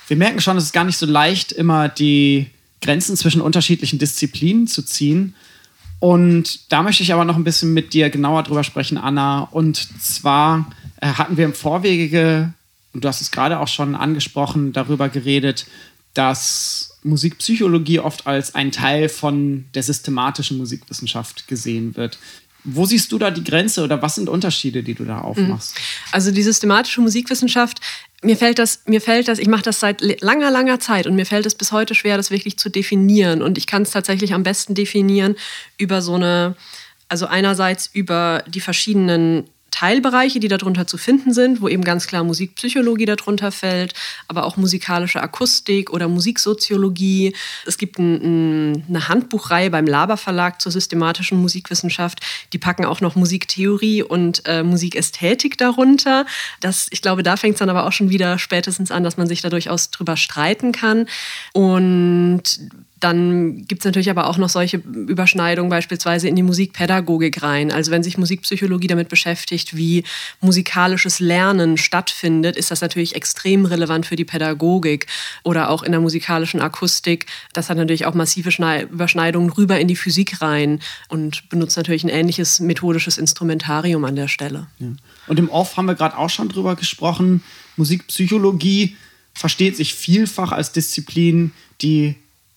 Wir 0.06 0.16
merken 0.16 0.40
schon, 0.40 0.56
es 0.58 0.66
ist 0.66 0.72
gar 0.72 0.84
nicht 0.84 0.98
so 0.98 1.06
leicht, 1.06 1.50
immer 1.50 1.88
die 1.88 2.46
Grenzen 2.80 3.16
zwischen 3.16 3.40
unterschiedlichen 3.40 3.98
Disziplinen 3.98 4.68
zu 4.68 4.82
ziehen. 4.82 5.34
Und 6.04 6.70
da 6.70 6.82
möchte 6.82 7.02
ich 7.02 7.14
aber 7.14 7.24
noch 7.24 7.36
ein 7.36 7.44
bisschen 7.44 7.72
mit 7.72 7.94
dir 7.94 8.10
genauer 8.10 8.42
drüber 8.42 8.62
sprechen, 8.62 8.98
Anna. 8.98 9.48
Und 9.50 9.88
zwar 10.02 10.70
äh, 11.00 11.06
hatten 11.06 11.38
wir 11.38 11.46
im 11.46 11.54
Vorwege, 11.54 12.52
und 12.92 13.02
du 13.02 13.08
hast 13.08 13.22
es 13.22 13.30
gerade 13.30 13.58
auch 13.58 13.68
schon 13.68 13.94
angesprochen, 13.94 14.74
darüber 14.74 15.08
geredet, 15.08 15.64
dass 16.12 16.98
Musikpsychologie 17.04 18.00
oft 18.00 18.26
als 18.26 18.54
ein 18.54 18.70
Teil 18.70 19.08
von 19.08 19.64
der 19.72 19.82
systematischen 19.82 20.58
Musikwissenschaft 20.58 21.48
gesehen 21.48 21.96
wird. 21.96 22.18
Wo 22.64 22.84
siehst 22.84 23.10
du 23.10 23.18
da 23.18 23.30
die 23.30 23.42
Grenze 23.42 23.82
oder 23.82 24.02
was 24.02 24.16
sind 24.16 24.28
Unterschiede, 24.28 24.82
die 24.82 24.92
du 24.92 25.06
da 25.06 25.22
aufmachst? 25.22 25.74
Also 26.12 26.32
die 26.32 26.42
systematische 26.42 27.00
Musikwissenschaft 27.00 27.80
mir 28.24 28.36
fällt 28.36 28.58
das, 28.58 28.82
mir 28.86 29.00
fällt 29.00 29.28
das, 29.28 29.38
ich 29.38 29.48
mache 29.48 29.62
das 29.62 29.80
seit 29.80 30.00
langer, 30.22 30.50
langer 30.50 30.80
Zeit 30.80 31.06
und 31.06 31.14
mir 31.14 31.26
fällt 31.26 31.46
es 31.46 31.54
bis 31.54 31.72
heute 31.72 31.94
schwer, 31.94 32.16
das 32.16 32.30
wirklich 32.30 32.58
zu 32.58 32.68
definieren. 32.68 33.42
Und 33.42 33.58
ich 33.58 33.66
kann 33.66 33.82
es 33.82 33.90
tatsächlich 33.90 34.34
am 34.34 34.42
besten 34.42 34.74
definieren 34.74 35.36
über 35.78 36.02
so 36.02 36.14
eine, 36.14 36.56
also 37.08 37.26
einerseits 37.26 37.88
über 37.92 38.42
die 38.46 38.60
verschiedenen 38.60 39.48
Teilbereiche, 39.74 40.38
die 40.38 40.46
darunter 40.46 40.86
zu 40.86 40.96
finden 40.96 41.34
sind, 41.34 41.60
wo 41.60 41.66
eben 41.66 41.82
ganz 41.82 42.06
klar 42.06 42.22
Musikpsychologie 42.22 43.06
darunter 43.06 43.50
fällt, 43.50 43.92
aber 44.28 44.44
auch 44.44 44.56
musikalische 44.56 45.20
Akustik 45.20 45.92
oder 45.92 46.06
Musiksoziologie. 46.06 47.34
Es 47.66 47.76
gibt 47.76 47.98
ein, 47.98 48.70
ein, 48.70 48.84
eine 48.88 49.08
Handbuchreihe 49.08 49.70
beim 49.70 49.86
Laber 49.86 50.16
Verlag 50.16 50.62
zur 50.62 50.70
systematischen 50.70 51.40
Musikwissenschaft. 51.42 52.20
Die 52.52 52.58
packen 52.58 52.84
auch 52.84 53.00
noch 53.00 53.16
Musiktheorie 53.16 54.04
und 54.04 54.42
äh, 54.46 54.62
Musikästhetik 54.62 55.58
darunter. 55.58 56.24
Das, 56.60 56.86
ich 56.90 57.02
glaube, 57.02 57.24
da 57.24 57.36
fängt 57.36 57.54
es 57.54 57.58
dann 57.58 57.70
aber 57.70 57.84
auch 57.84 57.92
schon 57.92 58.10
wieder 58.10 58.38
spätestens 58.38 58.92
an, 58.92 59.02
dass 59.02 59.16
man 59.16 59.26
sich 59.26 59.42
da 59.42 59.50
durchaus 59.50 59.90
drüber 59.90 60.16
streiten 60.16 60.70
kann. 60.70 61.08
Und 61.52 62.60
dann 63.04 63.66
gibt 63.66 63.82
es 63.82 63.84
natürlich 63.84 64.08
aber 64.08 64.28
auch 64.28 64.38
noch 64.38 64.48
solche 64.48 64.78
Überschneidungen 64.78 65.68
beispielsweise 65.68 66.26
in 66.26 66.36
die 66.36 66.42
Musikpädagogik 66.42 67.42
rein. 67.42 67.70
Also 67.70 67.90
wenn 67.90 68.02
sich 68.02 68.16
Musikpsychologie 68.16 68.86
damit 68.86 69.10
beschäftigt, 69.10 69.76
wie 69.76 70.04
musikalisches 70.40 71.20
Lernen 71.20 71.76
stattfindet, 71.76 72.56
ist 72.56 72.70
das 72.70 72.80
natürlich 72.80 73.14
extrem 73.14 73.66
relevant 73.66 74.06
für 74.06 74.16
die 74.16 74.24
Pädagogik 74.24 75.06
oder 75.42 75.68
auch 75.68 75.82
in 75.82 75.92
der 75.92 76.00
musikalischen 76.00 76.62
Akustik. 76.62 77.26
Das 77.52 77.68
hat 77.68 77.76
natürlich 77.76 78.06
auch 78.06 78.14
massive 78.14 78.48
Überschneidungen 78.90 79.50
rüber 79.50 79.78
in 79.78 79.88
die 79.88 79.96
Physik 79.96 80.40
rein 80.40 80.80
und 81.08 81.50
benutzt 81.50 81.76
natürlich 81.76 82.04
ein 82.04 82.08
ähnliches 82.08 82.58
methodisches 82.58 83.18
Instrumentarium 83.18 84.06
an 84.06 84.16
der 84.16 84.28
Stelle. 84.28 84.68
Ja. 84.78 84.88
Und 85.26 85.38
im 85.38 85.50
Off 85.50 85.76
haben 85.76 85.86
wir 85.86 85.94
gerade 85.94 86.16
auch 86.16 86.30
schon 86.30 86.48
drüber 86.48 86.74
gesprochen. 86.74 87.42
Musikpsychologie 87.76 88.96
versteht 89.34 89.76
sich 89.76 89.92
vielfach 89.92 90.52
als 90.52 90.72
Disziplin, 90.72 91.52
die 91.82 92.14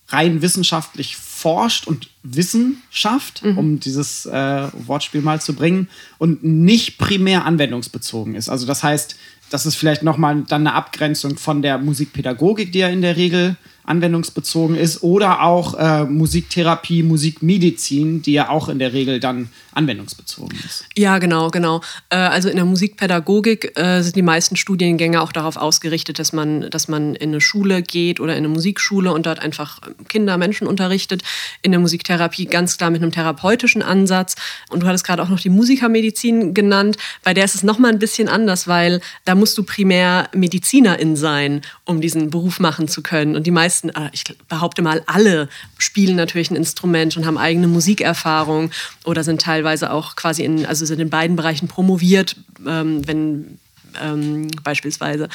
rein 0.08 0.42
wissenschaftlich 0.42 1.16
forscht 1.16 1.86
und 1.86 2.08
Wissen 2.22 2.82
schafft, 2.90 3.44
mhm. 3.44 3.58
um 3.58 3.80
dieses 3.80 4.26
äh, 4.26 4.68
Wortspiel 4.72 5.20
mal 5.20 5.40
zu 5.40 5.54
bringen, 5.54 5.88
und 6.18 6.42
nicht 6.42 6.98
primär 6.98 7.44
anwendungsbezogen 7.44 8.34
ist. 8.34 8.48
Also 8.48 8.66
das 8.66 8.82
heißt, 8.82 9.16
das 9.50 9.66
ist 9.66 9.76
vielleicht 9.76 10.02
nochmal 10.02 10.44
dann 10.48 10.66
eine 10.66 10.74
Abgrenzung 10.74 11.36
von 11.36 11.62
der 11.62 11.78
Musikpädagogik, 11.78 12.72
die 12.72 12.80
ja 12.80 12.88
in 12.88 13.02
der 13.02 13.16
Regel 13.16 13.56
anwendungsbezogen 13.88 14.76
ist, 14.76 15.02
oder 15.02 15.42
auch 15.42 15.74
äh, 15.74 16.04
Musiktherapie, 16.04 17.02
Musikmedizin, 17.02 18.22
die 18.22 18.32
ja 18.32 18.50
auch 18.50 18.68
in 18.68 18.78
der 18.78 18.92
Regel 18.92 19.20
dann 19.20 19.48
anwendungsbezogen 19.78 20.58
ist. 20.64 20.84
Ja, 20.96 21.18
genau, 21.18 21.50
genau. 21.50 21.80
Äh, 22.10 22.16
also 22.16 22.48
in 22.48 22.56
der 22.56 22.64
Musikpädagogik 22.64 23.78
äh, 23.78 24.02
sind 24.02 24.16
die 24.16 24.22
meisten 24.22 24.56
Studiengänge 24.56 25.22
auch 25.22 25.30
darauf 25.30 25.56
ausgerichtet, 25.56 26.18
dass 26.18 26.32
man, 26.32 26.68
dass 26.70 26.88
man 26.88 27.14
in 27.14 27.30
eine 27.30 27.40
Schule 27.40 27.82
geht 27.82 28.18
oder 28.18 28.32
in 28.32 28.38
eine 28.38 28.48
Musikschule 28.48 29.12
und 29.12 29.26
dort 29.26 29.38
einfach 29.38 29.80
Kinder, 30.08 30.36
Menschen 30.36 30.66
unterrichtet. 30.66 31.22
In 31.62 31.70
der 31.70 31.80
Musiktherapie 31.80 32.46
ganz 32.46 32.76
klar 32.76 32.90
mit 32.90 33.02
einem 33.02 33.12
therapeutischen 33.12 33.82
Ansatz. 33.82 34.34
Und 34.68 34.82
du 34.82 34.86
hattest 34.86 35.06
gerade 35.06 35.22
auch 35.22 35.28
noch 35.28 35.40
die 35.40 35.48
Musikermedizin 35.48 36.54
genannt. 36.54 36.96
Bei 37.22 37.32
der 37.32 37.44
ist 37.44 37.54
es 37.54 37.62
nochmal 37.62 37.92
ein 37.92 38.00
bisschen 38.00 38.28
anders, 38.28 38.66
weil 38.66 39.00
da 39.24 39.36
musst 39.36 39.56
du 39.56 39.62
primär 39.62 40.28
Medizinerin 40.34 41.14
sein, 41.14 41.62
um 41.84 42.00
diesen 42.00 42.30
Beruf 42.30 42.58
machen 42.58 42.88
zu 42.88 43.02
können. 43.02 43.36
Und 43.36 43.46
die 43.46 43.52
meisten, 43.52 43.77
äh, 43.84 44.10
ich 44.12 44.24
behaupte 44.48 44.82
mal, 44.82 45.02
alle 45.06 45.48
spielen 45.78 46.16
natürlich 46.16 46.50
ein 46.50 46.56
Instrument 46.56 47.16
und 47.16 47.26
haben 47.26 47.38
eigene 47.38 47.68
Musikerfahrung 47.68 48.70
oder 49.04 49.24
sind 49.24 49.40
teilweise 49.40 49.92
auch 49.92 50.16
quasi 50.16 50.44
in, 50.44 50.66
also 50.66 50.84
sind 50.84 51.00
in 51.00 51.10
beiden 51.10 51.36
Bereichen 51.36 51.68
promoviert, 51.68 52.36
ähm, 52.66 53.06
wenn 53.06 53.58
ähm, 54.00 54.48
beispielsweise. 54.62 55.28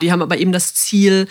Die 0.00 0.12
haben 0.12 0.22
aber 0.22 0.38
eben 0.38 0.52
das 0.52 0.74
Ziel, 0.74 1.28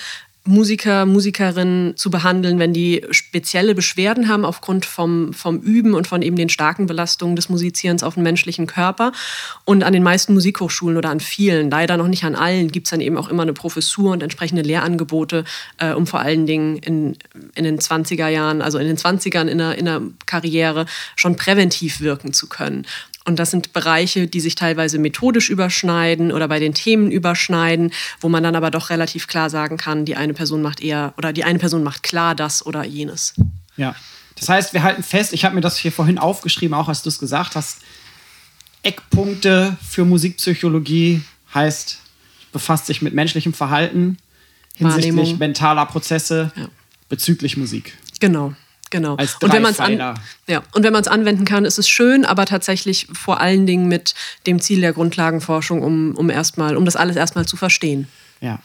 Musiker, 0.49 1.05
Musikerinnen 1.05 1.95
zu 1.95 2.09
behandeln, 2.09 2.57
wenn 2.57 2.73
die 2.73 3.05
spezielle 3.11 3.75
Beschwerden 3.75 4.27
haben 4.27 4.45
aufgrund 4.45 4.83
vom, 4.83 5.31
vom 5.31 5.59
Üben 5.59 5.93
und 5.93 6.07
von 6.07 6.23
eben 6.23 6.35
den 6.35 6.49
starken 6.49 6.87
Belastungen 6.87 7.35
des 7.35 7.49
Musizierens 7.49 8.01
auf 8.01 8.15
den 8.15 8.23
menschlichen 8.23 8.65
Körper. 8.65 9.11
Und 9.63 9.83
an 9.83 9.93
den 9.93 10.01
meisten 10.01 10.33
Musikhochschulen 10.33 10.97
oder 10.97 11.11
an 11.11 11.19
vielen, 11.19 11.69
leider 11.69 11.97
noch 11.97 12.07
nicht 12.07 12.23
an 12.23 12.33
allen, 12.33 12.71
gibt 12.71 12.87
es 12.87 12.91
dann 12.91 12.99
eben 12.99 13.15
auch 13.15 13.29
immer 13.29 13.43
eine 13.43 13.53
Professur 13.53 14.11
und 14.11 14.23
entsprechende 14.23 14.63
Lehrangebote, 14.63 15.43
äh, 15.77 15.93
um 15.93 16.07
vor 16.07 16.19
allen 16.19 16.47
Dingen 16.47 16.77
in, 16.77 17.15
in 17.53 17.63
den 17.63 17.77
20er 17.77 18.27
Jahren, 18.27 18.63
also 18.63 18.79
in 18.79 18.87
den 18.87 18.97
20ern 18.97 19.45
in 19.45 19.59
der, 19.59 19.77
in 19.77 19.85
der 19.85 20.01
Karriere 20.25 20.87
schon 21.15 21.35
präventiv 21.35 22.01
wirken 22.01 22.33
zu 22.33 22.49
können. 22.49 22.87
Und 23.25 23.37
das 23.37 23.51
sind 23.51 23.73
Bereiche, 23.73 24.27
die 24.27 24.39
sich 24.39 24.55
teilweise 24.55 24.97
methodisch 24.97 25.49
überschneiden 25.49 26.31
oder 26.31 26.47
bei 26.47 26.59
den 26.59 26.73
Themen 26.73 27.11
überschneiden, 27.11 27.91
wo 28.21 28.29
man 28.29 28.43
dann 28.43 28.55
aber 28.55 28.71
doch 28.71 28.89
relativ 28.89 29.27
klar 29.27 29.49
sagen 29.49 29.77
kann, 29.77 30.05
die 30.05 30.15
eine 30.15 30.33
Person 30.33 30.61
macht 30.61 30.81
eher 30.81 31.13
oder 31.17 31.33
die 31.33 31.43
eine 31.43 31.59
Person 31.59 31.83
macht 31.83 32.03
klar 32.03 32.33
das 32.33 32.65
oder 32.65 32.85
jenes. 32.85 33.33
Ja. 33.77 33.95
Das 34.35 34.49
heißt, 34.49 34.73
wir 34.73 34.83
halten 34.83 35.03
fest, 35.03 35.33
ich 35.33 35.43
habe 35.43 35.55
mir 35.55 35.61
das 35.61 35.77
hier 35.77 35.91
vorhin 35.91 36.17
aufgeschrieben, 36.17 36.73
auch 36.73 36.87
als 36.87 37.03
du 37.03 37.09
es 37.09 37.19
gesagt 37.19 37.55
hast. 37.55 37.81
Eckpunkte 38.83 39.77
für 39.87 40.05
Musikpsychologie 40.05 41.21
heißt, 41.53 41.99
befasst 42.53 42.85
sich 42.85 43.01
mit 43.01 43.13
menschlichem 43.13 43.53
Verhalten 43.53 44.17
hinsichtlich 44.75 45.15
Wahrnehmung. 45.15 45.37
mentaler 45.39 45.85
Prozesse 45.85 46.51
ja. 46.55 46.69
bezüglich 47.09 47.57
Musik. 47.57 47.97
Genau. 48.19 48.53
Genau. 48.91 49.13
und 49.13 49.53
wenn 49.53 49.61
man 49.61 49.71
es 49.71 49.79
an, 49.79 49.97
ja, 50.47 50.63
und 50.73 50.83
wenn 50.83 50.93
man 50.93 51.01
es 51.01 51.07
anwenden 51.07 51.45
kann, 51.45 51.63
ist 51.63 51.77
es 51.77 51.87
schön, 51.87 52.25
aber 52.25 52.45
tatsächlich 52.45 53.07
vor 53.13 53.39
allen 53.39 53.67
Dingen 53.67 53.87
mit 53.87 54.15
dem 54.47 54.59
Ziel 54.59 54.81
der 54.81 54.93
Grundlagenforschung, 54.93 55.83
um, 55.83 56.15
um 56.15 56.29
erstmal, 56.29 56.75
um 56.75 56.85
das 56.85 56.95
alles 56.95 57.15
erstmal 57.15 57.45
zu 57.45 57.55
verstehen. 57.55 58.07
Ja. 58.41 58.59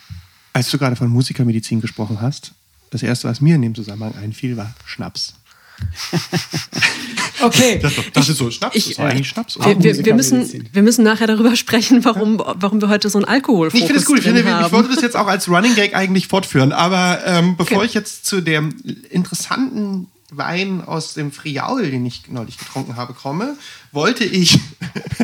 Als 0.52 0.70
du 0.70 0.78
gerade 0.78 0.96
von 0.96 1.08
Musikermedizin 1.08 1.80
gesprochen 1.80 2.20
hast, 2.20 2.52
das 2.90 3.02
erste, 3.02 3.28
was 3.28 3.40
mir 3.40 3.56
in 3.56 3.62
dem 3.62 3.74
Zusammenhang 3.74 4.14
einfiel, 4.16 4.56
war 4.56 4.72
Schnaps. 4.86 5.34
okay. 7.42 7.78
Das, 7.82 7.92
das, 8.12 8.28
ist 8.28 8.38
so 8.38 8.50
Schnaps, 8.50 8.76
ich, 8.76 8.88
das 8.90 8.98
war 8.98 9.08
eigentlich 9.08 9.28
Schnaps. 9.28 9.58
Wir, 9.58 9.82
wir, 9.82 10.04
wir, 10.04 10.14
müssen, 10.14 10.68
wir 10.72 10.82
müssen 10.82 11.04
nachher 11.04 11.26
darüber 11.26 11.56
sprechen, 11.56 12.04
warum, 12.04 12.38
warum 12.38 12.80
wir 12.80 12.88
heute 12.88 13.10
so 13.10 13.18
ein 13.18 13.24
Alkohol 13.24 13.70
Ich 13.72 13.84
finde 13.84 13.96
es 13.96 14.04
gut. 14.04 14.18
Ich, 14.18 14.24
finde, 14.24 14.40
ich 14.40 14.72
wollte 14.72 14.90
das 14.90 15.02
jetzt 15.02 15.16
auch 15.16 15.26
als 15.26 15.48
Running 15.48 15.74
Gag 15.74 15.94
eigentlich 15.94 16.28
fortführen. 16.28 16.72
Aber 16.72 17.20
ähm, 17.26 17.56
bevor 17.56 17.78
okay. 17.78 17.86
ich 17.86 17.94
jetzt 17.94 18.26
zu 18.26 18.40
dem 18.40 18.76
interessanten 19.10 20.06
Wein 20.36 20.82
aus 20.84 21.14
dem 21.14 21.32
Friaul, 21.32 21.90
den 21.90 22.04
ich 22.06 22.28
neulich 22.28 22.58
getrunken 22.58 22.96
habe, 22.96 23.14
komme, 23.14 23.56
wollte 23.92 24.24
ich 24.24 24.58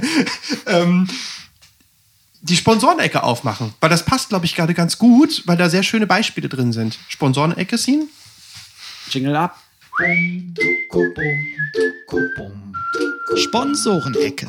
ähm, 0.66 1.08
die 2.42 2.56
Sponsorenecke 2.56 3.22
aufmachen. 3.22 3.74
Weil 3.80 3.90
das 3.90 4.04
passt, 4.04 4.30
glaube 4.30 4.46
ich, 4.46 4.54
gerade 4.54 4.74
ganz 4.74 4.98
gut, 4.98 5.42
weil 5.46 5.56
da 5.56 5.68
sehr 5.68 5.82
schöne 5.82 6.06
Beispiele 6.06 6.48
drin 6.48 6.72
sind. 6.72 6.98
Sponsorenecke, 7.08 7.78
Scene? 7.78 8.06
Jingle 9.10 9.36
ab. 9.36 9.58
Sponsorenecke. 13.36 14.48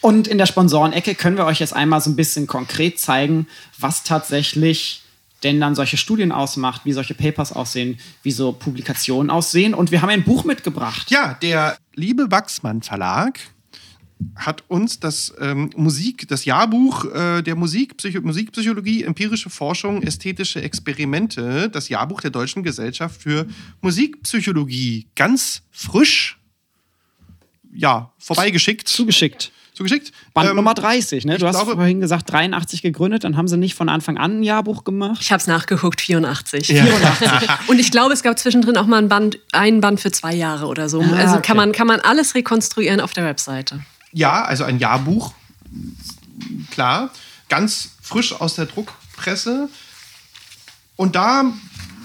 Und 0.00 0.28
in 0.28 0.38
der 0.38 0.46
Sponsorenecke 0.46 1.14
können 1.14 1.36
wir 1.36 1.46
euch 1.46 1.58
jetzt 1.58 1.74
einmal 1.74 2.00
so 2.00 2.10
ein 2.10 2.16
bisschen 2.16 2.46
konkret 2.46 3.00
zeigen, 3.00 3.48
was 3.78 4.04
tatsächlich 4.04 5.02
denn 5.42 5.60
dann 5.60 5.74
solche 5.74 5.96
Studien 5.96 6.32
ausmacht, 6.32 6.82
wie 6.84 6.92
solche 6.92 7.14
Papers 7.14 7.52
aussehen, 7.52 7.98
wie 8.22 8.30
so 8.30 8.52
Publikationen 8.52 9.30
aussehen. 9.30 9.74
Und 9.74 9.90
wir 9.90 10.02
haben 10.02 10.08
ein 10.08 10.24
Buch 10.24 10.44
mitgebracht. 10.44 11.10
Ja, 11.10 11.34
der 11.34 11.76
liebe 11.94 12.30
Wachsmann 12.30 12.82
Verlag 12.82 13.40
hat 14.34 14.64
uns 14.68 14.98
das 14.98 15.34
ähm, 15.40 15.70
Musik, 15.76 16.26
das 16.28 16.46
Jahrbuch 16.46 17.04
äh, 17.04 17.42
der 17.42 17.54
Musikpsycho 17.54 18.22
Musikpsychologie, 18.22 19.04
empirische 19.04 19.50
Forschung, 19.50 20.02
ästhetische 20.02 20.62
Experimente, 20.62 21.68
das 21.68 21.90
Jahrbuch 21.90 22.22
der 22.22 22.30
Deutschen 22.30 22.62
Gesellschaft 22.62 23.20
für 23.20 23.46
Musikpsychologie, 23.82 25.06
ganz 25.14 25.62
frisch, 25.70 26.38
ja, 27.74 28.10
vorbeigeschickt. 28.18 28.88
Zugeschickt 28.88 29.52
zugeschickt. 29.76 30.12
Band 30.32 30.50
ähm, 30.50 30.56
Nummer 30.56 30.74
30, 30.74 31.26
ne? 31.26 31.38
Du 31.38 31.46
hast 31.46 31.56
glaube, 31.56 31.74
vorhin 31.74 32.00
gesagt 32.00 32.32
83 32.32 32.82
gegründet, 32.82 33.24
dann 33.24 33.36
haben 33.36 33.46
sie 33.46 33.56
nicht 33.56 33.74
von 33.74 33.88
Anfang 33.88 34.16
an 34.16 34.40
ein 34.40 34.42
Jahrbuch 34.42 34.84
gemacht. 34.84 35.18
Ich 35.20 35.30
habe 35.30 35.40
es 35.40 35.46
nachgeguckt, 35.46 36.00
84. 36.00 36.68
Ja. 36.68 36.84
84. 36.84 37.48
Und 37.68 37.78
ich 37.78 37.90
glaube, 37.90 38.14
es 38.14 38.22
gab 38.22 38.38
zwischendrin 38.38 38.76
auch 38.78 38.86
mal 38.86 38.98
ein 38.98 39.08
Band, 39.08 39.38
einen 39.52 39.80
Band 39.80 40.00
für 40.00 40.10
zwei 40.10 40.34
Jahre 40.34 40.66
oder 40.66 40.88
so. 40.88 41.02
Ah, 41.02 41.16
also 41.16 41.34
okay. 41.34 41.42
kann, 41.46 41.56
man, 41.56 41.72
kann 41.72 41.86
man 41.86 42.00
alles 42.00 42.34
rekonstruieren 42.34 43.00
auf 43.00 43.12
der 43.12 43.24
Webseite. 43.24 43.80
Ja, 44.12 44.44
also 44.44 44.64
ein 44.64 44.78
Jahrbuch, 44.78 45.34
klar, 46.70 47.10
ganz 47.48 47.90
frisch 48.00 48.32
aus 48.32 48.54
der 48.54 48.66
Druckpresse. 48.66 49.68
Und 50.96 51.14
da 51.14 51.52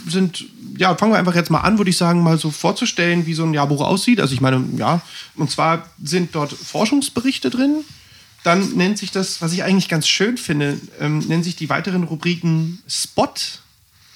sind, 0.07 0.45
ja, 0.77 0.95
fangen 0.95 1.11
wir 1.11 1.19
einfach 1.19 1.35
jetzt 1.35 1.49
mal 1.49 1.61
an, 1.61 1.77
würde 1.77 1.89
ich 1.89 1.97
sagen, 1.97 2.23
mal 2.23 2.37
so 2.37 2.51
vorzustellen, 2.51 3.25
wie 3.25 3.33
so 3.33 3.43
ein 3.43 3.53
Jahrbuch 3.53 3.81
aussieht. 3.81 4.19
Also 4.19 4.33
ich 4.33 4.41
meine, 4.41 4.63
ja, 4.77 5.01
und 5.35 5.51
zwar 5.51 5.89
sind 6.03 6.35
dort 6.35 6.53
Forschungsberichte 6.53 7.49
drin. 7.49 7.83
Dann 8.43 8.71
nennt 8.71 8.97
sich 8.97 9.11
das, 9.11 9.41
was 9.41 9.53
ich 9.53 9.63
eigentlich 9.63 9.87
ganz 9.87 10.07
schön 10.07 10.37
finde, 10.37 10.79
ähm, 10.99 11.19
nennen 11.19 11.43
sich 11.43 11.55
die 11.55 11.69
weiteren 11.69 12.03
Rubriken 12.03 12.81
Spot, 12.87 13.33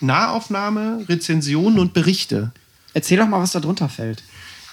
Nahaufnahme, 0.01 1.05
Rezensionen 1.07 1.77
und 1.77 1.93
Berichte. 1.93 2.51
Erzähl 2.93 3.17
doch 3.17 3.27
mal, 3.27 3.41
was 3.41 3.51
da 3.51 3.59
drunter 3.59 3.89
fällt. 3.89 4.23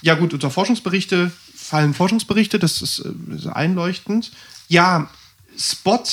Ja 0.01 0.15
gut, 0.15 0.33
unter 0.33 0.49
Forschungsberichte 0.49 1.31
fallen 1.63 1.93
Forschungsberichte, 1.93 2.59
das 2.59 2.81
ist, 2.81 2.99
äh, 2.99 3.35
ist 3.35 3.47
einleuchtend. 3.47 4.31
Ja, 4.67 5.09
Spot. 5.57 6.03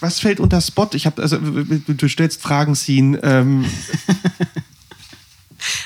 Was 0.00 0.20
fällt 0.20 0.40
unter 0.40 0.60
Spot? 0.60 0.88
Ich 0.92 1.06
habe 1.06 1.22
also 1.22 1.38
du 1.38 2.08
stellst 2.08 2.42
Fragen 2.42 2.74
ziehen. 2.74 3.18
Ähm, 3.22 3.64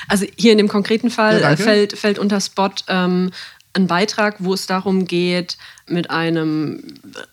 Also 0.07 0.25
hier 0.37 0.51
in 0.51 0.57
dem 0.57 0.67
konkreten 0.67 1.09
Fall 1.09 1.41
Ja, 1.41 1.51
äh, 1.51 1.57
fällt, 1.57 1.97
fällt 1.97 2.19
unter 2.19 2.41
Spot 2.41 2.71
ähm, 2.87 3.31
ein 3.73 3.87
Beitrag, 3.87 4.37
wo 4.39 4.53
es 4.53 4.65
darum 4.65 5.05
geht, 5.05 5.57
mit 5.87 6.09
einem 6.09 6.83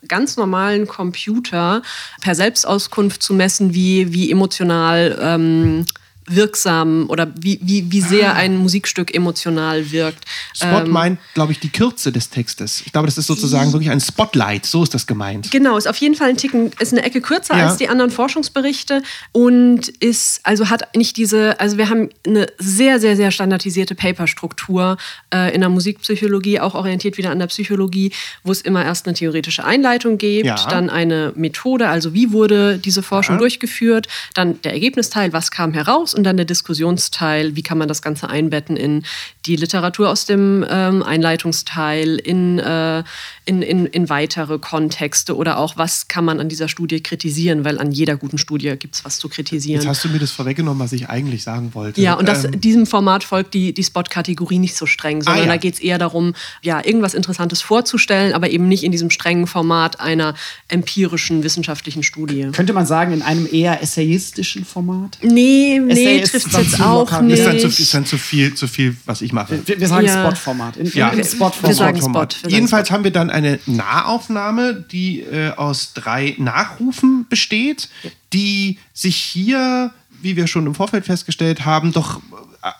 ganz 0.06 0.36
normalen 0.36 0.86
Computer 0.86 1.82
per 2.20 2.34
Selbstauskunft 2.34 3.22
zu 3.22 3.34
messen, 3.34 3.74
wie, 3.74 4.12
wie 4.12 4.30
emotional 4.30 5.18
ähm, 5.20 5.86
wirksam 6.28 7.06
oder 7.08 7.32
wie, 7.40 7.58
wie, 7.62 7.90
wie 7.90 8.00
sehr 8.00 8.34
ein 8.34 8.56
Musikstück 8.56 9.14
emotional 9.14 9.90
wirkt. 9.90 10.24
Spot 10.54 10.66
Ähm, 10.84 10.90
meint, 10.90 11.18
glaube 11.34 11.52
ich, 11.52 11.60
die 11.60 11.68
Kürze 11.70 12.12
des 12.12 12.30
Textes. 12.30 12.82
Ich 12.84 12.92
glaube, 12.92 13.06
das 13.06 13.16
ist 13.18 13.26
sozusagen 13.26 13.72
wirklich 13.72 13.90
ein 13.90 14.00
Spotlight. 14.00 14.66
So 14.66 14.82
ist 14.82 14.92
das 14.94 15.06
gemeint. 15.06 15.50
Genau, 15.50 15.76
ist 15.76 15.86
auf 15.88 15.96
jeden 15.98 16.14
Fall 16.14 16.30
ein 16.30 16.36
Ticken, 16.36 16.72
ist 16.80 16.92
eine 16.92 17.02
Ecke 17.04 17.20
kürzer 17.20 17.56
Ja. 17.56 17.68
als 17.68 17.76
die 17.76 17.88
anderen 17.88 18.10
Forschungsberichte 18.10 19.02
und 19.32 19.88
ist, 19.88 20.40
also 20.42 20.68
hat 20.68 20.94
nicht 20.96 21.16
diese, 21.16 21.58
also 21.60 21.78
wir 21.78 21.88
haben 21.88 22.08
eine 22.26 22.46
sehr, 22.58 22.98
sehr, 23.00 23.16
sehr 23.16 23.30
standardisierte 23.30 23.94
Paperstruktur 23.94 24.96
äh, 25.32 25.54
in 25.54 25.60
der 25.60 25.70
Musikpsychologie, 25.70 26.60
auch 26.60 26.74
orientiert 26.74 27.16
wieder 27.18 27.30
an 27.30 27.38
der 27.38 27.46
Psychologie, 27.46 28.12
wo 28.42 28.52
es 28.52 28.60
immer 28.60 28.84
erst 28.84 29.06
eine 29.06 29.14
theoretische 29.14 29.64
Einleitung 29.64 30.18
gibt, 30.18 30.46
Ja. 30.46 30.56
dann 30.68 30.90
eine 30.90 31.32
Methode, 31.36 31.88
also 31.88 32.12
wie 32.14 32.32
wurde 32.32 32.78
diese 32.78 33.02
Forschung 33.02 33.36
Ja. 33.36 33.40
durchgeführt, 33.40 34.08
dann 34.34 34.60
der 34.62 34.72
Ergebnisteil, 34.72 35.32
was 35.32 35.50
kam 35.50 35.72
heraus 35.72 36.14
und 36.16 36.24
dann 36.24 36.36
der 36.36 36.46
Diskussionsteil, 36.46 37.56
wie 37.56 37.62
kann 37.62 37.78
man 37.78 37.88
das 37.88 38.02
Ganze 38.02 38.28
einbetten 38.28 38.76
in 38.76 39.04
die 39.44 39.56
Literatur 39.56 40.10
aus 40.10 40.26
dem 40.26 40.64
ähm, 40.68 41.02
Einleitungsteil, 41.02 42.16
in, 42.16 42.58
äh, 42.58 43.04
in, 43.46 43.62
in, 43.62 43.86
in 43.86 44.08
weitere 44.08 44.58
Kontexte 44.58 45.36
oder 45.36 45.58
auch, 45.58 45.76
was 45.76 46.08
kann 46.08 46.24
man 46.24 46.40
an 46.40 46.48
dieser 46.48 46.68
Studie 46.68 47.00
kritisieren, 47.00 47.64
weil 47.64 47.78
an 47.78 47.92
jeder 47.92 48.16
guten 48.16 48.38
Studie 48.38 48.74
gibt 48.76 48.96
es 48.96 49.04
was 49.04 49.18
zu 49.18 49.28
kritisieren. 49.28 49.80
Jetzt 49.80 49.88
hast 49.88 50.04
du 50.04 50.08
mir 50.08 50.18
das 50.18 50.32
vorweggenommen, 50.32 50.80
was 50.80 50.92
ich 50.92 51.08
eigentlich 51.08 51.44
sagen 51.44 51.70
wollte. 51.74 52.00
Ja, 52.00 52.14
und 52.14 52.26
das, 52.28 52.44
Ähm, 52.44 52.60
diesem 52.60 52.86
Format 52.86 53.22
folgt 53.24 53.54
die, 53.54 53.72
die 53.72 53.84
Spot-Kategorie 53.84 54.58
nicht 54.58 54.76
so 54.76 54.84
streng, 54.86 55.22
sondern 55.22 55.42
Ah, 55.44 55.46
ja. 55.46 55.52
da 55.52 55.56
geht 55.58 55.74
es 55.74 55.80
eher 55.80 55.98
darum, 55.98 56.34
ja, 56.62 56.84
irgendwas 56.84 57.14
Interessantes 57.14 57.62
vorzustellen, 57.62 58.32
aber 58.34 58.50
eben 58.50 58.66
nicht 58.68 58.82
in 58.82 58.90
diesem 58.92 59.10
strengen 59.10 59.46
Format 59.46 60.00
einer 60.00 60.34
empirischen 60.68 61.42
wissenschaftlichen 61.44 62.02
Studie. 62.02 62.48
Könnte 62.52 62.72
man 62.72 62.84
sagen, 62.86 63.12
in 63.12 63.22
einem 63.22 63.46
eher 63.50 63.80
essayistischen 63.82 64.64
Format? 64.64 65.18
Nee, 65.22 65.78
nee, 65.78 66.20
trifft 66.22 66.48
es 66.48 66.52
jetzt 66.52 66.80
auch 66.80 67.20
nicht. 67.20 67.38
ist, 67.38 67.46
dann 67.46 67.58
zu, 67.60 67.66
ist 67.68 67.94
dann 67.94 68.06
zu 68.06 68.18
viel, 68.18 68.54
zu 68.54 68.66
viel, 68.66 68.96
was 69.06 69.22
ich 69.22 69.32
mache. 69.32 69.60
Wir, 69.66 69.78
wir 69.80 69.86
sagen 69.88 70.06
Ja. 70.06 70.26
Spot-Format. 70.26 70.76
In, 70.76 70.86
Ja. 70.86 71.16
Wir 71.16 71.24
sagen. 71.24 71.36
Spot, 71.36 71.52
wir 71.68 71.74
sagen 71.74 72.00
Jedenfalls 72.48 72.90
haben 72.90 73.04
wir 73.04 73.10
dann 73.12 73.30
eine 73.36 73.58
Nahaufnahme, 73.66 74.74
die 74.74 75.20
äh, 75.20 75.50
aus 75.50 75.92
drei 75.92 76.34
Nachrufen 76.38 77.26
besteht, 77.28 77.90
die 78.32 78.78
sich 78.94 79.16
hier, 79.16 79.92
wie 80.22 80.36
wir 80.36 80.46
schon 80.46 80.66
im 80.66 80.74
Vorfeld 80.74 81.04
festgestellt 81.04 81.66
haben, 81.66 81.92
doch 81.92 82.22
äh, 82.62 82.70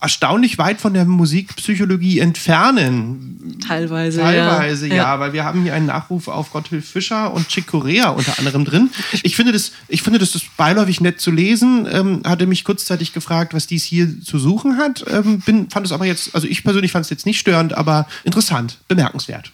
erstaunlich 0.00 0.58
weit 0.58 0.80
von 0.80 0.94
der 0.94 1.04
Musikpsychologie 1.04 2.18
entfernen. 2.18 3.58
Teilweise, 3.64 4.20
Teilweise, 4.20 4.88
ja. 4.88 4.94
ja. 4.94 5.20
weil 5.20 5.32
wir 5.32 5.44
haben 5.44 5.62
hier 5.62 5.74
einen 5.74 5.86
Nachruf 5.86 6.26
auf 6.26 6.50
Gotthilf 6.50 6.90
Fischer 6.90 7.32
und 7.32 7.46
Chick 7.46 7.68
Corea 7.68 8.08
unter 8.08 8.36
anderem 8.38 8.64
drin. 8.64 8.90
Ich 9.22 9.36
finde 9.36 9.52
das, 9.52 9.70
ich 9.86 10.02
finde 10.02 10.18
das 10.18 10.34
ist 10.34 10.56
beiläufig 10.56 11.00
nett 11.00 11.20
zu 11.20 11.30
lesen. 11.30 11.86
Ähm, 11.88 12.22
hatte 12.24 12.46
mich 12.46 12.64
kurzzeitig 12.64 13.12
gefragt, 13.12 13.54
was 13.54 13.68
dies 13.68 13.84
hier 13.84 14.20
zu 14.22 14.40
suchen 14.40 14.76
hat. 14.76 15.04
Ähm, 15.08 15.38
bin, 15.38 15.70
fand 15.70 15.86
es 15.86 15.92
aber 15.92 16.06
jetzt, 16.06 16.34
also 16.34 16.48
ich 16.48 16.64
persönlich 16.64 16.90
fand 16.90 17.04
es 17.04 17.10
jetzt 17.10 17.26
nicht 17.26 17.38
störend, 17.38 17.74
aber 17.74 18.08
interessant, 18.24 18.78
bemerkenswert. 18.88 19.52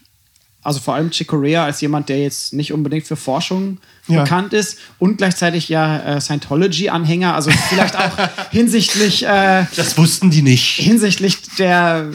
Also 0.67 0.81
vor 0.81 0.95
allem 0.95 1.11
Chick 1.11 1.29
Corea 1.29 1.65
als 1.65 1.81
jemand, 1.81 2.09
der 2.09 2.21
jetzt 2.23 2.53
nicht 2.53 2.73
unbedingt 2.73 3.07
für 3.07 3.17
Forschung 3.17 3.79
Ja. 4.09 4.23
bekannt 4.23 4.53
ist 4.53 4.79
und 4.99 5.19
gleichzeitig 5.19 5.69
ja 5.69 6.17
äh, 6.17 6.21
Scientology-Anhänger, 6.21 7.35
also 7.35 7.51
vielleicht 7.69 7.97
auch 7.97 8.17
hinsichtlich, 8.51 9.25
äh, 9.27 9.65
Das 9.77 9.97
wussten 9.99 10.31
die 10.31 10.43
nicht. 10.43 10.77
hinsichtlich 10.77 11.39
der, 11.59 12.11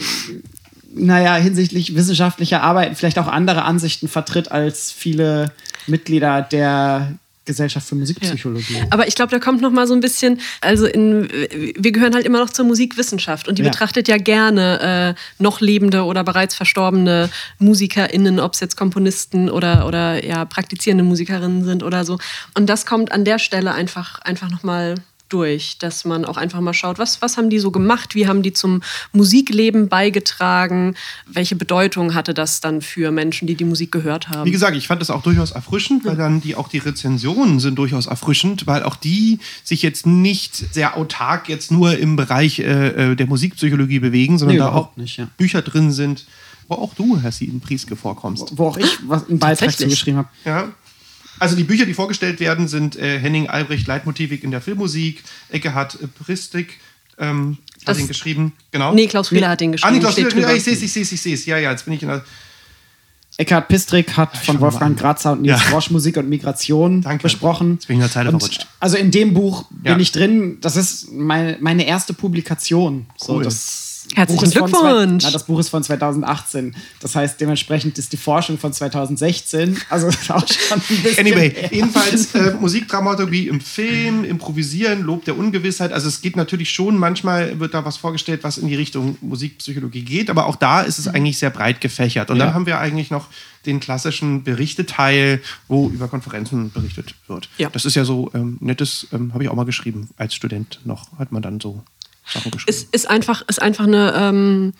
naja, 0.94 1.36
hinsichtlich 1.36 1.94
wissenschaftlicher 1.94 2.62
Arbeiten 2.62 2.94
vielleicht 2.96 3.18
auch 3.18 3.28
andere 3.28 3.62
Ansichten 3.64 4.08
vertritt 4.08 4.50
als 4.52 4.92
viele 4.92 5.52
Mitglieder 5.86 6.42
der 6.42 7.12
Gesellschaft 7.44 7.88
für 7.88 7.94
Musikpsychologie. 7.96 8.82
Aber 8.90 9.08
ich 9.08 9.14
glaube, 9.14 9.30
da 9.32 9.38
kommt 9.38 9.60
noch 9.60 9.72
mal 9.72 9.86
so 9.86 9.94
ein 9.94 10.00
bisschen, 10.00 10.40
also 10.60 10.86
in, 10.86 11.28
wir 11.76 11.92
gehören 11.92 12.14
halt 12.14 12.24
immer 12.24 12.38
noch 12.38 12.50
zur 12.50 12.64
Musikwissenschaft 12.64 13.48
und 13.48 13.58
die 13.58 13.62
Ja. 13.62 13.70
betrachtet 13.70 14.06
ja 14.08 14.16
gerne 14.16 15.16
äh, 15.18 15.42
noch 15.42 15.60
lebende 15.60 16.04
oder 16.04 16.22
bereits 16.24 16.54
verstorbene 16.54 17.30
MusikerInnen, 17.58 18.38
ob 18.38 18.54
es 18.54 18.60
jetzt 18.60 18.76
Komponisten 18.76 19.50
oder, 19.50 19.86
oder 19.86 20.24
ja, 20.24 20.44
praktizierende 20.44 21.04
Musikerinnen 21.04 21.64
sind 21.64 21.82
oder 21.82 22.04
so. 22.04 22.18
Und 22.54 22.66
das 22.68 22.86
kommt 22.86 23.10
an 23.12 23.24
der 23.24 23.38
Stelle 23.38 23.72
einfach, 23.72 24.20
einfach 24.20 24.50
noch 24.50 24.62
mal 24.62 24.94
durch, 25.32 25.78
dass 25.78 26.04
man 26.04 26.24
auch 26.24 26.36
einfach 26.36 26.60
mal 26.60 26.74
schaut, 26.74 26.98
was, 26.98 27.22
was 27.22 27.36
haben 27.36 27.50
die 27.50 27.58
so 27.58 27.70
gemacht, 27.70 28.14
wie 28.14 28.26
haben 28.26 28.42
die 28.42 28.52
zum 28.52 28.82
Musikleben 29.12 29.88
beigetragen, 29.88 30.94
welche 31.26 31.56
Bedeutung 31.56 32.14
hatte 32.14 32.34
das 32.34 32.60
dann 32.60 32.82
für 32.82 33.10
Menschen, 33.10 33.46
die 33.46 33.54
die 33.54 33.64
Musik 33.64 33.92
gehört 33.92 34.28
haben. 34.28 34.46
Wie 34.46 34.52
gesagt, 34.52 34.76
ich 34.76 34.86
fand 34.86 35.00
das 35.00 35.10
auch 35.10 35.22
durchaus 35.22 35.52
erfrischend, 35.52 36.04
weil 36.04 36.16
dann 36.16 36.40
die 36.40 36.54
auch 36.54 36.68
die 36.68 36.78
Rezensionen 36.78 37.60
sind 37.60 37.76
durchaus 37.76 38.06
erfrischend, 38.06 38.66
weil 38.66 38.82
auch 38.82 38.96
die 38.96 39.38
sich 39.64 39.82
jetzt 39.82 40.06
nicht 40.06 40.56
sehr 40.72 40.96
autark 40.96 41.48
jetzt 41.48 41.70
nur 41.70 41.98
im 41.98 42.16
Bereich 42.16 42.58
äh, 42.58 43.12
äh, 43.12 43.16
der 43.16 43.26
Musikpsychologie 43.26 43.98
bewegen, 43.98 44.38
sondern 44.38 44.56
Nee, 44.56 44.62
da 44.62 44.72
auch 44.72 44.96
nicht, 44.96 45.16
ja. 45.16 45.28
Bücher 45.36 45.62
drin 45.62 45.92
sind, 45.92 46.26
wo 46.68 46.74
auch 46.74 46.94
du, 46.94 47.18
Herr 47.20 47.32
Sieden 47.32 47.60
Prieske, 47.60 47.96
vorkommst. 47.96 48.56
Wo 48.56 48.68
auch 48.68 48.76
ich 48.76 48.98
was, 49.06 49.28
einen 49.28 49.38
Beitrag 49.38 49.76
zugeschrieben 49.76 50.18
habe. 50.18 50.28
Ja. 50.44 50.72
Also 51.42 51.56
die 51.56 51.64
Bücher, 51.64 51.86
die 51.86 51.94
vorgestellt 51.94 52.38
werden, 52.40 52.68
sind 52.68 52.94
äh, 52.96 53.18
Henning 53.18 53.48
Albrecht 53.48 53.86
Leitmotivik 53.88 54.44
in 54.44 54.50
der 54.52 54.60
Filmmusik, 54.60 55.22
Eckehard 55.50 55.98
Pristik, 56.24 56.78
ähm, 57.18 57.58
hat 57.80 57.88
Das- 57.88 57.98
ihn 57.98 58.06
geschrieben, 58.08 58.52
genau. 58.70 58.94
Nee, 58.94 59.08
Klaus 59.08 59.28
Frieler 59.28 59.48
hat 59.48 59.60
den 59.60 59.70
Ah, 59.70 59.72
geschrieben. 59.72 59.94
nee, 59.94 60.00
Klaus 60.00 60.16
ja, 60.16 60.28
drüber. 60.28 60.54
ich 60.54 60.62
sehe 60.62 60.72
es, 60.74 60.82
ich 60.82 60.92
sehe 60.92 61.02
es, 61.02 61.10
ich 61.12 61.20
sehe 61.20 61.34
es. 61.34 61.46
Ja, 61.46 61.58
ja, 61.58 61.70
jetzt 61.72 61.84
bin 61.84 61.94
ich 61.94 62.02
in 62.02 62.08
der... 62.08 62.24
Eckhard 63.38 63.66
Pistrik 63.68 64.16
hat 64.16 64.36
von 64.36 64.60
Wolfgang 64.60 64.92
an. 64.92 64.96
Grazer 64.96 65.32
und 65.32 65.42
Nils 65.42 65.58
Ja. 65.60 65.70
Frosch 65.70 65.90
Musik 65.90 66.16
und 66.18 66.28
Migration 66.28 67.00
Danke. 67.00 67.22
besprochen. 67.24 67.72
Jetzt 67.72 67.86
bin 67.88 67.94
ich 67.94 67.98
in 67.98 68.00
der 68.02 68.10
Zeile 68.10 68.30
Und 68.30 68.40
verrutscht. 68.40 68.66
Also 68.78 68.96
in 68.98 69.10
dem 69.10 69.32
Buch 69.34 69.64
bin 69.70 69.92
Ja. 69.92 69.98
ich 69.98 70.12
drin. 70.12 70.58
Das 70.60 70.76
ist 70.76 71.10
meine, 71.12 71.56
meine 71.60 71.86
erste 71.86 72.12
Publikation. 72.12 73.06
So, 73.16 73.36
Cool. 73.36 73.44
das 73.44 73.91
Herzlichen 74.14 74.40
Buch 74.40 74.46
ist 74.46 74.54
von 74.58 74.70
Glückwunsch. 74.70 75.22
Zwei, 75.22 75.28
na, 75.28 75.32
das 75.32 75.44
Buch 75.46 75.58
ist 75.60 75.68
von 75.68 75.82
2018. 75.82 76.74
Das 77.00 77.14
heißt, 77.14 77.40
dementsprechend 77.40 77.98
ist 77.98 78.12
die 78.12 78.16
Forschung 78.16 78.58
von 78.58 78.72
2016. 78.72 79.76
Also 79.88 80.08
ist 80.08 80.30
auch 80.30 80.46
schon 80.46 80.80
ein 80.80 81.02
bisschen. 81.02 81.26
Anyway, 81.26 81.50
her. 81.50 81.70
jedenfalls 81.72 82.34
äh, 82.34 82.54
Musikdramaturgie 82.60 83.48
im 83.48 83.60
Film, 83.60 84.24
Improvisieren, 84.24 85.02
Lob 85.02 85.24
der 85.24 85.38
Ungewissheit. 85.38 85.92
Also 85.92 86.08
es 86.08 86.20
geht 86.20 86.36
natürlich 86.36 86.70
schon, 86.70 86.98
manchmal 86.98 87.58
wird 87.60 87.74
da 87.74 87.84
was 87.84 87.96
vorgestellt, 87.96 88.40
was 88.44 88.58
in 88.58 88.68
die 88.68 88.74
Richtung 88.74 89.16
Musikpsychologie 89.20 90.02
geht, 90.02 90.30
aber 90.30 90.46
auch 90.46 90.56
da 90.56 90.82
ist 90.82 90.98
es 90.98 91.08
eigentlich 91.08 91.38
sehr 91.38 91.50
breit 91.50 91.80
gefächert. 91.80 92.30
Und 92.30 92.38
Ja. 92.38 92.46
dann 92.46 92.54
haben 92.54 92.66
wir 92.66 92.78
eigentlich 92.78 93.10
noch 93.10 93.28
den 93.66 93.78
klassischen 93.80 94.42
Berichteteil, 94.42 95.40
wo 95.68 95.88
über 95.88 96.08
Konferenzen 96.08 96.70
berichtet 96.72 97.14
wird. 97.28 97.48
Ja. 97.58 97.70
Das 97.70 97.84
ist 97.84 97.94
ja 97.94 98.04
so 98.04 98.30
ähm, 98.34 98.58
nettes, 98.60 99.06
ähm, 99.12 99.32
habe 99.32 99.44
ich 99.44 99.48
auch 99.50 99.54
mal 99.54 99.64
geschrieben, 99.64 100.08
als 100.16 100.34
Student 100.34 100.80
noch, 100.84 101.16
hat 101.18 101.30
man 101.32 101.42
dann 101.42 101.60
so 101.60 101.82
Sachen 102.26 102.50
geschrieben. 102.50 102.70
ist, 102.70 102.94
ist, 102.94 103.08
einfach, 103.10 103.42
ist 103.48 103.60
einfach 103.60 103.84
eine. 103.84 104.12
Ähm, 104.16 104.72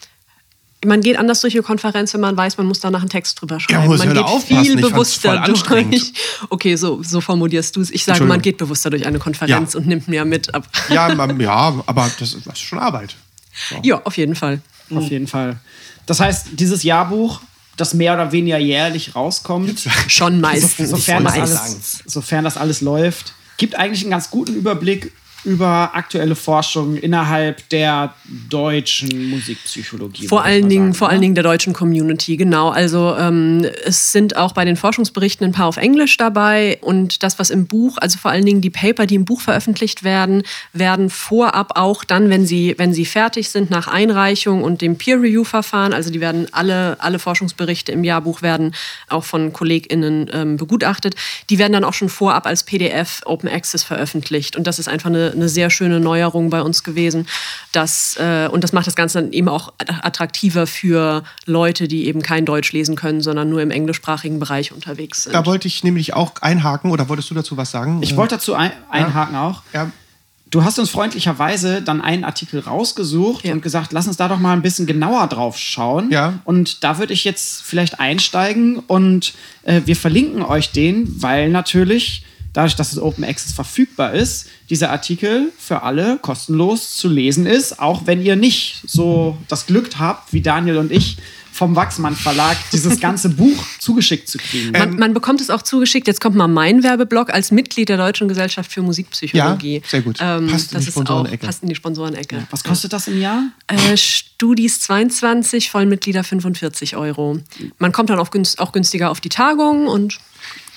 man 0.84 1.00
geht 1.00 1.16
anders 1.16 1.40
durch 1.40 1.54
eine 1.54 1.62
Konferenz, 1.62 2.12
wenn 2.12 2.20
man 2.20 2.36
weiß, 2.36 2.56
man 2.58 2.66
muss 2.66 2.80
danach 2.80 3.02
einen 3.02 3.08
Text 3.08 3.40
drüber 3.40 3.60
schreiben. 3.60 3.86
muss 3.86 3.98
man 4.00 4.08
ja 4.08 4.14
geht 4.14 4.24
aufpassen, 4.24 4.64
viel 4.64 4.76
bewusster 4.80 5.38
durch. 5.46 5.62
Okay, 6.50 6.74
so, 6.74 7.02
so 7.04 7.20
formulierst 7.20 7.76
du 7.76 7.80
es. 7.82 7.90
Ich 7.90 8.02
sage, 8.04 8.24
man 8.24 8.42
geht 8.42 8.58
bewusster 8.58 8.90
durch 8.90 9.06
eine 9.06 9.20
Konferenz 9.20 9.74
Ja. 9.74 9.78
und 9.78 9.86
nimmt 9.86 10.08
mehr 10.08 10.24
mit 10.24 10.52
ab. 10.54 10.66
ja, 10.88 11.14
man, 11.14 11.38
ja, 11.38 11.72
aber 11.86 12.10
das 12.18 12.34
ist, 12.34 12.58
schon 12.58 12.80
Arbeit. 12.80 13.14
ja, 13.84 14.00
auf 14.02 14.16
jeden 14.16 14.34
Fall. 14.34 14.60
Auf 14.92 15.08
jeden 15.08 15.28
Fall. 15.28 15.60
Das 16.06 16.18
heißt, 16.18 16.48
dieses 16.52 16.82
Jahrbuch, 16.82 17.40
das 17.76 17.94
mehr 17.94 18.14
oder 18.14 18.32
weniger 18.32 18.58
jährlich 18.58 19.14
rauskommt, 19.14 19.86
Schon 20.08 20.40
meistens. 20.40 20.90
so, 20.90 20.96
sofern, 20.96 21.22
das 21.24 21.34
alles, 21.34 22.02
sofern 22.06 22.42
das 22.44 22.56
alles 22.56 22.80
läuft, 22.80 23.34
gibt 23.56 23.76
eigentlich 23.76 24.02
einen 24.02 24.10
ganz 24.10 24.30
guten 24.30 24.54
Überblick 24.56 25.12
über 25.44 25.90
aktuelle 25.94 26.34
Forschung 26.34 26.96
innerhalb 26.96 27.68
der 27.70 28.14
deutschen 28.48 29.30
Musikpsychologie. 29.30 30.28
Vor 30.28 30.44
allen 30.44 30.68
Dingen, 30.68 30.86
sagen, 30.86 30.94
vor 30.94 31.08
ne? 31.08 31.12
allen 31.12 31.22
Dingen 31.22 31.34
der 31.34 31.44
deutschen 31.44 31.72
Community, 31.72 32.36
genau. 32.36 32.70
Also 32.70 33.16
ähm, 33.18 33.66
es 33.84 34.12
sind 34.12 34.36
auch 34.36 34.52
bei 34.52 34.64
den 34.64 34.76
Forschungsberichten 34.76 35.44
ein 35.46 35.52
paar 35.52 35.66
auf 35.66 35.76
Englisch 35.76 36.16
dabei 36.16 36.78
und 36.80 37.22
das, 37.22 37.38
was 37.38 37.50
im 37.50 37.66
Buch, 37.66 37.98
also 37.98 38.18
vor 38.18 38.30
allen 38.30 38.44
Dingen 38.44 38.60
die 38.60 38.70
Paper, 38.70 39.06
die 39.06 39.16
im 39.16 39.24
Buch 39.24 39.40
veröffentlicht 39.40 40.04
werden, 40.04 40.42
werden 40.72 41.10
vorab 41.10 41.72
auch 41.76 42.04
dann, 42.04 42.30
wenn 42.30 42.46
sie, 42.46 42.74
wenn 42.78 42.92
sie 42.92 43.04
fertig 43.04 43.50
sind, 43.50 43.70
nach 43.70 43.88
Einreichung 43.88 44.62
und 44.62 44.80
dem 44.80 44.96
Peer-Review-Verfahren, 44.96 45.92
also 45.92 46.10
die 46.10 46.20
werden 46.20 46.46
alle, 46.52 46.96
alle 47.00 47.18
Forschungsberichte 47.18 47.92
im 47.92 48.04
Jahrbuch 48.04 48.42
werden 48.42 48.74
auch 49.08 49.24
von 49.24 49.52
KollegInnen 49.52 50.30
ähm, 50.32 50.56
begutachtet, 50.56 51.14
die 51.50 51.58
werden 51.58 51.72
dann 51.72 51.84
auch 51.84 51.94
schon 51.94 52.08
vorab 52.08 52.46
als 52.46 52.62
PDF 52.64 53.22
Open 53.24 53.48
Access 53.48 53.82
veröffentlicht 53.82 54.56
und 54.56 54.66
das 54.66 54.78
ist 54.78 54.88
einfach 54.88 55.10
eine, 55.10 55.31
eine, 55.32 55.42
eine 55.42 55.48
sehr 55.48 55.70
schöne 55.70 56.00
Neuerung 56.00 56.50
bei 56.50 56.62
uns 56.62 56.84
gewesen. 56.84 57.26
Das, 57.72 58.16
äh, 58.18 58.48
und 58.48 58.64
das 58.64 58.72
macht 58.72 58.86
das 58.86 58.94
Ganze 58.94 59.20
dann 59.20 59.32
eben 59.32 59.48
auch 59.48 59.72
attraktiver 59.78 60.66
für 60.66 61.24
Leute, 61.46 61.88
die 61.88 62.06
eben 62.06 62.22
kein 62.22 62.44
Deutsch 62.44 62.72
lesen 62.72 62.96
können, 62.96 63.20
sondern 63.20 63.50
nur 63.50 63.62
im 63.62 63.70
englischsprachigen 63.70 64.38
Bereich 64.38 64.72
unterwegs 64.72 65.24
sind. 65.24 65.34
Da 65.34 65.46
wollte 65.46 65.68
ich 65.68 65.84
nämlich 65.84 66.14
auch 66.14 66.32
einhaken, 66.40 66.90
oder 66.90 67.08
wolltest 67.08 67.30
du 67.30 67.34
dazu 67.34 67.56
was 67.56 67.70
sagen? 67.70 68.00
Ich 68.02 68.16
wollte 68.16 68.36
dazu 68.36 68.54
ein, 68.54 68.72
einhaken 68.90 69.34
ja. 69.34 69.48
auch. 69.48 69.62
Ja. 69.72 69.90
Du 70.52 70.64
hast 70.64 70.78
uns 70.78 70.90
freundlicherweise 70.90 71.80
dann 71.80 72.02
einen 72.02 72.24
Artikel 72.24 72.60
rausgesucht 72.60 73.46
ja. 73.46 73.54
und 73.54 73.62
gesagt, 73.62 73.92
lass 73.92 74.06
uns 74.06 74.18
da 74.18 74.28
doch 74.28 74.38
mal 74.38 74.52
ein 74.52 74.60
bisschen 74.60 74.84
genauer 74.84 75.26
drauf 75.28 75.56
schauen. 75.56 76.10
Ja. 76.10 76.40
Und 76.44 76.84
da 76.84 76.98
würde 76.98 77.14
ich 77.14 77.24
jetzt 77.24 77.62
vielleicht 77.62 78.00
einsteigen 78.00 78.78
und 78.78 79.32
äh, 79.62 79.80
wir 79.86 79.96
verlinken 79.96 80.42
euch 80.42 80.70
den, 80.70 81.22
weil 81.22 81.48
natürlich 81.48 82.22
dadurch, 82.52 82.76
dass 82.76 82.92
es 82.92 82.98
Open 82.98 83.24
Access 83.24 83.52
verfügbar 83.52 84.12
ist, 84.12 84.46
dieser 84.70 84.90
Artikel 84.90 85.52
für 85.58 85.82
alle 85.82 86.18
kostenlos 86.18 86.96
zu 86.96 87.08
lesen 87.08 87.46
ist, 87.46 87.78
auch 87.78 88.06
wenn 88.06 88.22
ihr 88.22 88.36
nicht 88.36 88.82
so 88.86 89.36
das 89.48 89.66
Glück 89.66 89.98
habt, 89.98 90.32
wie 90.32 90.42
Daniel 90.42 90.78
und 90.78 90.92
ich, 90.92 91.16
vom 91.52 91.76
Wachsmann 91.76 92.16
Verlag 92.16 92.56
dieses 92.72 92.98
ganze 92.98 93.28
Buch 93.28 93.62
zugeschickt 93.78 94.26
zu 94.26 94.38
kriegen. 94.38 94.72
Man, 94.72 94.96
man, 94.96 95.14
bekommt 95.14 95.40
es 95.40 95.50
auch 95.50 95.60
zugeschickt. 95.60 96.06
Jetzt 96.06 96.20
kommt 96.20 96.34
mal 96.34 96.48
mein 96.48 96.82
Werbeblock 96.82 97.30
als 97.30 97.50
Mitglied 97.50 97.90
der 97.90 97.98
Deutschen 97.98 98.26
Gesellschaft 98.26 98.72
für 98.72 98.80
Musikpsychologie. 98.80 99.76
Ja, 99.76 99.88
sehr 99.88 100.00
gut. 100.00 100.16
Ähm, 100.20 100.46
passt, 100.46 100.72
in 100.72 100.80
die 100.80 100.86
Sponsorenecke. 100.86 101.46
passt 101.46 101.62
in 101.62 101.68
die 101.68 101.74
Sponsorenecke. 101.74 102.36
Ja. 102.36 102.46
Was 102.50 102.64
kostet 102.64 102.94
das 102.94 103.06
im 103.06 103.20
Jahr? 103.20 103.44
Äh, 103.66 103.96
Studis 103.98 104.80
22, 104.80 105.70
Vollmitglieder 105.70 106.24
45 106.24 106.96
Euro. 106.96 107.38
Man 107.78 107.92
kommt 107.92 108.08
dann 108.08 108.18
auch, 108.18 108.30
auch 108.56 108.72
günstiger 108.72 109.10
auf 109.10 109.20
die 109.20 109.28
Tagung 109.28 109.86
und 109.88 110.18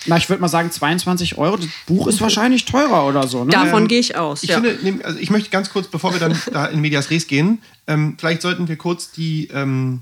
na, 0.05 0.17
ich 0.17 0.29
würde 0.29 0.41
mal 0.41 0.47
sagen 0.47 0.71
22 0.71 1.37
Euro. 1.37 1.57
Das 1.57 1.67
Buch 1.87 2.07
ist 2.07 2.21
wahrscheinlich 2.21 2.65
teurer 2.65 3.07
oder 3.07 3.27
so. 3.27 3.43
Ne? 3.43 3.51
Davon 3.51 3.83
ähm, 3.83 3.87
gehe 3.87 3.99
ich 3.99 4.15
aus. 4.17 4.43
Ich, 4.43 4.49
ja. 4.49 4.61
finde, 4.61 5.05
also 5.05 5.19
ich 5.19 5.29
möchte 5.29 5.49
ganz 5.49 5.69
kurz, 5.69 5.87
bevor 5.87 6.13
wir 6.13 6.19
dann 6.19 6.39
da 6.51 6.65
in 6.65 6.81
Medias 6.81 7.09
Res 7.09 7.27
gehen, 7.27 7.59
ähm, 7.87 8.15
vielleicht 8.19 8.41
sollten 8.41 8.67
wir 8.67 8.75
kurz 8.75 9.11
die 9.11 9.49
ähm, 9.53 10.01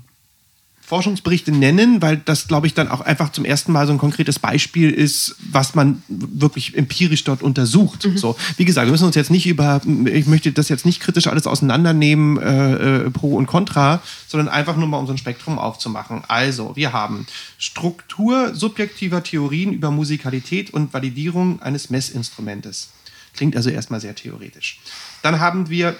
Forschungsberichte 0.86 1.50
nennen, 1.50 2.02
weil 2.02 2.18
das, 2.18 2.46
glaube 2.46 2.66
ich, 2.66 2.74
dann 2.74 2.88
auch 2.88 3.00
einfach 3.00 3.32
zum 3.32 3.46
ersten 3.46 3.72
Mal 3.72 3.86
so 3.86 3.92
ein 3.92 3.98
konkretes 3.98 4.38
Beispiel 4.38 4.90
ist, 4.90 5.34
was 5.50 5.74
man 5.74 6.02
wirklich 6.08 6.76
empirisch 6.76 7.24
dort 7.24 7.42
untersucht. 7.42 8.04
Mhm. 8.06 8.18
So, 8.18 8.36
wie 8.58 8.66
gesagt, 8.66 8.86
wir 8.86 8.92
müssen 8.92 9.06
uns 9.06 9.16
jetzt 9.16 9.30
nicht 9.30 9.46
über, 9.46 9.80
ich 10.04 10.26
möchte 10.26 10.52
das 10.52 10.68
jetzt 10.68 10.84
nicht 10.84 11.00
kritisch 11.00 11.26
alles 11.26 11.46
auseinandernehmen, 11.46 12.36
äh, 12.36 13.06
äh, 13.06 13.10
pro 13.10 13.34
und 13.36 13.46
contra, 13.46 14.02
sondern 14.26 14.48
einfach 14.50 14.76
nur 14.76 14.86
mal 14.86 14.98
um 14.98 15.06
so 15.06 15.12
ein 15.12 15.18
Spektrum 15.18 15.58
aufzumachen. 15.58 16.22
Also, 16.28 16.76
wir 16.76 16.92
haben 16.92 17.26
Struktur 17.56 18.54
subjektiver 18.54 19.22
Theorien 19.22 19.72
über 19.72 19.90
Musikalität 19.90 20.70
und 20.70 20.92
Validierung 20.92 21.62
eines 21.62 21.88
Messinstrumentes. 21.88 22.90
Klingt 23.32 23.56
also 23.56 23.70
erstmal 23.70 24.00
sehr 24.00 24.14
theoretisch. 24.14 24.80
Dann 25.22 25.40
haben 25.40 25.70
wir 25.70 25.96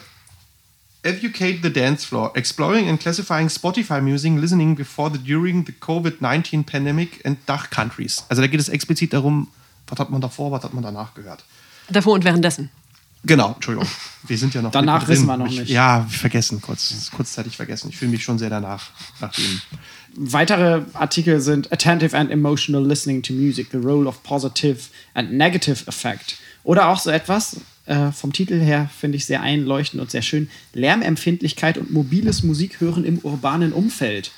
Educate 1.05 1.61
the 1.63 1.71
Dance 1.71 2.05
Floor, 2.05 2.33
Exploring 2.35 2.89
and 2.89 2.99
Classifying 2.99 3.49
Spotify 3.49 4.01
Music 4.01 4.33
Listening 4.33 4.75
Before 4.75 5.11
the 5.11 5.19
During 5.19 5.67
the 5.67 5.73
COVID-19 5.73 6.65
Pandemic 6.65 7.21
and 7.27 7.37
Dach 7.47 7.71
Countries. 7.71 8.25
Also 8.31 8.41
da 8.41 8.49
geht 8.49 8.61
es 8.61 8.71
explizit 8.71 9.13
darum, 9.13 9.49
was 9.87 9.99
hat 9.99 10.11
man 10.11 10.23
davor, 10.23 10.51
was 10.51 10.65
hat 10.65 10.73
man 10.73 10.83
danach 10.83 11.13
gehört. 11.15 11.45
Davor 11.91 12.15
und 12.15 12.25
währenddessen. 12.25 12.71
Genau, 13.27 13.53
Entschuldigung. 13.53 13.89
Wir 14.27 14.39
sind 14.39 14.55
ja 14.55 14.63
noch. 14.63 14.71
danach 14.73 15.07
wissen 15.07 15.27
wir 15.27 15.37
noch 15.37 15.49
nicht. 15.49 15.69
Ja, 15.69 16.07
vergessen, 16.09 16.61
kurz, 16.63 17.11
kurzzeitig 17.15 17.57
vergessen. 17.57 17.91
Ich 17.91 17.97
fühle 17.97 18.11
mich 18.11 18.23
schon 18.23 18.39
sehr 18.39 18.51
danach. 18.51 18.91
Nach 19.21 19.33
dem. 19.33 19.61
Weitere 20.17 20.83
Artikel 20.95 21.41
sind 21.41 21.73
Attentive 21.73 22.17
and 22.17 22.31
Emotional 22.31 22.87
Listening 22.87 23.23
to 23.23 23.33
Music, 23.33 23.69
The 23.73 23.79
Role 23.79 24.07
of 24.07 24.23
Positive 24.23 24.79
and 25.15 25.33
Negative 25.33 25.87
Effect. 25.87 26.39
Oder 26.63 26.89
auch 26.89 26.99
so 26.99 27.11
etwas, 27.11 27.57
äh, 27.87 28.13
vom 28.13 28.33
Titel 28.33 28.61
her 28.61 28.89
finde 28.99 29.17
ich 29.17 29.27
sehr 29.27 29.43
einleuchtend 29.43 30.01
und 30.01 30.11
sehr 30.11 30.23
schön. 30.23 30.49
Lärmempfindlichkeit 30.73 31.79
und 31.79 31.93
mobiles 31.93 32.43
Musikhören 32.43 33.05
im 33.05 33.19
urbanen 33.19 33.73
Umfeld. 33.73 34.33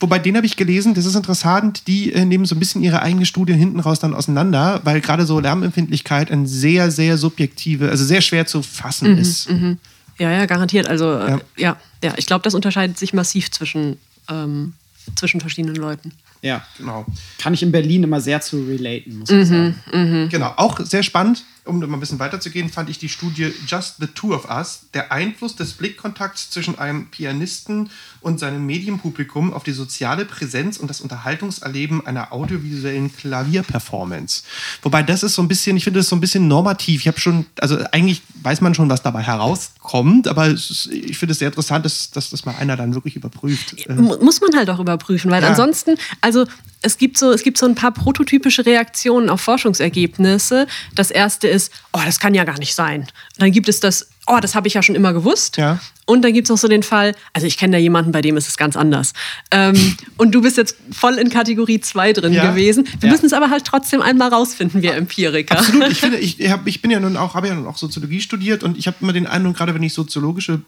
Wobei 0.00 0.18
den 0.18 0.36
habe 0.36 0.46
ich 0.46 0.56
gelesen, 0.56 0.94
das 0.94 1.04
ist 1.04 1.14
interessant, 1.14 1.86
die 1.86 2.12
äh, 2.12 2.24
nehmen 2.24 2.46
so 2.46 2.54
ein 2.54 2.58
bisschen 2.58 2.82
ihre 2.82 3.02
eigene 3.02 3.26
Studien 3.26 3.58
hinten 3.58 3.80
raus 3.80 4.00
dann 4.00 4.14
auseinander, 4.14 4.80
weil 4.84 5.00
gerade 5.02 5.26
so 5.26 5.38
Lärmempfindlichkeit 5.38 6.30
ein 6.30 6.46
sehr, 6.46 6.90
sehr 6.90 7.18
subjektive, 7.18 7.90
also 7.90 8.04
sehr 8.04 8.22
schwer 8.22 8.46
zu 8.46 8.62
fassen 8.62 9.12
mhm, 9.12 9.18
ist. 9.18 9.50
Mhm. 9.50 9.78
Ja, 10.18 10.32
ja, 10.32 10.46
garantiert. 10.46 10.86
Also 10.86 11.12
äh, 11.14 11.30
ja, 11.30 11.40
ja, 11.56 11.76
ja, 12.02 12.14
ich 12.16 12.26
glaube, 12.26 12.42
das 12.42 12.54
unterscheidet 12.54 12.98
sich 12.98 13.12
massiv 13.12 13.50
zwischen, 13.50 13.98
ähm, 14.28 14.72
zwischen 15.16 15.40
verschiedenen 15.40 15.76
Leuten. 15.76 16.12
Ja, 16.42 16.64
genau. 16.78 17.04
Kann 17.38 17.52
ich 17.52 17.62
in 17.62 17.70
Berlin 17.70 18.02
immer 18.02 18.20
sehr 18.22 18.40
zu 18.40 18.64
relaten, 18.64 19.18
muss 19.18 19.30
ich 19.30 19.36
mhm, 19.36 19.44
sagen. 19.44 19.74
Mhm. 19.92 20.28
Genau, 20.30 20.54
auch 20.56 20.80
sehr 20.80 21.02
spannend 21.02 21.44
um 21.70 21.78
mal 21.78 21.96
ein 21.96 22.00
bisschen 22.00 22.18
weiterzugehen, 22.18 22.68
fand 22.68 22.90
ich 22.90 22.98
die 22.98 23.08
Studie 23.08 23.52
Just 23.66 23.96
the 24.00 24.06
Two 24.08 24.34
of 24.34 24.50
Us, 24.50 24.80
der 24.92 25.12
Einfluss 25.12 25.56
des 25.56 25.72
Blickkontakts 25.74 26.50
zwischen 26.50 26.78
einem 26.78 27.06
Pianisten 27.06 27.90
und 28.20 28.38
seinem 28.40 28.66
Medienpublikum 28.66 29.52
auf 29.52 29.62
die 29.62 29.72
soziale 29.72 30.24
Präsenz 30.24 30.76
und 30.76 30.88
das 30.88 31.00
Unterhaltungserleben 31.00 32.06
einer 32.06 32.32
audiovisuellen 32.32 33.14
Klavierperformance. 33.14 34.42
Wobei 34.82 35.02
das 35.02 35.22
ist 35.22 35.34
so 35.34 35.42
ein 35.42 35.48
bisschen, 35.48 35.76
ich 35.76 35.84
finde 35.84 36.00
das 36.00 36.08
so 36.08 36.16
ein 36.16 36.20
bisschen 36.20 36.48
normativ. 36.48 37.00
Ich 37.00 37.08
habe 37.08 37.20
schon, 37.20 37.46
also 37.60 37.78
eigentlich 37.92 38.22
weiß 38.42 38.60
man 38.60 38.74
schon, 38.74 38.90
was 38.90 39.02
dabei 39.02 39.22
herauskommt, 39.22 40.28
aber 40.28 40.48
ist, 40.48 40.88
ich 40.90 41.16
finde 41.16 41.32
es 41.32 41.38
sehr 41.38 41.48
interessant, 41.48 41.84
dass, 41.84 42.10
dass 42.10 42.30
das 42.30 42.44
mal 42.44 42.56
einer 42.56 42.76
dann 42.76 42.94
wirklich 42.94 43.16
überprüft. 43.16 43.88
Muss 43.88 44.40
man 44.40 44.54
halt 44.56 44.68
auch 44.70 44.80
überprüfen, 44.80 45.30
weil 45.30 45.42
ja. 45.42 45.48
ansonsten, 45.48 45.96
also 46.20 46.46
es 46.82 46.98
gibt, 46.98 47.18
so, 47.18 47.30
es 47.32 47.42
gibt 47.42 47.58
so 47.58 47.66
ein 47.66 47.74
paar 47.74 47.92
prototypische 47.92 48.64
Reaktionen 48.64 49.28
auf 49.28 49.40
Forschungsergebnisse. 49.42 50.66
Das 50.94 51.10
erste 51.10 51.48
ist, 51.48 51.72
oh, 51.92 52.00
das 52.04 52.20
kann 52.20 52.34
ja 52.34 52.44
gar 52.44 52.58
nicht 52.58 52.74
sein. 52.74 53.00
Und 53.00 53.10
dann 53.38 53.52
gibt 53.52 53.68
es 53.68 53.80
das, 53.80 54.08
oh, 54.26 54.38
das 54.40 54.54
habe 54.54 54.68
ich 54.68 54.74
ja 54.74 54.82
schon 54.82 54.94
immer 54.94 55.12
gewusst. 55.12 55.56
Ja. 55.56 55.78
Und 56.06 56.22
dann 56.22 56.32
gibt 56.32 56.46
es 56.46 56.50
noch 56.50 56.58
so 56.58 56.68
den 56.68 56.82
Fall, 56.82 57.14
also 57.32 57.46
ich 57.46 57.56
kenne 57.56 57.76
da 57.76 57.78
jemanden, 57.78 58.12
bei 58.12 58.22
dem 58.22 58.36
ist 58.36 58.48
es 58.48 58.56
ganz 58.56 58.76
anders. 58.76 59.12
Ähm, 59.50 59.96
und 60.16 60.32
du 60.32 60.40
bist 60.40 60.56
jetzt 60.56 60.76
voll 60.90 61.18
in 61.18 61.30
Kategorie 61.30 61.80
2 61.80 62.14
drin 62.14 62.32
ja. 62.32 62.50
gewesen. 62.50 62.88
Wir 62.98 63.08
ja. 63.08 63.12
müssen 63.12 63.26
es 63.26 63.32
aber 63.32 63.50
halt 63.50 63.64
trotzdem 63.64 64.00
einmal 64.02 64.30
rausfinden, 64.30 64.82
wir 64.82 64.94
Empiriker. 64.94 65.58
Absolut. 65.58 65.88
Ich, 65.88 65.98
finde, 66.00 66.18
ich, 66.18 66.50
hab, 66.50 66.66
ich 66.66 66.82
bin 66.82 66.90
ja 66.90 66.98
nun 66.98 67.16
auch, 67.16 67.34
habe 67.34 67.48
ja 67.48 67.54
nun 67.54 67.66
auch 67.66 67.76
Soziologie 67.76 68.20
studiert 68.20 68.64
und 68.64 68.78
ich 68.78 68.86
habe 68.86 68.96
immer 69.00 69.12
den 69.12 69.26
Eindruck, 69.26 69.56
gerade 69.56 69.74
wenn 69.74 69.82
ich 69.82 69.92
soziologische 69.92 70.62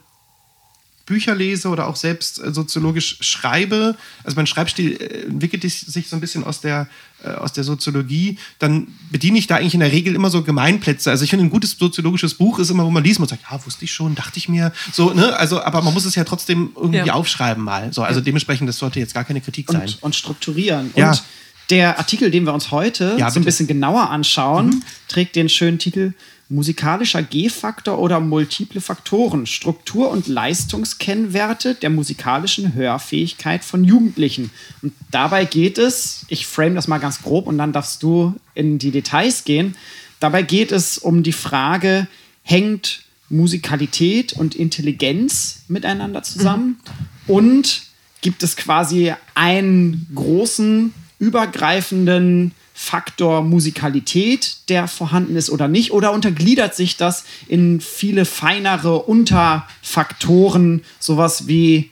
Bücher 1.07 1.35
lese 1.35 1.69
oder 1.69 1.89
auch 1.89 1.97
selbst 1.97 2.43
äh, 2.43 2.53
soziologisch 2.53 3.19
schreibe, 3.21 3.97
also 4.25 4.37
mein 4.37 4.47
Schreibstil 4.47 4.93
äh, 4.93 5.23
entwickelt 5.27 5.63
sich 5.63 6.09
so 6.09 6.17
ein 6.17 6.21
bisschen 6.21 6.45
aus 6.45 6.61
der, 6.61 6.89
äh, 7.25 7.31
aus 7.31 7.53
der 7.53 7.65
Soziologie, 7.65 8.39
dann 8.59 8.89
bediene 9.11 9.39
ich 9.39 9.47
da 9.47 9.57
eigentlich 9.57 9.75
in 9.75 9.81
der 9.81 9.93
Regel 9.93 10.15
immer 10.15 10.31
so 10.31 10.43
Gemeinplätze. 10.43 11.11
Also 11.11 11.25
ich 11.25 11.31
finde, 11.31 11.47
ein 11.47 11.51
gutes 11.51 11.73
soziologisches 11.73 12.35
Buch 12.35 12.59
ist 12.59 12.71
immer, 12.71 12.85
wo 12.85 12.91
man 12.91 13.03
liest 13.03 13.19
und 13.19 13.29
sagt, 13.29 13.43
ja, 13.51 13.65
wusste 13.65 13.85
ich 13.85 13.93
schon, 13.93 14.15
dachte 14.15 14.39
ich 14.39 14.49
mir. 14.49 14.73
So, 14.93 15.13
ne? 15.13 15.37
Also, 15.37 15.63
aber 15.63 15.83
man 15.83 15.93
muss 15.93 16.05
es 16.05 16.15
ja 16.15 16.25
trotzdem 16.25 16.71
irgendwie 16.77 17.07
ja. 17.07 17.15
aufschreiben 17.15 17.63
mal. 17.63 17.93
So, 17.93 18.03
also 18.03 18.21
dementsprechend, 18.21 18.69
das 18.69 18.79
sollte 18.79 19.01
jetzt 19.01 19.15
gar 19.15 19.25
keine 19.25 19.41
Kritik 19.41 19.69
und, 19.71 19.77
sein. 19.77 19.95
Und 20.01 20.15
strukturieren. 20.15 20.93
Ja. 20.95 21.11
Und 21.11 21.23
der 21.71 21.99
Artikel, 21.99 22.31
den 22.31 22.45
wir 22.45 22.53
uns 22.53 22.71
heute 22.71 23.17
ja, 23.19 23.31
so 23.31 23.41
ein 23.41 23.45
bisschen 23.45 23.67
genauer 23.67 24.11
anschauen, 24.11 24.67
mhm. 24.67 24.83
trägt 25.09 25.37
den 25.37 25.49
schönen 25.49 25.79
Titel 25.79 26.13
musikalischer 26.53 27.23
G-Faktor 27.23 27.99
oder 27.99 28.21
multiple 28.21 28.81
Faktoren, 28.81 29.47
Struktur- 29.47 30.11
und 30.11 30.29
Leistungskennwerte 30.29 31.75
der 31.75 31.91
musikalischen 31.91 32.75
Hörfähigkeit 32.75 33.65
von 33.65 33.85
Jugendlichen. 33.85 34.51
Und 34.83 34.93
dabei 35.11 35.47
geht 35.47 35.79
es, 35.79 36.27
ich 36.29 36.47
frame 36.47 36.75
das 36.75 36.89
mal 36.89 36.99
ganz 36.99 37.23
grob 37.23 37.47
und 37.47 37.57
dann 37.57 37.73
darfst 37.73 38.03
du 38.03 38.35
in 38.55 38.79
die 38.79 38.91
Details 38.91 39.45
gehen, 39.45 39.75
dabei 40.21 40.43
geht 40.43 40.73
es 40.73 40.99
um 40.99 41.23
die 41.23 41.33
Frage, 41.33 42.07
hängt 42.43 43.05
Musikalität 43.31 44.35
und 44.35 44.55
Intelligenz 44.55 45.63
miteinander 45.69 46.23
zusammen 46.23 46.79
mhm. 47.27 47.35
und 47.35 47.83
gibt 48.21 48.43
es 48.43 48.57
quasi 48.57 49.15
einen 49.35 50.07
großen, 50.15 50.93
übergreifenden 51.19 52.53
Faktor 52.75 53.43
Musikalität, 53.43 54.57
der 54.69 54.89
vorhanden 54.89 55.37
ist 55.37 55.51
oder 55.51 55.69
nicht? 55.69 55.93
Oder 55.93 56.13
untergliedert 56.13 56.75
sich 56.75 56.97
das 56.97 57.25
in 57.49 57.81
viele 57.81 58.25
feinere 58.25 59.01
Unterfaktoren, 59.03 60.83
sowas 60.99 61.47
wie 61.47 61.91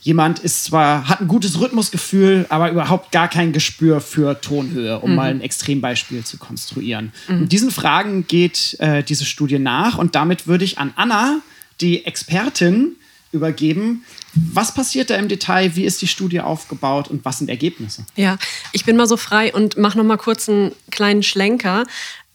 jemand 0.00 0.38
ist 0.38 0.64
zwar, 0.64 1.08
hat 1.08 1.20
ein 1.20 1.28
gutes 1.28 1.60
Rhythmusgefühl, 1.60 2.46
aber 2.48 2.70
überhaupt 2.70 3.12
gar 3.12 3.28
kein 3.28 3.52
Gespür 3.52 4.00
für 4.00 4.40
Tonhöhe, 4.40 5.00
um 5.00 5.10
mhm. 5.10 5.16
mal 5.16 5.30
ein 5.30 5.40
Extrembeispiel 5.40 6.24
zu 6.24 6.38
konstruieren. 6.38 7.12
Mhm. 7.28 7.42
Und 7.42 7.52
diesen 7.52 7.70
Fragen 7.70 8.26
geht 8.26 8.76
äh, 8.78 9.02
diese 9.02 9.24
Studie 9.24 9.58
nach 9.58 9.98
und 9.98 10.14
damit 10.14 10.46
würde 10.46 10.64
ich 10.64 10.78
an 10.78 10.92
Anna, 10.96 11.40
die 11.80 12.06
Expertin, 12.06 12.96
übergeben. 13.32 14.04
Was 14.34 14.74
passiert 14.74 15.10
da 15.10 15.16
im 15.16 15.28
Detail? 15.28 15.76
Wie 15.76 15.84
ist 15.84 16.00
die 16.00 16.06
Studie 16.06 16.40
aufgebaut 16.40 17.08
und 17.08 17.24
was 17.24 17.38
sind 17.38 17.50
Ergebnisse? 17.50 18.04
Ja, 18.16 18.38
ich 18.72 18.84
bin 18.84 18.96
mal 18.96 19.06
so 19.06 19.16
frei 19.16 19.52
und 19.52 19.76
mache 19.76 19.98
noch 19.98 20.04
mal 20.04 20.16
kurz 20.16 20.48
einen 20.48 20.72
kleinen 20.90 21.22
Schlenker. 21.22 21.84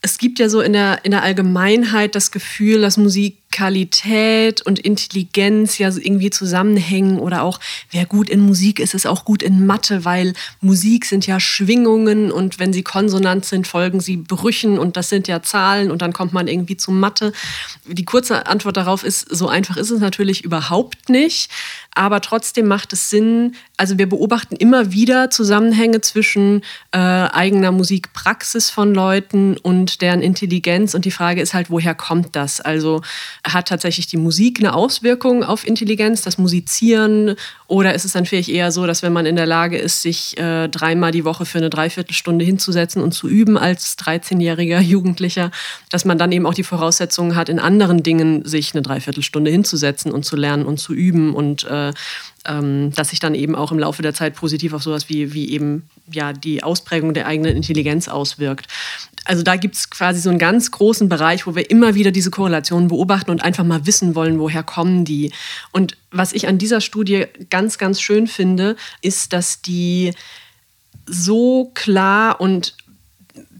Es 0.00 0.18
gibt 0.18 0.38
ja 0.38 0.48
so 0.48 0.60
in 0.60 0.74
der, 0.74 1.04
in 1.04 1.10
der 1.10 1.22
Allgemeinheit 1.22 2.14
das 2.14 2.30
Gefühl, 2.30 2.82
dass 2.82 2.96
Musik 2.96 3.38
Musikalität 3.54 4.62
und 4.62 4.80
Intelligenz 4.80 5.78
ja 5.78 5.88
irgendwie 5.88 6.30
zusammenhängen 6.30 7.20
oder 7.20 7.44
auch 7.44 7.60
wer 7.92 8.04
gut 8.04 8.28
in 8.28 8.40
Musik 8.40 8.80
ist, 8.80 8.94
ist 8.94 9.06
auch 9.06 9.24
gut 9.24 9.44
in 9.44 9.64
Mathe, 9.64 10.04
weil 10.04 10.32
Musik 10.60 11.04
sind 11.04 11.26
ja 11.28 11.38
Schwingungen 11.38 12.32
und 12.32 12.58
wenn 12.58 12.72
sie 12.72 12.82
konsonant 12.82 13.44
sind, 13.44 13.68
folgen 13.68 14.00
sie 14.00 14.16
Brüchen 14.16 14.76
und 14.76 14.96
das 14.96 15.08
sind 15.08 15.28
ja 15.28 15.40
Zahlen 15.40 15.92
und 15.92 16.02
dann 16.02 16.12
kommt 16.12 16.32
man 16.32 16.48
irgendwie 16.48 16.76
zu 16.76 16.90
Mathe. 16.90 17.32
Die 17.86 18.04
kurze 18.04 18.48
Antwort 18.48 18.76
darauf 18.76 19.04
ist, 19.04 19.20
so 19.30 19.46
einfach 19.46 19.76
ist 19.76 19.90
es 19.90 20.00
natürlich 20.00 20.42
überhaupt 20.42 21.08
nicht, 21.08 21.48
aber 21.94 22.20
trotzdem 22.20 22.66
macht 22.66 22.92
es 22.92 23.08
Sinn, 23.08 23.54
also 23.76 23.98
wir 23.98 24.08
beobachten 24.08 24.56
immer 24.56 24.92
wieder 24.92 25.30
Zusammenhänge 25.30 26.00
zwischen 26.00 26.62
äh, 26.90 26.98
eigener 26.98 27.70
Musikpraxis 27.70 28.70
von 28.70 28.92
Leuten 28.94 29.56
und 29.56 30.00
deren 30.00 30.20
Intelligenz. 30.20 30.94
Und 30.94 31.04
die 31.04 31.12
Frage 31.12 31.40
ist 31.40 31.54
halt, 31.54 31.70
woher 31.70 31.94
kommt 31.94 32.34
das? 32.34 32.60
Also 32.60 33.02
hat 33.44 33.68
tatsächlich 33.68 34.06
die 34.06 34.16
Musik 34.16 34.58
eine 34.58 34.74
Auswirkung 34.74 35.44
auf 35.44 35.66
Intelligenz, 35.66 36.22
das 36.22 36.38
Musizieren? 36.38 37.36
Oder 37.66 37.94
ist 37.94 38.04
es 38.04 38.12
dann 38.12 38.24
vielleicht 38.24 38.48
eher 38.48 38.72
so, 38.72 38.86
dass 38.86 39.02
wenn 39.02 39.12
man 39.12 39.26
in 39.26 39.36
der 39.36 39.46
Lage 39.46 39.76
ist, 39.76 40.02
sich 40.02 40.38
äh, 40.38 40.68
dreimal 40.68 41.12
die 41.12 41.24
Woche 41.24 41.44
für 41.44 41.58
eine 41.58 41.70
Dreiviertelstunde 41.70 42.44
hinzusetzen 42.44 43.02
und 43.02 43.12
zu 43.12 43.28
üben 43.28 43.58
als 43.58 43.98
13-jähriger 43.98 44.80
Jugendlicher, 44.94 45.50
dass 45.90 46.04
man 46.04 46.18
dann 46.18 46.32
eben 46.32 46.46
auch 46.46 46.54
die 46.54 46.64
Voraussetzungen 46.64 47.36
hat, 47.36 47.48
in 47.48 47.58
anderen 47.58 48.02
Dingen 48.02 48.44
sich 48.44 48.74
eine 48.74 48.82
Dreiviertelstunde 48.82 49.50
hinzusetzen 49.50 50.10
und 50.10 50.24
zu 50.24 50.36
lernen 50.36 50.64
und 50.64 50.78
zu 50.78 50.94
üben 50.94 51.34
und 51.34 51.64
äh, 51.64 51.92
ähm, 52.46 52.92
dass 52.94 53.10
sich 53.10 53.20
dann 53.20 53.34
eben 53.34 53.54
auch 53.54 53.72
im 53.72 53.78
Laufe 53.78 54.02
der 54.02 54.14
Zeit 54.14 54.34
positiv 54.34 54.72
auf 54.72 54.82
sowas 54.82 55.08
wie, 55.08 55.32
wie 55.32 55.50
eben 55.50 55.88
ja, 56.10 56.32
die 56.32 56.62
Ausprägung 56.62 57.14
der 57.14 57.26
eigenen 57.26 57.56
Intelligenz 57.56 58.08
auswirkt. 58.08 58.66
Also 59.24 59.42
da 59.42 59.56
gibt 59.56 59.74
es 59.74 59.90
quasi 59.90 60.20
so 60.20 60.30
einen 60.30 60.38
ganz 60.38 60.70
großen 60.70 61.08
Bereich, 61.08 61.46
wo 61.46 61.54
wir 61.54 61.70
immer 61.70 61.94
wieder 61.94 62.10
diese 62.10 62.30
Korrelationen 62.30 62.88
beobachten 62.88 63.30
und 63.30 63.42
einfach 63.42 63.64
mal 63.64 63.86
wissen 63.86 64.14
wollen, 64.14 64.38
woher 64.38 64.62
kommen 64.62 65.04
die. 65.04 65.32
Und 65.72 65.96
was 66.10 66.32
ich 66.32 66.46
an 66.46 66.58
dieser 66.58 66.80
Studie 66.80 67.26
ganz, 67.50 67.78
ganz 67.78 68.00
schön 68.00 68.26
finde, 68.26 68.76
ist, 69.00 69.32
dass 69.32 69.62
die 69.62 70.12
so 71.06 71.70
klar 71.74 72.40
und 72.40 72.74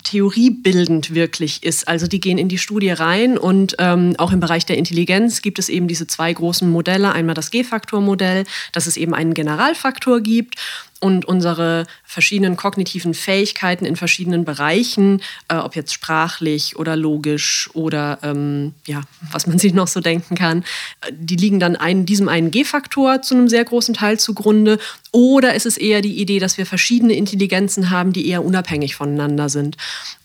theoriebildend 0.05 1.15
wirklich 1.15 1.63
ist. 1.63 1.89
Also 1.89 2.07
die 2.07 2.21
gehen 2.21 2.39
in 2.39 2.49
die 2.49 2.59
Studie 2.59 2.91
rein 2.91 3.39
und 3.39 3.75
ähm, 3.79 4.15
auch 4.19 4.33
im 4.33 4.41
Bereich 4.41 4.67
der 4.67 4.77
Intelligenz 4.77 5.41
gibt 5.41 5.59
es 5.59 5.71
eben 5.71 5.89
diese 5.89 6.07
zwei 6.07 6.33
großen 6.33 6.71
Modelle. 6.71 7.13
Einmal 7.13 7.35
das 7.35 7.51
G-Faktor-Modell, 7.51 8.45
dass 8.73 8.87
es 8.87 8.99
eben 8.99 9.15
einen 9.15 9.33
Generalfaktor 9.33 10.21
gibt 10.21 10.57
und 11.01 11.25
unsere 11.27 11.87
verschiedenen 12.05 12.57
kognitiven 12.57 13.13
Fähigkeiten 13.13 13.85
in 13.85 13.97
verschiedenen 13.97 14.45
Bereichen, 14.45 15.21
äh, 15.49 15.57
ob 15.57 15.77
jetzt 15.77 15.93
sprachlich 15.93 16.77
oder 16.77 16.97
logisch 16.97 17.69
oder 17.75 18.19
ähm, 18.23 18.73
ja, 18.87 19.03
was 19.31 19.47
man 19.47 19.59
sich 19.65 19.75
noch 19.75 19.89
so 19.89 20.01
denken 20.01 20.35
kann, 20.35 20.65
äh, 21.03 21.13
die 21.13 21.37
liegen 21.37 21.61
dann 21.61 21.77
ein, 21.77 22.07
diesem 22.07 22.29
einen 22.29 22.51
G-Faktor 22.51 23.23
zu 23.23 23.35
einem 23.35 23.49
sehr 23.49 23.65
großen 23.65 23.95
Teil 23.95 24.19
zugrunde. 24.19 24.79
Oder 25.13 25.55
ist 25.55 25.67
es 25.67 25.77
eher 25.77 26.01
die 26.01 26.21
Idee, 26.21 26.39
dass 26.39 26.59
wir 26.59 26.67
verschiedene 26.67 27.15
Intelligenzen 27.15 27.91
haben, 27.91 28.13
die 28.13 28.27
eher 28.29 28.45
unabhängig 28.45 28.97
voneinander 28.97 29.49
sind? 29.49 29.77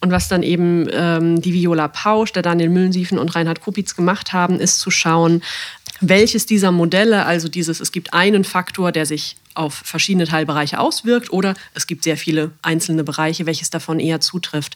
Und 0.01 0.11
was 0.11 0.30
dann 0.30 0.43
eben 0.43 0.88
ähm, 0.91 1.41
die 1.41 1.53
Viola 1.53 1.88
Pausch, 1.88 2.32
der 2.32 2.41
Daniel 2.41 2.70
Müllensiefen 2.70 3.20
und 3.20 3.36
Reinhard 3.36 3.61
Kupitz 3.61 3.95
gemacht 3.95 4.34
haben, 4.34 4.59
ist 4.59 4.80
zu 4.80 4.91
schauen, 4.91 5.41
welches 6.01 6.45
dieser 6.45 6.72
Modelle, 6.72 7.26
also 7.26 7.49
dieses, 7.49 7.80
es 7.80 7.91
gibt 7.91 8.13
einen 8.13 8.43
Faktor, 8.43 8.91
der 8.91 9.05
sich 9.05 9.36
auf 9.56 9.74
verschiedene 9.74 10.26
Teilbereiche 10.26 10.80
auswirkt 10.80 11.32
oder 11.32 11.56
es 11.74 11.88
gibt 11.88 12.04
sehr 12.04 12.18
viele 12.18 12.52
einzelne 12.62 13.04
Bereiche, 13.04 13.45
welches 13.45 13.70
davon 13.70 14.00
eher 14.00 14.22
zutrifft. 14.22 14.76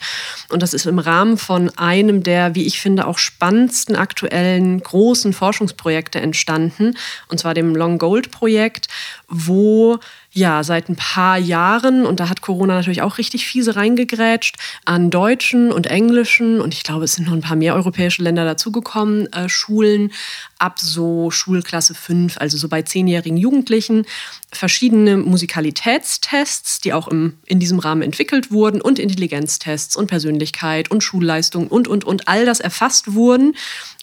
Und 0.49 0.61
das 0.63 0.74
ist 0.74 0.86
im 0.86 0.99
Rahmen 0.99 1.38
von 1.38 1.69
einem 1.78 2.24
der, 2.24 2.55
wie 2.55 2.65
ich 2.65 2.80
finde, 2.80 3.07
auch 3.07 3.17
spannendsten 3.17 3.95
aktuellen 3.95 4.82
großen 4.82 5.34
Forschungsprojekte 5.34 6.19
entstanden, 6.19 6.95
und 7.30 7.39
zwar 7.39 7.53
dem 7.53 7.76
Long 7.76 7.97
Gold 7.97 8.32
Projekt, 8.32 8.88
wo 9.28 9.99
ja, 10.36 10.63
seit 10.63 10.89
ein 10.89 10.95
paar 10.95 11.38
Jahren, 11.38 12.07
und 12.07 12.19
da 12.19 12.27
hat 12.27 12.41
Corona 12.41 12.73
natürlich 12.73 13.03
auch 13.03 13.19
richtig 13.19 13.45
fiese 13.45 13.75
reingegrätscht, 13.75 14.57
an 14.84 15.11
deutschen 15.11 15.71
und 15.71 15.86
englischen, 15.86 16.59
und 16.59 16.73
ich 16.73 16.81
glaube, 16.81 17.05
es 17.05 17.13
sind 17.13 17.27
noch 17.27 17.34
ein 17.34 17.41
paar 17.41 17.55
mehr 17.55 17.75
europäische 17.75 18.23
Länder 18.23 18.43
dazugekommen, 18.43 19.31
äh, 19.31 19.47
Schulen 19.47 20.11
ab 20.57 20.79
so 20.79 21.29
Schulklasse 21.29 21.93
5, 21.93 22.38
also 22.38 22.57
so 22.57 22.67
bei 22.67 22.81
zehnjährigen 22.81 23.38
Jugendlichen, 23.38 24.07
verschiedene 24.51 25.17
Musikalitätstests, 25.17 26.79
die 26.81 26.93
auch 26.93 27.07
im, 27.07 27.38
in 27.45 27.59
diesem 27.59 27.77
Rahmen 27.77 28.01
entwickelt 28.01 28.51
wurden, 28.51 28.81
und 28.81 28.97
Intelligenztests 28.97 29.95
und 29.95 30.07
Persönlichkeit 30.07 30.89
und 30.89 31.03
Schulleistung 31.03 31.67
und, 31.67 31.88
und, 31.88 32.05
und 32.05 32.27
all 32.27 32.45
das 32.45 32.59
erfasst 32.59 33.13
wurden 33.13 33.55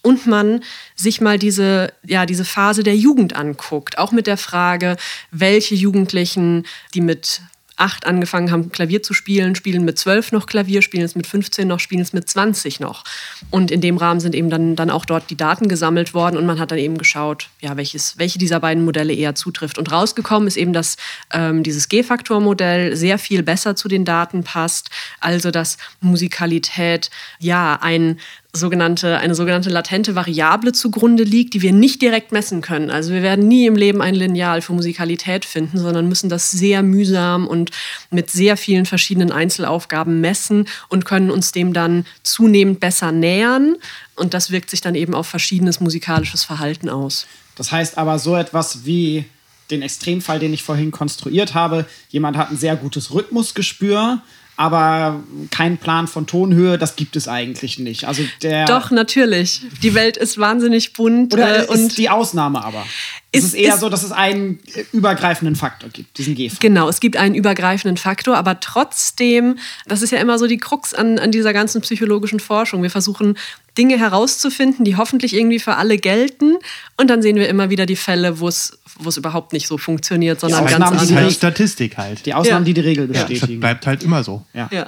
und 0.03 0.27
man 0.27 0.63
sich 0.95 1.21
mal 1.21 1.39
diese, 1.39 1.93
ja, 2.07 2.27
diese 2.27 2.45
Phase 2.45 2.83
der 2.83 2.97
Jugend 2.97 3.35
anguckt, 3.37 3.99
auch 3.99 4.13
mit 4.13 4.27
der 4.27 4.37
Frage, 4.37 4.97
welche 5.31 5.75
Jugendlichen, 5.75 6.67
die 6.95 7.01
mit 7.01 7.43
acht 7.81 8.07
angefangen 8.07 8.51
haben, 8.51 8.71
Klavier 8.71 9.03
zu 9.03 9.15
spielen, 9.15 9.55
spielen 9.55 9.85
mit 9.85 9.99
zwölf 9.99 10.33
noch 10.33 10.47
Klavier, 10.47 10.83
spielen 10.83 11.05
es 11.05 11.17
mit 11.17 11.27
15 11.27 11.67
noch, 11.67 11.81
spielen 11.81 12.03
es 12.03 12.13
mit 12.13 12.29
20 12.29 12.79
noch. 12.79 13.05
Und 13.51 13.71
in 13.71 13.81
dem 13.81 13.97
Rahmen 13.97 14.21
sind 14.21 14.35
eben 14.35 14.51
dann, 14.51 14.77
dann 14.77 14.91
auch 14.91 15.07
dort 15.07 15.31
die 15.31 15.37
Daten 15.37 15.67
gesammelt 15.67 16.13
worden 16.13 16.37
und 16.37 16.45
man 16.45 16.61
hat 16.61 16.71
dann 16.71 16.79
eben 16.79 16.99
geschaut, 16.99 17.49
ja, 17.61 17.77
welches, 17.77 18.19
welche 18.19 18.39
dieser 18.39 18.61
beiden 18.61 18.85
Modelle 18.85 19.15
eher 19.15 19.35
zutrifft. 19.35 19.79
Und 19.79 19.91
rausgekommen 19.91 20.47
ist 20.47 20.59
eben, 20.59 20.75
dass 20.75 20.97
ähm, 21.33 21.63
dieses 21.63 21.89
G-Faktor-Modell 21.89 22.95
sehr 22.97 23.19
viel 23.19 23.43
besser 23.43 23.75
zu 23.75 23.89
den 23.89 24.05
Daten 24.05 24.45
passt, 24.45 24.91
also 25.21 25.51
dass 25.51 25.79
Musikalität 26.01 27.11
ja 27.39 27.79
ein 27.81 28.21
sogenannte, 28.53 29.19
eine 29.19 29.35
sogenannte 29.35 29.71
latente 29.71 30.15
Variable 30.15 30.73
zugrunde 30.73 31.23
liegt, 31.23 31.55
die 31.55 31.63
wir 31.63 31.73
nicht 31.73 32.03
direkt 32.03 32.33
messen 32.33 32.63
können. 32.63 32.91
Also 32.91 33.13
wir 33.13 33.23
werden 33.23 33.47
nie 33.47 33.67
im 33.67 33.77
Leben 33.77 34.03
ein 34.03 34.15
Lineal 34.15 34.61
für 34.61 34.73
Musikalität 34.73 35.45
finden, 35.45 35.79
sondern 35.79 36.09
müssen 36.09 36.29
das 36.29 36.51
sehr 36.51 36.83
mühsam 36.83 37.47
und 37.47 37.71
mit 38.11 38.31
sehr 38.31 38.57
vielen 38.57 38.87
verschiedenen 38.87 39.31
Einzelaufgaben 39.31 40.21
messen 40.21 40.67
und 40.89 41.05
können 41.05 41.31
uns 41.31 41.53
dem 41.53 41.73
dann 41.73 42.07
zunehmend 42.23 42.81
besser 42.81 43.13
nähern. 43.13 43.77
Und 44.17 44.35
das 44.35 44.51
wirkt 44.51 44.71
sich 44.71 44.81
dann 44.81 44.97
eben 44.97 45.15
auf 45.15 45.29
verschiedenes 45.29 45.81
musikalisches 45.81 46.43
Verhalten 46.43 46.89
aus. 46.89 47.27
Das 47.55 47.71
heißt 47.71 47.99
aber 47.99 48.19
so 48.19 48.37
etwas 48.37 48.85
wie 48.85 49.27
den 49.71 49.83
Extremfall, 49.83 50.41
den 50.41 50.53
ich 50.53 50.65
vorhin 50.65 50.91
konstruiert 50.91 51.55
habe, 51.55 51.87
jemand 52.09 52.37
hat 52.37 52.51
ein 52.51 52.57
sehr 52.57 52.75
gutes 52.75 53.13
Rhythmusgespür, 53.13 54.21
aber 54.61 55.25
kein 55.51 55.79
Plan 55.79 56.07
von 56.07 56.27
Tonhöhe, 56.27 56.77
das 56.77 56.95
gibt 56.95 57.17
es 57.17 57.29
eigentlich 57.29 57.79
nicht. 57.79 58.05
Also 58.05 58.23
der 58.43 58.67
Doch, 58.67 58.91
natürlich. 58.91 59.63
Die 59.83 59.95
Welt 59.95 60.19
ist 60.19 60.37
wahnsinnig 60.37 60.93
bunt. 60.93 61.33
Oder 61.33 61.71
äh, 61.71 61.75
ist 61.75 61.97
die 61.97 62.11
Ausnahme 62.11 62.63
aber? 62.63 62.85
Es 63.33 63.43
ist, 63.43 63.55
ist 63.55 63.55
eher 63.55 63.75
ist, 63.75 63.81
so, 63.81 63.89
dass 63.89 64.03
es 64.03 64.13
einen 64.13 64.59
übergreifenden 64.93 65.57
Faktor 65.57 65.89
gibt, 65.89 66.19
diesen 66.19 66.35
G-Faktor. 66.35 66.69
Genau, 66.69 66.91
es 66.91 67.01
gibt 67.01 67.17
einen 67.17 67.35
übergreifenden 67.35 67.97
Faktor, 67.97 68.37
aber 68.37 68.61
trotzdem, 68.61 69.57
das 69.87 70.03
ist 70.03 70.11
ja 70.11 70.19
immer 70.19 70.39
so 70.39 70.47
die 70.47 70.59
Krux 70.59 70.93
an, 70.93 71.19
an 71.19 71.33
dieser 71.33 71.55
ganzen 71.55 71.81
psychologischen 71.81 72.39
Forschung. 72.39 72.83
Wir 72.83 72.91
versuchen 72.91 73.39
Dinge 73.79 73.99
herauszufinden, 73.99 74.85
die 74.85 74.97
hoffentlich 74.97 75.35
irgendwie 75.35 75.59
für 75.59 75.77
alle 75.77 75.97
gelten. 75.99 76.57
Und 76.97 77.09
dann 77.09 77.23
sehen 77.23 77.37
wir 77.37 77.49
immer 77.49 77.71
wieder 77.71 77.87
die 77.87 77.97
Fälle, 77.97 78.41
wo 78.41 78.49
es 78.49 78.79
wo 79.03 79.09
es 79.09 79.17
überhaupt 79.17 79.53
nicht 79.53 79.67
so 79.67 79.79
funktioniert, 79.79 80.41
sondern 80.41 80.67
ganz 80.67 80.75
anders. 80.75 81.01
Das 81.01 81.11
ist 81.11 81.17
halt 81.17 81.33
Statistik 81.33 81.97
halt. 81.97 82.27
Die 82.27 82.35
Ausnahmen, 82.35 82.65
ja. 82.65 82.67
die 82.67 82.75
die 82.75 82.81
Regel 82.81 83.07
bestätigen. 83.07 83.55
Ja, 83.55 83.59
bleibt 83.59 83.87
halt 83.87 84.03
immer 84.03 84.23
so. 84.23 84.45
Ja. 84.53 84.69
ja. 84.71 84.87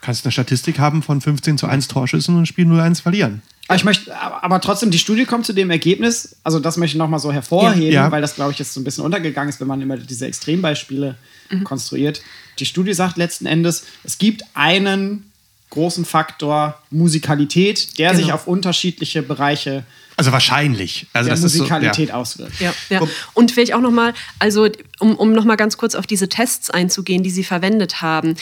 Kannst 0.00 0.24
eine 0.24 0.32
Statistik 0.32 0.78
haben 0.78 1.02
von 1.02 1.20
15 1.20 1.58
zu 1.58 1.66
1 1.66 1.88
Torschüssen 1.88 2.36
und 2.36 2.46
Spiel 2.46 2.66
0-1 2.66 3.02
verlieren. 3.02 3.42
Aber 3.68 3.76
ich 3.76 3.84
möchte, 3.84 4.14
aber 4.20 4.60
trotzdem, 4.60 4.90
die 4.90 4.98
Studie 4.98 5.24
kommt 5.24 5.46
zu 5.46 5.52
dem 5.52 5.70
Ergebnis, 5.70 6.36
also 6.42 6.58
das 6.58 6.76
möchte 6.76 6.96
ich 6.96 6.98
nochmal 6.98 7.20
so 7.20 7.32
hervorheben, 7.32 7.92
ja. 7.92 8.10
weil 8.10 8.20
das, 8.20 8.34
glaube 8.34 8.50
ich, 8.50 8.58
jetzt 8.58 8.74
so 8.74 8.80
ein 8.80 8.84
bisschen 8.84 9.04
untergegangen 9.04 9.48
ist, 9.48 9.60
wenn 9.60 9.68
man 9.68 9.80
immer 9.80 9.96
diese 9.96 10.26
Extrembeispiele 10.26 11.14
mhm. 11.50 11.64
konstruiert. 11.64 12.22
Die 12.58 12.66
Studie 12.66 12.92
sagt 12.92 13.16
letzten 13.16 13.46
Endes, 13.46 13.84
es 14.02 14.18
gibt 14.18 14.42
einen 14.54 15.31
großen 15.72 16.04
Faktor 16.04 16.78
Musikalität, 16.90 17.98
der 17.98 18.10
genau. 18.10 18.22
sich 18.22 18.32
auf 18.32 18.46
unterschiedliche 18.46 19.22
Bereiche 19.22 19.84
also 20.16 20.30
wahrscheinlich. 20.30 21.06
Also 21.14 21.30
der 21.30 21.38
Musikalität 21.38 22.08
so, 22.08 22.12
ja. 22.12 22.14
auswirkt. 22.14 22.60
Ja, 22.60 22.74
ja. 22.90 23.00
Und 23.32 23.50
vielleicht 23.50 23.72
auch 23.72 23.80
nochmal, 23.80 24.12
also 24.38 24.68
um, 25.02 25.16
um 25.16 25.32
nochmal 25.32 25.56
ganz 25.56 25.76
kurz 25.76 25.94
auf 25.94 26.06
diese 26.06 26.28
Tests 26.28 26.70
einzugehen, 26.70 27.22
die 27.22 27.30
Sie 27.30 27.44
verwendet 27.44 28.00
haben. 28.00 28.36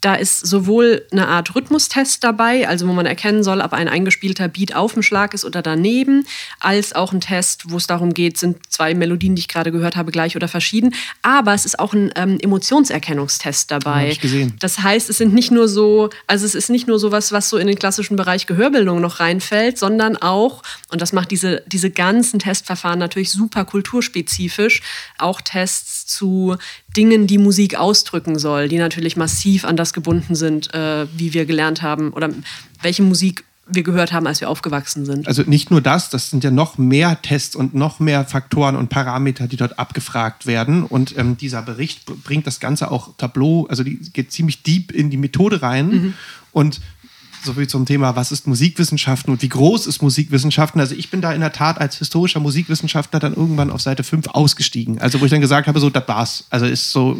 Da 0.00 0.14
ist 0.14 0.46
sowohl 0.46 1.04
eine 1.12 1.28
Art 1.28 1.54
Rhythmustest 1.54 2.24
dabei, 2.24 2.66
also 2.68 2.88
wo 2.88 2.92
man 2.92 3.06
erkennen 3.06 3.42
soll, 3.42 3.60
ob 3.60 3.72
ein 3.72 3.88
eingespielter 3.88 4.48
Beat 4.48 4.74
auf 4.74 4.94
dem 4.94 5.02
Schlag 5.02 5.34
ist 5.34 5.44
oder 5.44 5.62
daneben, 5.62 6.26
als 6.60 6.94
auch 6.94 7.12
ein 7.12 7.20
Test, 7.20 7.70
wo 7.70 7.76
es 7.76 7.86
darum 7.86 8.14
geht, 8.14 8.38
sind 8.38 8.58
zwei 8.70 8.94
Melodien, 8.94 9.34
die 9.34 9.40
ich 9.40 9.48
gerade 9.48 9.72
gehört 9.72 9.96
habe, 9.96 10.10
gleich 10.10 10.36
oder 10.36 10.48
verschieden. 10.48 10.94
Aber 11.22 11.54
es 11.54 11.66
ist 11.66 11.78
auch 11.78 11.92
ein 11.92 12.12
ähm, 12.16 12.38
Emotionserkennungstest 12.40 13.70
dabei. 13.70 14.10
ich 14.10 14.20
gesehen. 14.20 14.54
Das 14.60 14.78
heißt, 14.78 15.10
es 15.10 15.18
sind 15.18 15.34
nicht 15.34 15.50
nur 15.50 15.68
so, 15.68 16.08
also 16.26 16.46
es 16.46 16.54
ist 16.54 16.70
nicht 16.70 16.86
nur 16.86 16.98
sowas, 16.98 17.32
was 17.32 17.48
so 17.50 17.58
in 17.58 17.66
den 17.66 17.78
klassischen 17.78 18.16
Bereich 18.16 18.46
Gehörbildung 18.46 19.00
noch 19.00 19.20
reinfällt, 19.20 19.76
sondern 19.78 20.16
auch, 20.16 20.62
und 20.88 21.02
das 21.02 21.12
macht 21.12 21.30
diese, 21.30 21.62
diese 21.66 21.90
ganzen 21.90 22.38
Testverfahren 22.38 22.98
natürlich 22.98 23.30
super 23.32 23.64
kulturspezifisch, 23.64 24.82
auch 25.18 25.40
Tests 25.40 26.05
zu 26.06 26.56
Dingen, 26.96 27.26
die 27.26 27.38
Musik 27.38 27.78
ausdrücken 27.78 28.38
soll, 28.38 28.68
die 28.68 28.78
natürlich 28.78 29.16
massiv 29.16 29.64
an 29.64 29.76
das 29.76 29.92
gebunden 29.92 30.34
sind, 30.34 30.72
äh, 30.74 31.06
wie 31.16 31.34
wir 31.34 31.46
gelernt 31.46 31.82
haben 31.82 32.12
oder 32.12 32.30
welche 32.82 33.02
Musik 33.02 33.44
wir 33.68 33.82
gehört 33.82 34.12
haben, 34.12 34.26
als 34.26 34.40
wir 34.40 34.48
aufgewachsen 34.48 35.04
sind. 35.04 35.26
Also 35.26 35.42
nicht 35.42 35.70
nur 35.70 35.80
das, 35.80 36.08
das 36.08 36.30
sind 36.30 36.44
ja 36.44 36.50
noch 36.52 36.78
mehr 36.78 37.20
Tests 37.20 37.56
und 37.56 37.74
noch 37.74 37.98
mehr 37.98 38.24
Faktoren 38.24 38.76
und 38.76 38.90
Parameter, 38.90 39.48
die 39.48 39.56
dort 39.56 39.78
abgefragt 39.78 40.46
werden. 40.46 40.84
Und 40.84 41.18
ähm, 41.18 41.36
dieser 41.36 41.62
Bericht 41.62 42.06
bringt 42.22 42.46
das 42.46 42.60
Ganze 42.60 42.90
auch 42.90 43.16
Tableau, 43.18 43.66
also 43.68 43.82
die 43.82 43.96
geht 44.12 44.30
ziemlich 44.30 44.62
deep 44.62 44.92
in 44.92 45.10
die 45.10 45.16
Methode 45.16 45.62
rein. 45.62 45.88
Mhm. 45.88 46.14
Und 46.52 46.80
so 47.46 47.54
viel 47.54 47.66
zum 47.66 47.86
Thema, 47.86 48.16
was 48.16 48.32
ist 48.32 48.46
Musikwissenschaften 48.46 49.32
und 49.32 49.42
wie 49.42 49.48
groß 49.48 49.86
ist 49.86 50.02
Musikwissenschaften. 50.02 50.80
Also 50.80 50.94
ich 50.94 51.10
bin 51.10 51.20
da 51.20 51.32
in 51.32 51.40
der 51.40 51.52
Tat 51.52 51.80
als 51.80 51.96
historischer 51.96 52.40
Musikwissenschaftler 52.40 53.20
dann 53.20 53.34
irgendwann 53.34 53.70
auf 53.70 53.80
Seite 53.80 54.04
5 54.04 54.28
ausgestiegen. 54.28 54.98
Also 54.98 55.20
wo 55.20 55.24
ich 55.24 55.30
dann 55.30 55.40
gesagt 55.40 55.66
habe, 55.66 55.80
so, 55.80 55.88
das 55.88 56.06
war's. 56.06 56.44
Also 56.50 56.66
ist 56.66 56.90
so, 56.90 57.18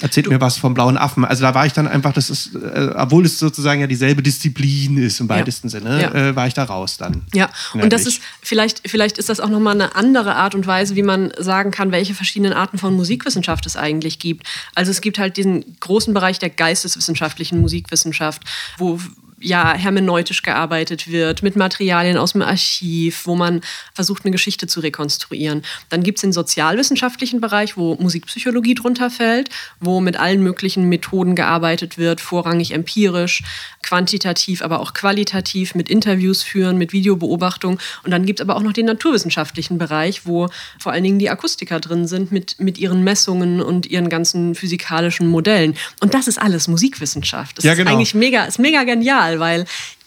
erzählt 0.00 0.28
mir 0.28 0.40
was 0.40 0.58
vom 0.58 0.74
blauen 0.74 0.96
Affen. 0.96 1.24
Also 1.24 1.42
da 1.42 1.54
war 1.54 1.66
ich 1.66 1.72
dann 1.72 1.88
einfach, 1.88 2.12
das 2.12 2.30
ist, 2.30 2.54
äh, 2.54 2.90
obwohl 2.94 3.26
es 3.26 3.38
sozusagen 3.38 3.80
ja 3.80 3.86
dieselbe 3.86 4.22
Disziplin 4.22 4.96
ist 4.98 5.20
im 5.20 5.28
weitesten 5.28 5.68
ja. 5.68 5.70
Sinne, 5.70 6.02
ja. 6.02 6.14
Äh, 6.14 6.36
war 6.36 6.46
ich 6.46 6.54
da 6.54 6.64
raus 6.64 6.96
dann. 6.96 7.22
Ja, 7.34 7.50
und 7.74 7.92
das 7.92 8.06
ist, 8.06 8.22
vielleicht, 8.40 8.88
vielleicht 8.88 9.18
ist 9.18 9.28
das 9.28 9.40
auch 9.40 9.48
nochmal 9.48 9.74
eine 9.74 9.96
andere 9.96 10.36
Art 10.36 10.54
und 10.54 10.66
Weise, 10.66 10.94
wie 10.94 11.02
man 11.02 11.32
sagen 11.38 11.70
kann, 11.70 11.90
welche 11.90 12.14
verschiedenen 12.14 12.52
Arten 12.52 12.78
von 12.78 12.94
Musikwissenschaft 12.94 13.66
es 13.66 13.76
eigentlich 13.76 14.18
gibt. 14.18 14.46
Also 14.74 14.90
es 14.90 15.00
gibt 15.00 15.18
halt 15.18 15.36
diesen 15.36 15.76
großen 15.80 16.14
Bereich 16.14 16.38
der 16.38 16.50
geisteswissenschaftlichen 16.50 17.60
Musikwissenschaft, 17.60 18.42
wo 18.78 19.00
ja, 19.40 19.72
hermeneutisch 19.74 20.42
gearbeitet 20.42 21.08
wird, 21.08 21.42
mit 21.42 21.56
Materialien 21.56 22.16
aus 22.16 22.32
dem 22.32 22.42
Archiv, 22.42 23.26
wo 23.26 23.34
man 23.36 23.60
versucht, 23.94 24.24
eine 24.24 24.32
Geschichte 24.32 24.66
zu 24.66 24.80
rekonstruieren. 24.80 25.62
Dann 25.90 26.02
gibt 26.02 26.18
es 26.18 26.22
den 26.22 26.32
sozialwissenschaftlichen 26.32 27.40
Bereich, 27.40 27.76
wo 27.76 27.94
Musikpsychologie 27.96 28.74
drunter 28.74 29.10
fällt, 29.10 29.50
wo 29.80 30.00
mit 30.00 30.18
allen 30.18 30.42
möglichen 30.42 30.88
Methoden 30.88 31.34
gearbeitet 31.34 31.98
wird, 31.98 32.20
vorrangig 32.20 32.72
empirisch, 32.72 33.42
quantitativ, 33.82 34.62
aber 34.62 34.80
auch 34.80 34.92
qualitativ, 34.92 35.74
mit 35.74 35.88
Interviews 35.88 36.42
führen, 36.42 36.76
mit 36.76 36.92
Videobeobachtung. 36.92 37.78
Und 38.04 38.10
dann 38.10 38.26
gibt 38.26 38.40
es 38.40 38.44
aber 38.44 38.56
auch 38.56 38.62
noch 38.62 38.72
den 38.72 38.86
naturwissenschaftlichen 38.86 39.78
Bereich, 39.78 40.26
wo 40.26 40.48
vor 40.78 40.92
allen 40.92 41.04
Dingen 41.04 41.18
die 41.18 41.30
Akustiker 41.30 41.80
drin 41.80 42.06
sind 42.06 42.32
mit, 42.32 42.58
mit 42.58 42.78
ihren 42.78 43.04
Messungen 43.04 43.60
und 43.60 43.86
ihren 43.86 44.08
ganzen 44.08 44.54
physikalischen 44.54 45.28
Modellen. 45.28 45.76
Und 46.00 46.14
das 46.14 46.28
ist 46.28 46.40
alles 46.40 46.68
Musikwissenschaft. 46.68 47.58
Das 47.58 47.64
ja, 47.64 47.74
genau. 47.74 47.90
ist 47.90 47.94
eigentlich 47.94 48.14
mega, 48.14 48.44
ist 48.44 48.58
mega 48.58 48.84
genial 48.84 49.27
egal, 49.28 49.40
weil 49.40 49.64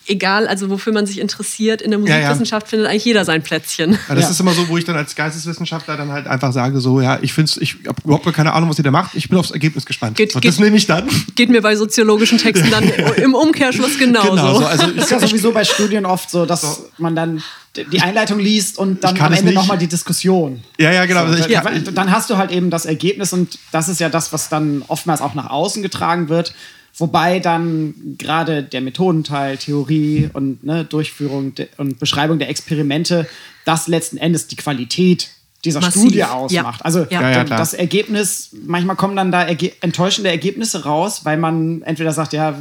egal, 0.08 0.48
also 0.48 0.70
wofür 0.70 0.94
man 0.94 1.06
sich 1.06 1.20
interessiert, 1.20 1.82
in 1.82 1.92
der 1.92 2.00
Musikwissenschaft 2.00 2.64
ja, 2.64 2.66
ja. 2.66 2.70
findet 2.70 2.88
eigentlich 2.90 3.06
jeder 3.06 3.24
sein 3.24 3.44
Plätzchen. 3.44 3.98
Ja, 4.10 4.16
das 4.16 4.32
ist 4.32 4.40
immer 4.40 4.52
so, 4.52 4.68
wo 4.68 4.78
ich 4.78 4.84
dann 4.84 4.96
als 4.98 5.16
Geisteswissenschaftler 5.16 5.96
dann 5.96 6.12
halt 6.12 6.28
einfach 6.28 6.52
sage, 6.52 6.82
so, 6.82 7.02
ja, 7.02 7.20
ich 7.22 7.34
finde 7.34 7.52
ich 7.60 7.78
habe 7.88 8.02
überhaupt 8.04 8.34
keine 8.34 8.54
Ahnung, 8.54 8.70
was 8.70 8.78
ihr 8.78 8.84
da 8.84 8.92
macht, 8.92 9.16
ich 9.16 9.30
bin 9.30 9.38
aufs 9.38 9.52
Ergebnis 9.52 9.86
gespannt. 9.86 10.18
Geht, 10.18 10.36
Und 10.36 10.44
das 10.44 10.60
nehme 10.60 10.76
ich 10.76 10.88
dann. 10.88 11.08
Geht 11.36 11.50
mir 11.50 11.62
bei 11.62 11.76
soziologischen 11.76 12.40
Texten 12.40 12.72
dann 12.72 12.84
im 13.18 13.36
Umkehrschluss 13.36 13.98
genauso. 13.98 14.32
Genau, 14.32 14.60
so, 14.60 14.66
also 14.66 14.88
ist 14.88 15.12
ja 15.12 15.20
sowieso 15.20 15.52
bei 15.52 15.64
Studien 15.64 16.06
oft 16.06 16.30
so, 16.30 16.46
dass 16.46 16.62
so. 16.62 16.90
man 16.98 17.16
dann 17.16 17.44
die 17.76 18.02
Einleitung 18.02 18.40
liest 18.40 18.78
und 18.78 19.04
dann 19.04 19.18
am 19.22 19.32
Ende 19.32 19.54
nochmal 19.54 19.78
die 19.78 19.88
Diskussion. 19.88 20.62
Ja, 20.78 20.92
ja, 20.92 21.06
genau. 21.06 21.32
So, 21.32 21.48
dann, 21.48 21.94
dann 21.94 22.12
hast 22.12 22.30
du 22.30 22.38
halt 22.38 22.52
eben 22.52 22.70
das 22.70 22.86
Ergebnis 22.86 23.32
und 23.32 23.58
das 23.72 23.88
ist 23.88 24.02
ja 24.02 24.10
das, 24.10 24.34
was 24.34 24.50
dann 24.50 24.84
oftmals 24.88 25.22
auch 25.22 25.36
nach 25.36 25.50
außen 25.50 25.82
getragen 25.82 26.28
wird. 26.28 26.54
Wobei 26.98 27.40
dann 27.40 27.94
gerade 28.18 28.64
der 28.64 28.82
Methodenteil, 28.82 29.58
Theorie 29.58 30.30
und 30.34 30.64
ne, 30.64 30.86
Durchführung 30.86 31.54
und 31.78 32.00
Beschreibung 32.00 32.40
der 32.40 32.50
Experimente 32.50 33.28
das 33.66 33.88
letzten 33.88 34.18
Endes 34.18 34.48
die 34.48 34.56
Qualität 34.56 35.30
dieser 35.64 35.80
Massiv. 35.80 36.02
Studie 36.02 36.24
ausmacht. 36.24 36.80
Ja. 36.80 36.86
Also 36.86 37.06
ja. 37.10 37.32
Ja, 37.32 37.44
das 37.44 37.74
Ergebnis, 37.74 38.50
manchmal 38.66 38.96
kommen 38.96 39.16
dann 39.16 39.32
da 39.32 39.44
erge 39.44 39.72
enttäuschende 39.82 40.30
Ergebnisse 40.30 40.84
raus, 40.84 41.22
weil 41.24 41.38
man 41.38 41.82
entweder 41.84 42.12
sagt, 42.14 42.34
ja, 42.34 42.58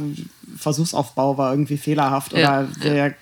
Versuchsaufbau 0.57 1.37
war 1.37 1.51
irgendwie 1.51 1.77
fehlerhaft 1.77 2.33
oder 2.33 2.67
der 2.83 3.15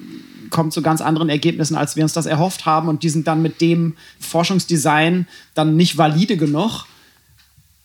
kommt 0.50 0.74
zu 0.74 0.82
ganz 0.82 1.00
anderen 1.02 1.30
Ergebnissen, 1.30 1.76
als 1.76 1.96
wir 1.96 2.04
uns 2.04 2.14
das 2.14 2.26
erhofft 2.26 2.66
haben 2.66 2.90
und 2.90 3.04
die 3.04 3.10
sind 3.10 3.28
dann 3.28 3.42
mit 3.42 3.62
dem 3.62 3.96
Forschungsdesign 4.20 5.28
dann 5.54 5.76
nicht 5.76 5.98
valide 5.98 6.38
genug 6.38 6.86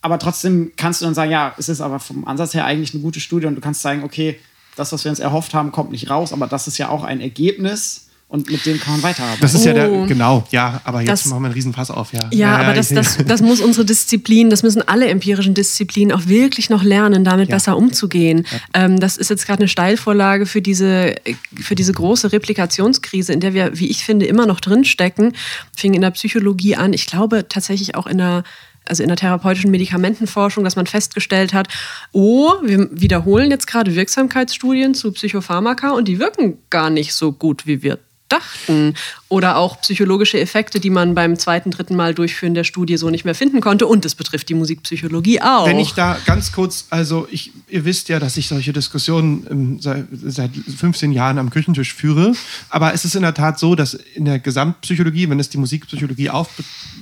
aber 0.05 0.19
trotzdem 0.19 0.71
kannst 0.77 1.01
du 1.01 1.05
dann 1.05 1.15
sagen, 1.15 1.31
ja, 1.31 1.55
es 1.57 1.67
ist 1.67 1.81
aber 1.81 1.99
vom 1.99 2.27
Ansatz 2.27 2.53
her 2.53 2.63
eigentlich 2.63 2.93
eine 2.93 3.01
gute 3.01 3.19
Studie 3.19 3.47
und 3.47 3.55
du 3.55 3.61
kannst 3.61 3.81
sagen, 3.81 4.03
okay, 4.03 4.39
das, 4.75 4.91
was 4.91 5.03
wir 5.03 5.09
uns 5.09 5.19
erhofft 5.19 5.55
haben, 5.55 5.71
kommt 5.71 5.89
nicht 5.91 6.11
raus, 6.11 6.31
aber 6.31 6.45
das 6.45 6.67
ist 6.67 6.77
ja 6.77 6.89
auch 6.89 7.03
ein 7.03 7.21
Ergebnis 7.21 8.05
und 8.27 8.51
mit 8.51 8.63
dem 8.67 8.79
kann 8.79 8.93
man 8.93 9.03
weiterarbeiten. 9.03 9.41
Das 9.41 9.55
ist 9.55 9.65
ja 9.65 9.73
der, 9.73 9.91
oh. 9.91 10.05
genau, 10.05 10.45
ja, 10.51 10.79
aber 10.83 11.01
jetzt 11.01 11.09
das, 11.09 11.25
machen 11.25 11.41
wir 11.41 11.45
einen 11.47 11.55
Riesenpass 11.55 11.89
auf, 11.89 12.13
ja. 12.13 12.29
Ja, 12.31 12.37
ja 12.37 12.57
aber 12.57 12.73
das, 12.75 12.89
das, 12.89 13.17
das 13.25 13.41
muss 13.41 13.61
unsere 13.61 13.83
Disziplin, 13.83 14.51
das 14.51 14.61
müssen 14.61 14.87
alle 14.87 15.07
empirischen 15.07 15.55
Disziplinen 15.55 16.15
auch 16.15 16.27
wirklich 16.27 16.69
noch 16.69 16.83
lernen, 16.83 17.23
damit 17.23 17.49
ja. 17.49 17.55
besser 17.55 17.75
umzugehen. 17.75 18.45
Ja. 18.51 18.85
Ähm, 18.85 18.99
das 18.99 19.17
ist 19.17 19.31
jetzt 19.31 19.47
gerade 19.47 19.61
eine 19.61 19.67
Steilvorlage 19.67 20.45
für 20.45 20.61
diese, 20.61 21.15
für 21.59 21.73
diese 21.73 21.93
große 21.93 22.31
Replikationskrise, 22.31 23.33
in 23.33 23.39
der 23.39 23.55
wir, 23.55 23.79
wie 23.79 23.87
ich 23.87 24.05
finde, 24.05 24.27
immer 24.27 24.45
noch 24.45 24.59
drinstecken. 24.59 25.33
Fing 25.75 25.95
in 25.95 26.01
der 26.01 26.11
Psychologie 26.11 26.75
an, 26.75 26.93
ich 26.93 27.07
glaube 27.07 27.47
tatsächlich 27.49 27.95
auch 27.95 28.05
in 28.05 28.19
der 28.19 28.43
also 28.89 29.03
in 29.03 29.09
der 29.09 29.17
therapeutischen 29.17 29.71
Medikamentenforschung, 29.71 30.63
dass 30.63 30.75
man 30.75 30.87
festgestellt 30.87 31.53
hat, 31.53 31.67
oh, 32.11 32.53
wir 32.63 32.89
wiederholen 32.91 33.51
jetzt 33.51 33.67
gerade 33.67 33.95
Wirksamkeitsstudien 33.95 34.93
zu 34.93 35.11
Psychopharmaka 35.11 35.91
und 35.91 36.07
die 36.07 36.19
wirken 36.19 36.57
gar 36.69 36.89
nicht 36.89 37.13
so 37.13 37.31
gut, 37.31 37.67
wie 37.67 37.83
wir 37.83 37.99
dachten. 38.29 38.95
Oder 39.27 39.57
auch 39.57 39.81
psychologische 39.81 40.39
Effekte, 40.39 40.79
die 40.79 40.89
man 40.89 41.15
beim 41.15 41.37
zweiten, 41.37 41.71
dritten 41.71 41.95
Mal 41.95 42.13
durchführen 42.13 42.53
der 42.53 42.63
Studie 42.63 42.97
so 42.97 43.09
nicht 43.09 43.25
mehr 43.25 43.35
finden 43.35 43.61
konnte. 43.61 43.87
Und 43.87 44.05
das 44.05 44.15
betrifft 44.15 44.49
die 44.49 44.53
Musikpsychologie 44.53 45.41
auch. 45.41 45.67
Wenn 45.67 45.79
ich 45.79 45.93
da 45.93 46.17
ganz 46.25 46.51
kurz, 46.51 46.87
also 46.89 47.27
ich, 47.31 47.51
ihr 47.67 47.85
wisst 47.85 48.09
ja, 48.09 48.19
dass 48.19 48.37
ich 48.37 48.47
solche 48.47 48.73
Diskussionen 48.73 49.47
ähm, 49.49 49.77
seit, 49.79 50.05
seit 50.11 50.51
15 50.55 51.11
Jahren 51.11 51.37
am 51.37 51.49
Küchentisch 51.49 51.93
führe. 51.93 52.33
Aber 52.69 52.93
es 52.93 53.05
ist 53.05 53.15
in 53.15 53.23
der 53.23 53.33
Tat 53.33 53.59
so, 53.59 53.75
dass 53.75 53.93
in 53.93 54.25
der 54.25 54.39
Gesamtpsychologie, 54.39 55.29
wenn 55.29 55.39
es 55.39 55.49
die 55.49 55.57
Musikpsychologie 55.57 56.29
auch 56.29 56.47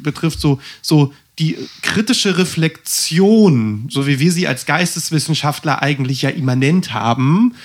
betrifft, 0.02 0.40
so, 0.40 0.60
so 0.82 1.14
die 1.40 1.58
kritische 1.82 2.38
Reflexion, 2.38 3.88
so 3.90 4.06
wie 4.06 4.20
wir 4.20 4.32
sie 4.32 4.48
als 4.48 4.66
Geisteswissenschaftler 4.66 5.82
eigentlich 5.82 6.22
ja 6.22 6.30
immanent 6.30 6.94
haben, 6.94 7.56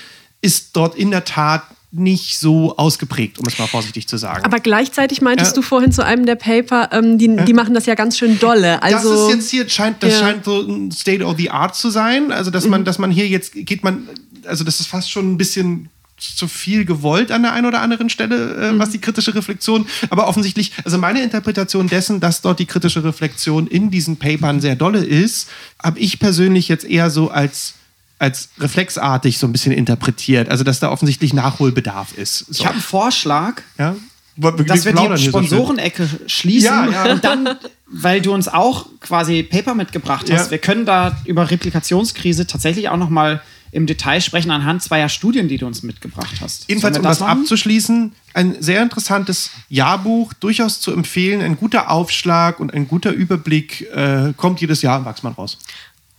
ist 0.41 0.75
dort 0.75 0.95
in 0.95 1.11
der 1.11 1.25
Tat 1.25 1.63
nicht 1.91 2.39
so 2.39 2.77
ausgeprägt, 2.77 3.39
um 3.39 3.47
es 3.47 3.57
mal 3.57 3.67
vorsichtig 3.67 4.07
zu 4.07 4.17
sagen. 4.17 4.45
Aber 4.45 4.59
gleichzeitig 4.59 5.21
meintest 5.21 5.53
äh, 5.53 5.55
du 5.55 5.61
vorhin 5.63 5.91
zu 5.91 6.05
einem 6.05 6.25
der 6.25 6.35
Paper, 6.35 6.89
ähm, 6.91 7.17
die, 7.17 7.27
äh, 7.27 7.45
die 7.45 7.53
machen 7.53 7.73
das 7.73 7.87
ja 7.87 7.95
ganz 7.95 8.17
schön 8.17 8.37
dolle. 8.37 8.81
Also, 8.83 9.11
das 9.11 9.21
ist 9.21 9.35
jetzt 9.35 9.49
hier, 9.49 9.69
scheint, 9.69 10.03
das 10.03 10.13
ja. 10.13 10.19
scheint 10.19 10.45
so 10.45 10.61
ein 10.61 10.91
State 10.91 11.23
of 11.23 11.37
the 11.37 11.49
Art 11.49 11.75
zu 11.75 11.89
sein. 11.89 12.31
Also, 12.31 12.51
dass 12.51 12.67
man, 12.67 12.81
mhm. 12.81 12.85
dass 12.85 12.99
man 12.99 13.09
hier 13.09 13.27
jetzt 13.27 13.53
geht 13.53 13.83
man, 13.83 14.07
also 14.45 14.63
das 14.63 14.79
ist 14.79 14.87
fast 14.87 15.09
schon 15.09 15.33
ein 15.33 15.37
bisschen 15.37 15.89
zu 16.19 16.47
viel 16.47 16.85
gewollt 16.85 17.31
an 17.31 17.43
der 17.43 17.53
einen 17.53 17.65
oder 17.65 17.81
anderen 17.81 18.09
Stelle, 18.09 18.55
äh, 18.55 18.71
mhm. 18.71 18.79
was 18.79 18.89
die 18.89 18.99
kritische 18.99 19.33
Reflexion, 19.33 19.87
aber 20.09 20.27
offensichtlich, 20.27 20.73
also 20.83 20.97
meine 20.97 21.21
Interpretation 21.21 21.87
dessen, 21.87 22.19
dass 22.19 22.41
dort 22.41 22.59
die 22.59 22.65
kritische 22.65 23.03
Reflexion 23.03 23.67
in 23.67 23.89
diesen 23.91 24.17
Papern 24.17 24.61
sehr 24.61 24.75
dolle 24.75 25.03
ist, 25.03 25.49
habe 25.81 25.99
ich 25.99 26.19
persönlich 26.19 26.67
jetzt 26.67 26.85
eher 26.85 27.09
so 27.09 27.29
als 27.29 27.75
als 28.19 28.49
reflexartig 28.59 29.37
so 29.37 29.47
ein 29.47 29.53
bisschen 29.53 29.71
interpretiert. 29.71 30.49
Also, 30.49 30.65
dass 30.65 30.81
da 30.81 30.91
offensichtlich 30.91 31.33
Nachholbedarf 31.33 32.17
ist. 32.17 32.39
So. 32.39 32.51
Ich 32.51 32.65
habe 32.65 32.73
einen 32.73 32.83
Vorschlag. 32.83 33.61
Ja? 33.77 33.95
dass 34.39 34.85
wir 34.85 34.93
die 34.93 35.17
Sponsorenecke 35.17 36.05
so 36.05 36.17
schließen 36.27 36.65
ja, 36.65 36.89
ja. 36.89 37.11
und 37.11 37.23
dann, 37.25 37.57
weil 37.87 38.21
du 38.21 38.33
uns 38.33 38.47
auch 38.47 38.85
quasi 39.01 39.43
Paper 39.43 39.75
mitgebracht 39.75 40.31
hast, 40.31 40.45
ja. 40.45 40.51
wir 40.51 40.57
können 40.59 40.85
da 40.85 41.17
über 41.25 41.51
Replikationskrise 41.51 42.47
tatsächlich 42.47 42.87
auch 42.89 42.97
noch 42.97 43.09
mal 43.09 43.41
im 43.71 43.85
Detail 43.85 44.21
sprechen 44.21 44.51
anhand 44.51 44.83
zweier 44.83 45.09
Studien, 45.09 45.47
die 45.47 45.57
du 45.57 45.67
uns 45.67 45.83
mitgebracht 45.83 46.35
hast. 46.41 46.67
Jedenfalls, 46.67 46.97
um 46.97 47.03
das, 47.03 47.19
das 47.19 47.27
abzuschließen, 47.27 48.13
ein 48.33 48.61
sehr 48.61 48.81
interessantes 48.81 49.51
Jahrbuch, 49.69 50.33
durchaus 50.33 50.81
zu 50.81 50.91
empfehlen, 50.91 51.41
ein 51.41 51.57
guter 51.57 51.91
Aufschlag 51.91 52.59
und 52.59 52.73
ein 52.73 52.87
guter 52.87 53.11
Überblick 53.11 53.89
äh, 53.93 54.33
kommt 54.35 54.61
jedes 54.61 54.81
Jahr 54.81 54.99
im 54.99 55.05
Wachsmann 55.05 55.33
raus. 55.33 55.57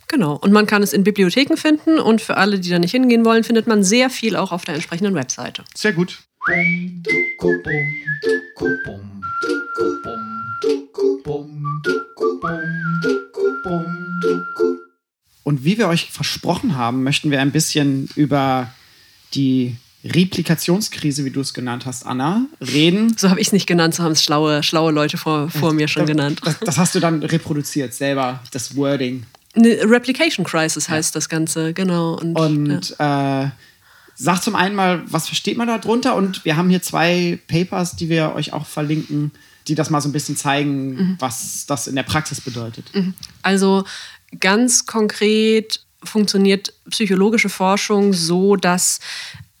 Genau. 0.07 0.35
Und 0.35 0.51
man 0.51 0.67
kann 0.67 0.83
es 0.83 0.91
in 0.91 1.03
Bibliotheken 1.03 1.55
finden 1.55 1.97
und 1.97 2.21
für 2.21 2.35
alle, 2.35 2.59
die 2.59 2.69
da 2.69 2.79
nicht 2.79 2.91
hingehen 2.91 3.23
wollen, 3.23 3.43
findet 3.43 3.67
man 3.67 3.83
sehr 3.83 4.09
viel 4.09 4.35
auch 4.35 4.51
auf 4.51 4.65
der 4.65 4.75
entsprechenden 4.75 5.15
Webseite. 5.15 5.63
Sehr 5.73 5.93
gut. 5.93 6.19
Und 15.43 15.65
wie 15.65 15.77
wir 15.77 15.87
euch 15.87 16.11
versprochen 16.11 16.75
haben, 16.75 17.03
möchten 17.03 17.31
wir 17.31 17.41
ein 17.41 17.51
bisschen 17.51 18.09
über 18.15 18.71
die 19.33 19.75
Replikationskrise, 20.03 21.25
wie 21.25 21.29
du 21.29 21.41
es 21.41 21.53
genannt 21.53 21.85
hast, 21.85 22.05
Anna, 22.05 22.45
reden. 22.59 23.15
So 23.17 23.29
habe 23.29 23.39
ich 23.39 23.47
es 23.47 23.53
nicht 23.53 23.67
genannt, 23.67 23.93
so 23.93 24.03
haben 24.03 24.13
es 24.13 24.23
schlaue, 24.23 24.63
schlaue 24.63 24.91
Leute 24.91 25.17
vor, 25.17 25.49
vor 25.49 25.73
mir 25.73 25.87
schon 25.87 26.03
das, 26.03 26.09
genannt. 26.09 26.41
Das, 26.43 26.59
das, 26.59 26.77
hast 26.77 26.95
du 26.95 26.99
dann 26.99 27.21
reproduziert, 27.21 27.93
selber, 27.93 28.41
das 28.51 28.75
Wording. 28.75 29.25
Eine 29.53 29.69
Replication 29.89 30.45
Crisis 30.45 30.89
heißt 30.89 31.13
ja. 31.13 31.17
das 31.17 31.29
Ganze, 31.29 31.73
genau. 31.73 32.13
Und, 32.15 32.35
und 32.35 32.95
ja. 32.97 33.43
äh, 33.43 33.49
sag 34.15 34.41
zum 34.41 34.55
einen 34.55 34.75
mal, 34.75 35.03
was 35.05 35.27
versteht 35.27 35.57
man 35.57 35.67
darunter? 35.67 36.15
Und 36.15 36.45
wir 36.45 36.57
haben 36.57 36.69
hier 36.69 36.81
zwei 36.81 37.39
Papers, 37.47 37.95
die 37.95 38.09
wir 38.09 38.33
euch 38.33 38.53
auch 38.53 38.65
verlinken, 38.65 39.31
die 39.67 39.75
das 39.75 39.91
mal 39.91 40.01
so 40.01 40.09
ein 40.09 40.13
bisschen 40.13 40.35
zeigen, 40.35 40.93
mhm. 40.93 41.15
was 41.19 41.65
das 41.67 41.87
in 41.87 41.95
der 41.95 42.03
Praxis 42.03 42.41
bedeutet. 42.41 42.85
Mhm. 42.95 43.13
Also 43.43 43.83
Ganz 44.39 44.85
konkret 44.85 45.83
funktioniert 46.03 46.73
psychologische 46.89 47.49
Forschung 47.49 48.13
so, 48.13 48.55
dass 48.55 48.99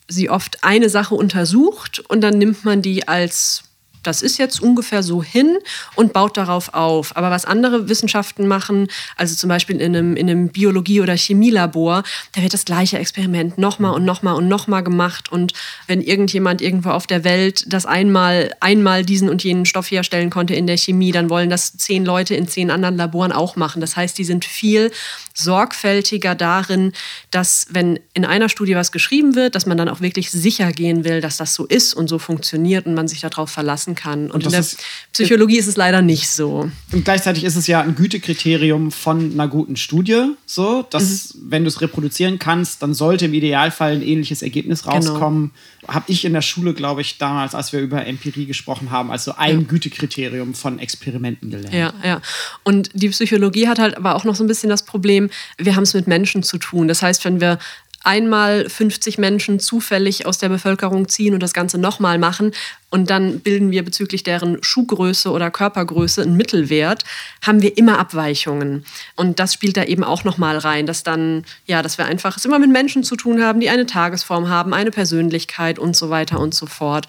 sie 0.07 0.29
oft 0.29 0.63
eine 0.63 0.89
Sache 0.89 1.15
untersucht 1.15 1.99
und 2.09 2.21
dann 2.21 2.37
nimmt 2.37 2.65
man 2.65 2.81
die 2.81 3.07
als 3.07 3.63
das 4.03 4.21
ist 4.21 4.37
jetzt 4.37 4.61
ungefähr 4.61 5.03
so 5.03 5.23
hin 5.23 5.57
und 5.95 6.13
baut 6.13 6.37
darauf 6.37 6.73
auf. 6.73 7.15
Aber 7.15 7.31
was 7.31 7.45
andere 7.45 7.89
Wissenschaften 7.89 8.47
machen, 8.47 8.87
also 9.15 9.35
zum 9.35 9.47
Beispiel 9.47 9.79
in 9.79 9.95
einem, 9.95 10.15
in 10.15 10.29
einem 10.29 10.49
Biologie- 10.49 11.01
oder 11.01 11.15
Chemielabor, 11.15 12.03
da 12.33 12.41
wird 12.41 12.53
das 12.53 12.65
gleiche 12.65 12.97
Experiment 12.97 13.57
nochmal 13.57 13.93
und 13.93 14.05
nochmal 14.05 14.35
und 14.35 14.47
nochmal 14.47 14.83
gemacht. 14.83 15.31
Und 15.31 15.53
wenn 15.87 16.01
irgendjemand 16.01 16.61
irgendwo 16.61 16.89
auf 16.89 17.07
der 17.07 17.23
Welt 17.23 17.65
das 17.71 17.85
einmal, 17.85 18.51
einmal 18.59 19.05
diesen 19.05 19.29
und 19.29 19.43
jenen 19.43 19.65
Stoff 19.65 19.91
herstellen 19.91 20.29
konnte 20.29 20.55
in 20.55 20.67
der 20.67 20.77
Chemie, 20.77 21.11
dann 21.11 21.29
wollen 21.29 21.49
das 21.49 21.77
zehn 21.77 22.05
Leute 22.05 22.35
in 22.35 22.47
zehn 22.47 22.71
anderen 22.71 22.97
Laboren 22.97 23.31
auch 23.31 23.55
machen. 23.55 23.81
Das 23.81 23.95
heißt, 23.95 24.17
die 24.17 24.23
sind 24.23 24.45
viel 24.45 24.91
sorgfältiger 25.33 26.35
darin, 26.35 26.93
dass 27.29 27.67
wenn 27.69 27.99
in 28.13 28.25
einer 28.25 28.49
Studie 28.49 28.75
was 28.75 28.91
geschrieben 28.91 29.35
wird, 29.35 29.55
dass 29.55 29.65
man 29.65 29.77
dann 29.77 29.89
auch 29.89 30.01
wirklich 30.01 30.31
sicher 30.31 30.71
gehen 30.71 31.03
will, 31.03 31.21
dass 31.21 31.37
das 31.37 31.53
so 31.53 31.65
ist 31.65 31.93
und 31.93 32.07
so 32.07 32.19
funktioniert 32.19 32.85
und 32.85 32.93
man 32.93 33.07
sich 33.07 33.21
darauf 33.21 33.49
verlassen 33.49 33.90
kann. 33.95 34.25
Und, 34.25 34.31
und 34.31 34.45
in 34.45 34.51
der 34.51 34.59
ist, 34.59 34.79
Psychologie 35.13 35.57
ist 35.57 35.67
es 35.67 35.77
leider 35.77 36.01
nicht 36.01 36.29
so. 36.29 36.69
Und 36.91 37.05
gleichzeitig 37.05 37.43
ist 37.43 37.55
es 37.55 37.67
ja 37.67 37.81
ein 37.81 37.95
Gütekriterium 37.95 38.91
von 38.91 39.31
einer 39.31 39.47
guten 39.47 39.75
Studie, 39.75 40.31
so, 40.45 40.83
dass 40.89 41.33
mhm. 41.33 41.51
wenn 41.51 41.63
du 41.63 41.67
es 41.67 41.81
reproduzieren 41.81 42.39
kannst, 42.39 42.81
dann 42.81 42.93
sollte 42.93 43.25
im 43.25 43.33
Idealfall 43.33 43.93
ein 43.93 44.01
ähnliches 44.01 44.41
Ergebnis 44.41 44.83
genau. 44.83 44.95
rauskommen. 44.95 45.51
Genau. 45.81 45.93
Habe 45.93 46.05
ich 46.11 46.25
in 46.25 46.33
der 46.33 46.41
Schule, 46.41 46.73
glaube 46.73 47.01
ich, 47.01 47.17
damals, 47.17 47.55
als 47.55 47.73
wir 47.73 47.79
über 47.79 48.05
Empirie 48.05 48.45
gesprochen 48.45 48.91
haben, 48.91 49.11
also 49.11 49.35
ein 49.35 49.61
ja. 49.61 49.67
Gütekriterium 49.67 50.53
von 50.53 50.79
Experimenten 50.79 51.49
gelernt. 51.49 51.73
Ja, 51.73 51.93
ja. 52.03 52.21
Und 52.63 52.89
die 52.93 53.09
Psychologie 53.09 53.67
hat 53.67 53.79
halt 53.79 53.97
aber 53.97 54.15
auch 54.15 54.23
noch 54.23 54.35
so 54.35 54.43
ein 54.43 54.47
bisschen 54.47 54.69
das 54.69 54.83
Problem, 54.83 55.29
wir 55.57 55.75
haben 55.75 55.83
es 55.83 55.93
mit 55.93 56.07
Menschen 56.07 56.43
zu 56.43 56.57
tun. 56.57 56.87
Das 56.87 57.01
heißt, 57.01 57.25
wenn 57.25 57.41
wir 57.41 57.59
einmal 58.03 58.69
50 58.69 59.17
Menschen 59.17 59.59
zufällig 59.59 60.25
aus 60.25 60.37
der 60.37 60.49
Bevölkerung 60.49 61.07
ziehen 61.07 61.33
und 61.33 61.41
das 61.41 61.53
Ganze 61.53 61.77
nochmal 61.77 62.17
machen 62.17 62.51
und 62.91 63.09
dann 63.09 63.39
bilden 63.39 63.71
wir 63.71 63.85
bezüglich 63.85 64.23
deren 64.23 64.61
Schuhgröße 64.61 65.31
oder 65.31 65.49
Körpergröße 65.49 66.21
einen 66.21 66.35
Mittelwert, 66.35 67.03
haben 67.41 67.61
wir 67.61 67.77
immer 67.77 67.97
Abweichungen. 67.97 68.85
Und 69.15 69.39
das 69.39 69.53
spielt 69.53 69.77
da 69.77 69.85
eben 69.85 70.03
auch 70.03 70.25
nochmal 70.25 70.57
rein, 70.57 70.85
dass 70.85 71.01
dann, 71.01 71.45
ja, 71.65 71.81
dass 71.81 71.97
wir 71.97 72.05
einfach 72.05 72.35
es 72.35 72.43
immer 72.43 72.59
mit 72.59 72.69
Menschen 72.69 73.03
zu 73.03 73.15
tun 73.15 73.41
haben, 73.41 73.61
die 73.61 73.69
eine 73.69 73.85
Tagesform 73.85 74.49
haben, 74.49 74.73
eine 74.73 74.91
Persönlichkeit 74.91 75.79
und 75.79 75.95
so 75.95 76.09
weiter 76.09 76.39
und 76.39 76.53
so 76.53 76.65
fort. 76.65 77.07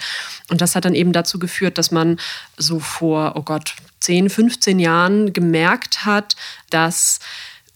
Und 0.49 0.61
das 0.61 0.77
hat 0.77 0.85
dann 0.85 0.95
eben 0.95 1.13
dazu 1.13 1.41
geführt, 1.41 1.79
dass 1.79 1.91
man 1.91 2.21
so 2.57 2.79
vor, 2.79 3.33
oh 3.35 3.43
Gott, 3.43 3.75
10, 4.01 4.31
15 4.31 4.79
Jahren 4.79 5.33
gemerkt 5.33 6.05
hat, 6.05 6.37
dass 6.71 7.19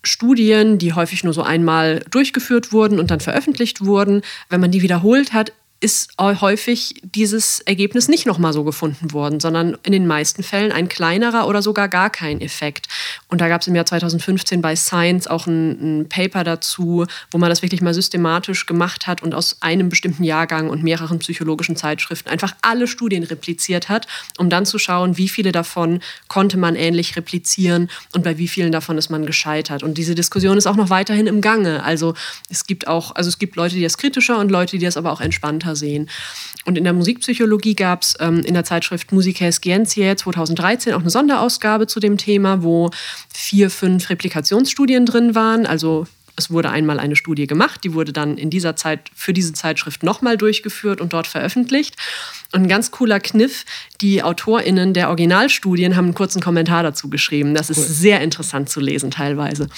Studien, 0.06 0.78
die 0.78 0.92
häufig 0.92 1.24
nur 1.24 1.32
so 1.32 1.42
einmal 1.42 2.00
durchgeführt 2.10 2.72
wurden 2.72 2.98
und 2.98 3.10
dann 3.10 3.20
veröffentlicht 3.20 3.84
wurden, 3.84 4.22
wenn 4.48 4.60
man 4.60 4.70
die 4.70 4.82
wiederholt 4.82 5.32
hat, 5.32 5.52
ist 5.78 6.12
häufig 6.18 7.02
dieses 7.02 7.60
Ergebnis 7.60 8.08
nicht 8.08 8.24
nochmal 8.24 8.54
so 8.54 8.64
gefunden 8.64 9.12
worden, 9.12 9.40
sondern 9.40 9.76
in 9.82 9.92
den 9.92 10.06
meisten 10.06 10.42
Fällen 10.42 10.72
ein 10.72 10.88
kleinerer 10.88 11.46
oder 11.46 11.60
sogar 11.60 11.88
gar 11.88 12.08
kein 12.08 12.40
Effekt. 12.40 12.88
Und 13.28 13.42
da 13.42 13.48
gab 13.48 13.60
es 13.60 13.66
im 13.66 13.74
Jahr 13.74 13.84
2015 13.84 14.62
bei 14.62 14.74
Science 14.74 15.26
auch 15.26 15.46
ein, 15.46 16.00
ein, 16.00 16.08
Paper 16.08 16.44
dazu, 16.44 17.04
wo 17.30 17.36
man 17.36 17.50
das 17.50 17.60
wirklich 17.60 17.82
mal 17.82 17.92
systematisch 17.92 18.64
gemacht 18.64 19.06
hat 19.06 19.22
und 19.22 19.34
aus 19.34 19.58
einem 19.60 19.90
bestimmten 19.90 20.24
Jahrgang 20.24 20.70
und 20.70 20.82
mehreren 20.82 21.18
psychologischen 21.18 21.76
Zeitschriften 21.76 22.30
einfach 22.30 22.54
alle 22.62 22.86
Studien 22.86 23.24
repliziert 23.24 23.90
hat, 23.90 24.06
um 24.38 24.48
dann 24.48 24.64
zu 24.64 24.78
schauen, 24.78 25.18
wie 25.18 25.28
viele 25.28 25.52
davon 25.52 26.00
konnte 26.28 26.56
man 26.56 26.74
ähnlich 26.74 27.16
replizieren 27.16 27.90
und 28.14 28.24
bei 28.24 28.38
wie 28.38 28.48
vielen 28.48 28.72
davon 28.72 28.96
ist 28.96 29.10
man 29.10 29.26
gescheitert. 29.26 29.82
Und 29.82 29.98
diese 29.98 30.14
Diskussion 30.14 30.56
ist 30.56 30.66
auch 30.66 30.76
noch 30.76 30.88
weiterhin 30.88 31.26
im 31.26 31.42
Gange. 31.42 31.82
Also 31.82 32.14
es 32.48 32.66
gibt 32.66 32.86
auch, 32.86 33.14
also 33.14 33.28
es 33.28 33.38
gibt 33.38 33.56
Leute, 33.56 33.74
die 33.74 33.82
das 33.82 33.98
kritischer 33.98 34.38
und 34.38 34.50
Leute, 34.50 34.78
die 34.78 34.84
das 34.84 34.96
aber 34.96 35.12
auch 35.12 35.20
entspannter 35.20 35.65
sehen. 35.74 36.08
Und 36.64 36.76
in 36.76 36.84
der 36.84 36.92
Musikpsychologie 36.92 37.74
gab 37.74 38.02
es 38.02 38.14
ähm, 38.20 38.40
in 38.44 38.54
der 38.54 38.64
Zeitschrift 38.64 39.12
Musicae 39.12 39.52
Scientiae 39.52 40.16
2013 40.16 40.92
auch 40.92 41.00
eine 41.00 41.10
Sonderausgabe 41.10 41.86
zu 41.86 42.00
dem 42.00 42.18
Thema, 42.18 42.62
wo 42.62 42.90
vier, 43.32 43.70
fünf 43.70 44.10
Replikationsstudien 44.10 45.06
drin 45.06 45.34
waren, 45.34 45.66
also 45.66 46.06
es 46.36 46.50
wurde 46.50 46.70
einmal 46.70 47.00
eine 47.00 47.16
Studie 47.16 47.46
gemacht, 47.46 47.82
die 47.82 47.94
wurde 47.94 48.12
dann 48.12 48.36
in 48.36 48.50
dieser 48.50 48.76
Zeit 48.76 49.10
für 49.14 49.32
diese 49.32 49.54
Zeitschrift 49.54 50.02
nochmal 50.02 50.36
durchgeführt 50.36 51.00
und 51.00 51.12
dort 51.12 51.26
veröffentlicht. 51.26 51.96
Und 52.52 52.62
ein 52.62 52.68
ganz 52.68 52.90
cooler 52.90 53.20
Kniff, 53.20 53.64
die 54.00 54.22
AutorInnen 54.22 54.94
der 54.94 55.08
Originalstudien 55.08 55.96
haben 55.96 56.06
einen 56.06 56.14
kurzen 56.14 56.40
Kommentar 56.40 56.82
dazu 56.82 57.08
geschrieben. 57.08 57.54
Das 57.54 57.70
cool. 57.70 57.76
ist 57.76 57.98
sehr 57.98 58.20
interessant 58.20 58.68
zu 58.68 58.80
lesen 58.80 59.10
teilweise. 59.10 59.68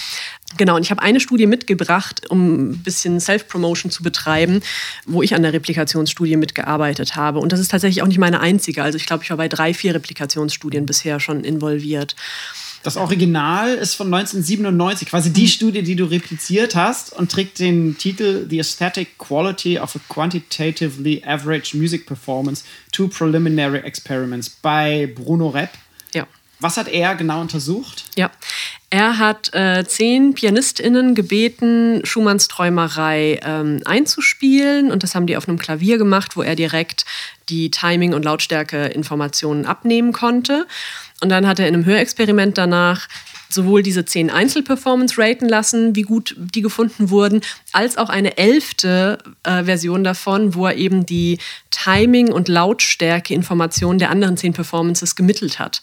Genau, 0.57 0.77
und 0.77 0.83
ich 0.83 0.91
habe 0.91 1.03
eine 1.03 1.21
Studie 1.21 1.47
mitgebracht, 1.47 2.29
um 2.29 2.71
ein 2.71 2.79
bisschen 2.79 3.21
Self-Promotion 3.21 3.91
zu 3.91 4.03
betreiben, 4.03 4.61
wo 5.07 5.23
ich 5.23 5.35
an 5.35 5.43
der 5.43 5.53
Replikationsstudie 5.53 6.37
mitgearbeitet 6.37 7.17
habe. 7.17 7.39
Und 7.39 7.53
das 7.53 7.61
ist 7.61 7.71
tatsächlich 7.71 8.03
auch 8.03 8.07
nicht 8.07 8.19
meine 8.19 8.41
einzige. 8.41 8.83
Also 8.83 8.97
ich 8.97 9.07
glaube, 9.07 9.23
ich 9.23 9.31
war 9.31 9.37
bei 9.37 9.49
drei, 9.49 9.75
vier 9.75 9.95
Replikationsstudien 9.95 10.87
bisher 10.87 11.21
schon 11.21 11.45
involviert. 11.45 12.17
Das 12.89 12.97
Original 12.97 13.75
ist 13.75 13.97
von 13.97 14.07
1997, 14.07 15.11
quasi 15.11 15.31
die 15.31 15.43
hm. 15.43 15.49
Studie, 15.49 15.83
die 15.83 15.95
du 15.95 16.07
repliziert 16.07 16.75
hast 16.75 17.13
und 17.13 17.31
trägt 17.31 17.59
den 17.59 17.99
Titel 17.99 18.47
The 18.49 18.61
Aesthetic 18.61 19.19
Quality 19.19 19.79
of 19.79 19.95
a 19.95 20.01
Quantitatively 20.09 21.23
Average 21.23 21.77
Music 21.77 22.07
Performance, 22.07 22.65
Two 22.91 23.09
Preliminary 23.09 23.81
Experiments 23.81 24.49
bei 24.49 25.13
Bruno 25.15 25.49
Repp. 25.49 25.69
Ja. 26.15 26.27
Was 26.61 26.79
hat 26.79 26.89
er 26.89 27.15
genau 27.15 27.43
untersucht? 27.43 28.07
Ja, 28.17 28.31
er 28.89 29.19
hat 29.19 29.53
äh, 29.53 29.85
zehn 29.87 30.33
PianistInnen 30.33 31.15
gebeten, 31.15 32.01
Schumanns 32.05 32.49
Träumerei 32.49 33.39
ähm, 33.45 33.83
einzuspielen. 33.85 34.91
Und 34.91 35.03
das 35.03 35.15
haben 35.15 35.27
die 35.27 35.37
auf 35.37 35.47
einem 35.47 35.59
Klavier 35.59 35.99
gemacht, 35.99 36.39
wo 36.39 36.43
er 36.43 36.57
direkt 36.57 37.05
die 37.51 37.71
Timing- 37.71 38.15
und 38.15 38.25
Lautstärke-Informationen 38.25 39.67
abnehmen 39.67 40.13
konnte. 40.13 40.67
Und 41.21 41.31
dann 41.31 41.47
hat 41.47 41.59
er 41.59 41.69
in 41.69 41.75
einem 41.75 41.85
Hörexperiment 41.85 42.59
danach 42.59 43.09
sowohl 43.49 43.83
diese 43.83 44.05
zehn 44.05 44.31
Einzelperformance 44.31 45.19
raten 45.19 45.49
lassen, 45.49 45.97
wie 45.97 46.03
gut 46.03 46.37
die 46.37 46.61
gefunden 46.61 47.11
wurden, 47.11 47.41
als 47.73 47.97
auch 47.97 48.11
eine 48.11 48.37
elfte 48.37 49.19
äh, 49.43 49.65
Version 49.65 50.05
davon, 50.05 50.55
wo 50.55 50.67
er 50.67 50.77
eben 50.77 51.07
die 51.07 51.39
Timing- 51.71 52.33
und 52.33 52.49
Lautstärke-Informationen 52.49 53.99
der 53.99 54.11
anderen 54.11 54.37
zehn 54.37 54.53
Performances 54.53 55.17
gemittelt 55.17 55.59
hat. 55.59 55.81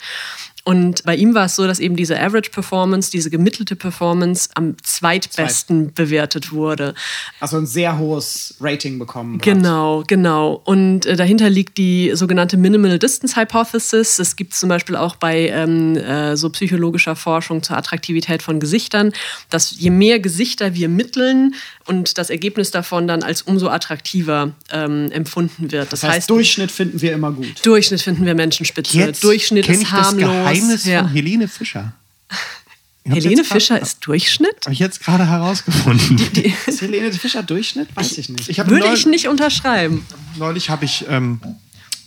Und 0.68 1.04
bei 1.04 1.16
ihm 1.16 1.36
war 1.36 1.46
es 1.46 1.56
so, 1.56 1.68
dass 1.68 1.80
eben 1.80 1.96
diese 1.96 2.20
Average 2.20 2.50
Performance, 2.50 3.12
diese 3.12 3.30
gemittelte 3.30 3.76
Performance 3.76 4.50
am 4.56 4.76
zweitbesten 4.82 5.86
Zweit. 5.86 5.96
bewertet 5.96 6.52
wurde. 6.52 6.96
Also 7.40 7.58
ein 7.58 7.68
sehr 7.68 8.00
hohes 8.00 8.56
Rating 8.60 8.98
bekommen. 8.98 9.38
Genau, 9.38 10.00
hat. 10.00 10.08
genau. 10.08 10.62
Und 10.66 11.06
äh, 11.06 11.16
dahinter 11.16 11.52
liegt 11.52 11.78
die 11.78 12.12
sogenannte 12.16 12.58
Minimal 12.58 12.98
Distance 12.98 13.40
Hypothesis. 13.40 14.18
Das 14.18 14.36
gibt 14.36 14.54
es 14.54 14.60
zum 14.60 14.70
Beispiel 14.70 14.96
auch 14.96 15.18
bei 15.18 15.50
ähm, 15.50 15.98
äh, 15.98 16.36
so 16.36 16.50
psychologischer 16.50 17.16
Forschung 17.16 17.62
zur 17.62 17.78
Attraktivität 17.78 18.42
von 18.42 18.60
Gesichtern, 18.60 19.14
dass 19.52 19.76
je 19.78 19.92
mehr 19.92 20.20
Gesichter 20.20 20.74
wir 20.74 20.90
mitteln 20.90 21.54
und 21.86 22.18
das 22.18 22.32
Ergebnis 22.32 22.72
davon 22.72 23.08
dann 23.08 23.22
als 23.22 23.44
umso 23.44 23.68
attraktiver 23.68 24.54
ähm, 24.72 25.12
empfunden 25.12 25.72
wird. 25.72 25.94
Das, 25.94 26.02
das 26.02 26.04
heißt, 26.10 26.16
heißt, 26.16 26.30
Durchschnitt 26.32 26.72
finden 26.72 27.02
wir 27.02 27.14
immer 27.14 27.32
gut. 27.32 27.64
Durchschnitt 27.64 28.02
finden 28.02 28.26
wir 28.26 28.34
Menschenspitze. 28.34 28.98
Jetzt 28.98 29.24
Durchschnitt 29.24 29.70
ist 29.70 29.92
harmlos. 29.92 30.55
Geheimnis 30.56 30.86
ja. 30.86 31.02
von 31.04 31.12
Helene 31.12 31.48
Fischer. 31.48 31.94
Helene 33.06 33.44
Fischer 33.44 33.80
ist 33.80 34.00
Durchschnitt? 34.06 34.56
Habe 34.64 34.74
ich 34.74 34.80
jetzt 34.80 35.04
gerade 35.04 35.28
herausgefunden. 35.28 36.18
Die, 36.18 36.30
die 36.30 36.54
ist 36.66 36.82
Helene 36.82 37.12
Fischer 37.14 37.44
Durchschnitt? 37.44 37.96
Weiß 37.96 38.18
ich 38.18 38.30
nicht. 38.30 38.50
Ich 38.50 38.58
Würde 38.58 38.80
neulich, 38.80 39.02
ich 39.02 39.06
nicht 39.06 39.28
unterschreiben. 39.28 40.06
Neulich 40.38 40.70
habe 40.72 40.86
ich 40.86 41.06
ähm, 41.08 41.40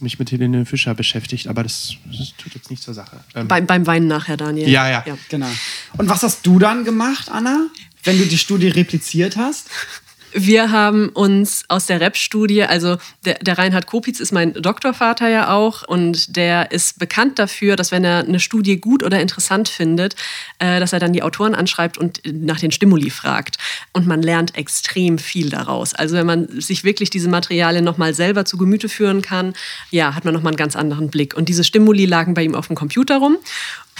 mich 0.00 0.18
mit 0.18 0.32
Helene 0.32 0.66
Fischer 0.66 0.94
beschäftigt, 0.94 1.46
aber 1.46 1.62
das, 1.62 1.94
das 2.06 2.32
tut 2.36 2.54
jetzt 2.54 2.70
nicht 2.70 2.82
zur 2.82 2.94
Sache. 2.94 3.20
Ähm, 3.34 3.46
beim, 3.46 3.66
beim 3.66 3.86
Weinen 3.86 4.08
nachher, 4.08 4.36
Daniel. 4.36 4.68
Ja, 4.68 4.88
ja, 4.88 5.04
ja. 5.06 5.16
Genau. 5.28 5.48
Und 5.96 6.08
was 6.08 6.22
hast 6.22 6.44
du 6.46 6.58
dann 6.58 6.84
gemacht, 6.84 7.30
Anna, 7.30 7.68
wenn 8.04 8.18
du 8.18 8.26
die 8.26 8.38
Studie 8.38 8.68
repliziert 8.68 9.36
hast? 9.36 9.68
Wir 10.32 10.70
haben 10.70 11.08
uns 11.08 11.64
aus 11.68 11.86
der 11.86 12.00
Rap-Studie, 12.00 12.64
also 12.64 12.98
der, 13.24 13.34
der 13.34 13.56
Reinhard 13.56 13.86
Kopitz 13.86 14.20
ist 14.20 14.32
mein 14.32 14.52
Doktorvater 14.52 15.28
ja 15.28 15.50
auch 15.50 15.88
und 15.88 16.36
der 16.36 16.70
ist 16.70 16.98
bekannt 16.98 17.38
dafür, 17.38 17.76
dass 17.76 17.92
wenn 17.92 18.04
er 18.04 18.18
eine 18.18 18.38
Studie 18.38 18.78
gut 18.78 19.02
oder 19.02 19.20
interessant 19.20 19.68
findet, 19.68 20.16
äh, 20.58 20.80
dass 20.80 20.92
er 20.92 20.98
dann 20.98 21.12
die 21.12 21.22
Autoren 21.22 21.54
anschreibt 21.54 21.96
und 21.96 22.20
nach 22.24 22.60
den 22.60 22.72
Stimuli 22.72 23.10
fragt. 23.10 23.56
Und 23.92 24.06
man 24.06 24.22
lernt 24.22 24.56
extrem 24.56 25.18
viel 25.18 25.48
daraus. 25.48 25.94
Also 25.94 26.16
wenn 26.16 26.26
man 26.26 26.60
sich 26.60 26.84
wirklich 26.84 27.10
diese 27.10 27.28
Materialien 27.28 27.84
nochmal 27.84 28.12
selber 28.12 28.44
zu 28.44 28.58
Gemüte 28.58 28.88
führen 28.88 29.22
kann, 29.22 29.54
ja, 29.90 30.14
hat 30.14 30.24
man 30.24 30.34
nochmal 30.34 30.52
einen 30.52 30.58
ganz 30.58 30.76
anderen 30.76 31.08
Blick. 31.08 31.34
Und 31.34 31.48
diese 31.48 31.64
Stimuli 31.64 32.04
lagen 32.04 32.34
bei 32.34 32.42
ihm 32.42 32.54
auf 32.54 32.66
dem 32.66 32.76
Computer 32.76 33.18
rum 33.18 33.38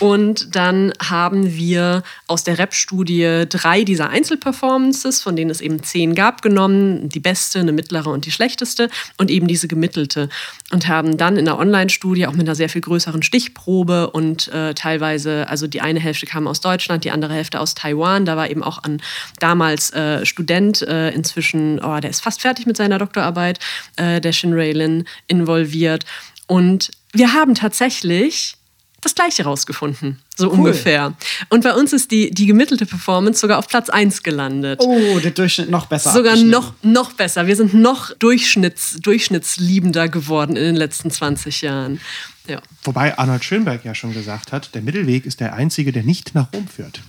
Und 0.01 0.55
dann 0.55 0.93
haben 1.03 1.57
wir 1.57 2.03
aus 2.27 2.45
der 2.45 2.59
Rap-Studie 2.59 3.45
drei 3.49 3.85
dieser 3.85 4.11
Einzelperformances, 4.11 5.23
von 5.23 5.37
denen 5.37 5.51
es 5.51 5.61
eben 5.61 5.83
zehn 5.83 6.15
gab, 6.15 6.43
genommen. 6.43 7.09
Die 7.09 7.21
beste, 7.21 7.61
eine 7.61 7.73
mittlere 7.73 8.09
und 8.09 8.27
die 8.27 8.31
schlechteste. 8.31 8.91
Und 9.17 9.31
eben 9.31 9.49
diese 9.49 9.69
gemittelte. 9.69 10.29
Und 10.71 10.89
haben 10.89 11.17
dann 11.17 11.37
in 11.37 11.45
der 11.45 11.59
Online-Studie 11.59 12.27
auch 12.27 12.33
mit 12.33 12.43
einer 12.43 12.55
sehr 12.55 12.69
viel 12.69 12.83
größeren 12.83 13.23
Stichprobe 13.23 14.11
und 14.11 14.49
äh, 14.49 14.75
teilweise, 14.75 15.49
also 15.49 15.67
die 15.67 15.81
eine 15.81 16.01
Hälfte 16.01 16.27
kam 16.27 16.47
aus 16.47 16.61
Deutschland, 16.61 17.05
die 17.05 17.11
andere 17.11 17.35
Hälfte 17.35 17.61
aus 17.61 17.75
Taiwan. 17.75 18.25
Da 18.25 18.37
war 18.37 18.51
eben 18.51 18.63
auch 18.63 18.79
ein 18.83 19.03
damals 19.39 19.93
äh, 19.93 20.25
Student, 20.27 20.83
äh, 20.83 21.11
inzwischen, 21.11 21.81
oh, 21.83 21.99
der 22.01 22.11
ist 22.11 22.21
fast 22.21 22.41
fertig 22.41 22.67
mit 22.67 22.77
seiner 22.77 22.99
Doktorarbeit, 22.99 23.59
äh, 23.97 24.21
der 24.21 24.33
Shin 24.33 24.53
Raylin, 24.53 25.05
involviert. 25.27 26.05
Und 26.47 26.91
wir 27.13 27.33
haben 27.33 27.55
tatsächlich 27.55 28.58
das 29.01 29.15
Gleiche 29.15 29.45
rausgefunden, 29.45 30.19
so 30.37 30.49
cool. 30.49 30.59
ungefähr. 30.59 31.15
Und 31.51 31.63
bei 31.63 31.73
uns 31.73 31.93
ist 31.93 32.11
die, 32.11 32.31
die 32.31 32.47
gemittelte 32.47 32.85
Performance 32.85 33.41
sogar 33.41 33.59
auf 33.59 33.69
Platz 33.69 33.89
1 33.91 34.23
gelandet. 34.23 34.81
Oh, 34.83 35.19
der 35.21 35.31
Durchschnitt 35.31 35.71
noch 35.71 35.87
besser. 35.87 36.13
Sogar 36.13 36.37
noch, 36.37 36.75
noch 36.83 37.13
besser. 37.13 37.47
Wir 37.47 37.55
sind 37.55 37.75
noch 37.75 38.13
Durchschnitts, 38.19 38.97
durchschnittsliebender 39.01 40.09
geworden 40.09 40.57
in 40.57 40.65
den 40.65 40.77
letzten 40.77 41.11
20 41.11 41.63
Jahren. 41.63 42.01
Ja. 42.49 42.61
Wobei 42.83 43.17
Arnold 43.17 43.45
Schönberg 43.45 43.85
ja 43.85 43.95
schon 43.95 44.15
gesagt 44.15 44.53
hat, 44.53 44.75
der 44.75 44.83
Mittelweg 44.83 45.27
ist 45.27 45.41
der 45.41 45.55
einzige, 45.55 45.93
der 45.93 46.03
nicht 46.03 46.35
nach 46.35 46.53
Rom 46.53 46.67
führt. 46.67 47.01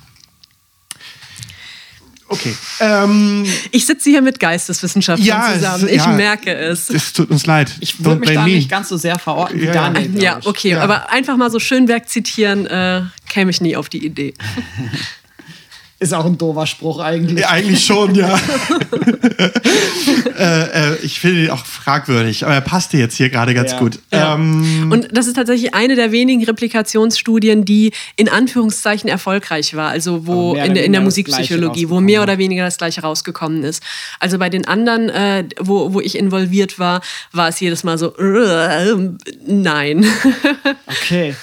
Okay. 2.29 2.55
Ähm, 2.79 3.45
ich 3.71 3.85
sitze 3.85 4.09
hier 4.09 4.21
mit 4.21 4.39
Geisteswissenschaftlern 4.39 5.27
ja, 5.27 5.53
zusammen. 5.53 5.87
Ich 5.89 5.97
ja, 5.97 6.07
merke 6.09 6.53
es. 6.53 6.89
Es 6.89 7.11
tut 7.11 7.31
uns 7.31 7.45
leid. 7.45 7.75
Ich 7.79 8.03
würde 8.03 8.19
mich 8.19 8.33
da 8.33 8.43
me. 8.43 8.51
nicht 8.51 8.69
ganz 8.69 8.89
so 8.89 8.97
sehr 8.97 9.17
verorten 9.17 9.59
wie 9.59 9.65
ja, 9.65 9.73
Daniel. 9.73 10.21
Ja, 10.21 10.39
okay. 10.45 10.75
Aber 10.75 11.11
einfach 11.11 11.37
mal 11.37 11.49
so 11.49 11.59
Schönwerk 11.59 12.07
zitieren, 12.07 12.67
äh, 12.67 13.01
käme 13.27 13.49
ich 13.51 13.61
nie 13.61 13.75
auf 13.75 13.89
die 13.89 14.05
Idee. 14.05 14.33
Ist 16.01 16.13
auch 16.13 16.25
ein 16.25 16.37
doofer 16.37 16.65
Spruch 16.65 16.99
eigentlich. 16.99 17.39
Ja, 17.41 17.49
eigentlich 17.49 17.83
schon, 17.83 18.15
ja. 18.15 18.33
äh, 20.39 20.93
äh, 20.93 20.95
ich 21.03 21.19
finde 21.19 21.43
ihn 21.43 21.49
auch 21.49 21.65
fragwürdig, 21.65 22.45
aber 22.45 22.53
er 22.53 22.61
passte 22.61 22.97
jetzt 22.97 23.17
hier 23.17 23.29
gerade 23.29 23.53
ganz 23.53 23.73
ja. 23.73 23.79
gut. 23.79 23.99
Ja. 24.13 24.35
Ähm, 24.35 24.89
und 24.93 25.09
das 25.11 25.27
ist 25.27 25.33
tatsächlich 25.33 25.73
eine 25.73 25.97
der 25.97 26.13
wenigen 26.13 26.41
Replikationsstudien, 26.45 27.65
die 27.65 27.91
in 28.15 28.29
Anführungszeichen 28.29 29.09
erfolgreich 29.09 29.75
war. 29.75 29.89
Also 29.89 30.25
wo 30.25 30.55
in, 30.55 30.77
in, 30.77 30.93
der 30.93 31.01
Musikpsychologie, 31.01 31.89
wo 31.89 31.99
mehr 31.99 32.23
oder 32.23 32.37
weniger 32.37 32.63
das 32.63 32.77
gleiche 32.77 33.01
rausgekommen 33.01 33.65
ist. 33.65 33.83
Also 34.21 34.39
bei 34.39 34.49
den 34.49 34.65
anderen, 34.65 35.09
äh, 35.09 35.43
wo, 35.59 35.93
wo 35.93 35.99
ich 35.99 36.17
involviert 36.17 36.79
war, 36.79 37.01
war 37.33 37.49
es 37.49 37.59
jedes 37.59 37.83
Mal 37.83 37.97
so, 37.97 38.13
nein. 39.45 40.05
okay 40.87 41.35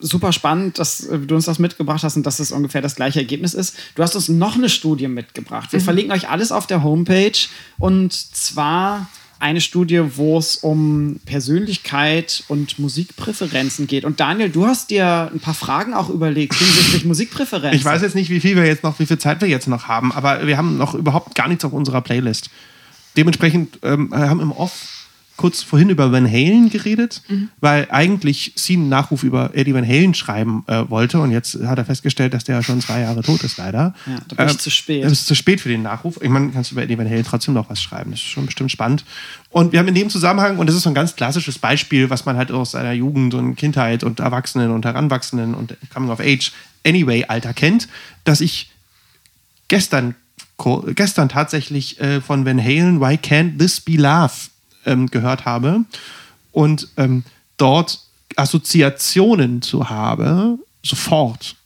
super 0.00 0.32
spannend, 0.32 0.78
dass 0.78 1.04
äh, 1.06 1.18
du 1.18 1.34
uns 1.34 1.46
das 1.46 1.58
mitgebracht 1.58 2.02
hast 2.02 2.16
und 2.16 2.26
dass 2.26 2.40
es 2.40 2.52
ungefähr 2.52 2.82
das 2.82 2.96
gleiche 2.96 3.20
Ergebnis 3.20 3.54
ist. 3.54 3.76
Du 3.94 4.02
hast 4.02 4.14
uns 4.14 4.28
noch 4.28 4.56
eine 4.56 4.68
Studie 4.68 5.08
mitgebracht. 5.08 5.72
Wir 5.72 5.80
mhm. 5.80 5.84
verlinken 5.84 6.12
euch 6.12 6.28
alles 6.28 6.52
auf 6.52 6.66
der 6.66 6.82
Homepage 6.82 7.38
und 7.78 8.12
zwar 8.12 9.08
eine 9.40 9.60
Studie, 9.60 10.02
wo 10.16 10.38
es 10.38 10.56
um 10.56 11.20
Persönlichkeit 11.24 12.42
und 12.48 12.78
Musikpräferenzen 12.78 13.86
geht. 13.86 14.04
Und 14.04 14.18
Daniel, 14.18 14.50
du 14.50 14.66
hast 14.66 14.90
dir 14.90 15.30
ein 15.32 15.38
paar 15.38 15.54
Fragen 15.54 15.94
auch 15.94 16.08
überlegt 16.08 16.54
hinsichtlich 16.54 17.04
Musikpräferenzen. 17.04 17.78
Ich 17.78 17.84
weiß 17.84 18.02
jetzt 18.02 18.16
nicht, 18.16 18.30
wie 18.30 18.40
viel 18.40 18.56
wir 18.56 18.66
jetzt 18.66 18.82
noch, 18.82 18.98
wie 18.98 19.06
viel 19.06 19.18
Zeit 19.18 19.40
wir 19.40 19.48
jetzt 19.48 19.68
noch 19.68 19.86
haben, 19.86 20.10
aber 20.12 20.46
wir 20.46 20.56
haben 20.56 20.76
noch 20.76 20.94
überhaupt 20.94 21.36
gar 21.36 21.46
nichts 21.48 21.64
auf 21.64 21.72
unserer 21.72 22.00
Playlist. 22.00 22.50
Dementsprechend 23.16 23.78
ähm, 23.82 24.12
haben 24.12 24.40
im 24.40 24.52
Off 24.52 24.97
kurz 25.38 25.62
vorhin 25.62 25.88
über 25.88 26.10
Van 26.10 26.26
Halen 26.26 26.68
geredet, 26.68 27.22
mhm. 27.28 27.48
weil 27.60 27.86
eigentlich 27.90 28.52
sie 28.56 28.74
einen 28.74 28.88
Nachruf 28.88 29.22
über 29.22 29.52
Eddie 29.54 29.72
Van 29.72 29.86
Halen 29.86 30.12
schreiben 30.12 30.64
äh, 30.66 30.84
wollte 30.90 31.20
und 31.20 31.30
jetzt 31.30 31.54
hat 31.64 31.78
er 31.78 31.84
festgestellt, 31.84 32.34
dass 32.34 32.42
der 32.42 32.56
ja 32.56 32.62
schon 32.62 32.80
zwei 32.80 33.00
Jahre 33.00 33.22
tot 33.22 33.42
ist, 33.44 33.56
leider. 33.56 33.94
Ja, 34.06 34.18
da 34.26 34.34
bin 34.34 34.46
ich 34.46 34.54
äh, 34.54 34.58
zu 34.58 34.70
spät. 34.70 35.04
Es 35.04 35.12
ist 35.12 35.26
zu 35.26 35.36
spät 35.36 35.60
für 35.60 35.68
den 35.68 35.82
Nachruf. 35.82 36.18
Ich 36.20 36.28
meine, 36.28 36.50
kannst 36.50 36.72
du 36.72 36.74
über 36.74 36.82
Eddie 36.82 36.98
Van 36.98 37.08
Halen 37.08 37.24
trotzdem 37.24 37.54
noch 37.54 37.70
was 37.70 37.80
schreiben. 37.80 38.10
Das 38.10 38.20
ist 38.20 38.26
schon 38.26 38.46
bestimmt 38.46 38.72
spannend. 38.72 39.04
Und 39.50 39.72
wir 39.72 39.78
haben 39.78 39.86
in 39.88 39.94
dem 39.94 40.10
Zusammenhang, 40.10 40.58
und 40.58 40.66
das 40.66 40.74
ist 40.74 40.82
so 40.82 40.90
ein 40.90 40.94
ganz 40.94 41.14
klassisches 41.14 41.58
Beispiel, 41.58 42.10
was 42.10 42.26
man 42.26 42.36
halt 42.36 42.50
aus 42.50 42.72
seiner 42.72 42.92
Jugend 42.92 43.32
und 43.34 43.54
Kindheit 43.54 44.02
und 44.02 44.18
Erwachsenen 44.18 44.72
und 44.72 44.84
Heranwachsenden 44.84 45.54
und 45.54 45.76
Coming 45.94 46.10
of 46.10 46.20
Age 46.20 46.52
Anyway 46.84 47.24
Alter 47.28 47.54
kennt, 47.54 47.88
dass 48.24 48.40
ich 48.40 48.70
gestern 49.68 50.16
gestern 50.96 51.28
tatsächlich 51.28 52.00
äh, 52.00 52.20
von 52.20 52.44
Van 52.44 52.60
Halen 52.60 53.00
Why 53.00 53.14
Can't 53.14 53.58
This 53.58 53.80
Be 53.80 53.92
Love 53.92 54.32
ähm, 54.88 55.06
gehört 55.06 55.44
habe 55.44 55.84
und 56.52 56.88
ähm, 56.96 57.22
dort 57.56 58.00
Assoziationen 58.36 59.62
zu 59.62 59.88
habe, 59.88 60.58
sofort, 60.82 61.56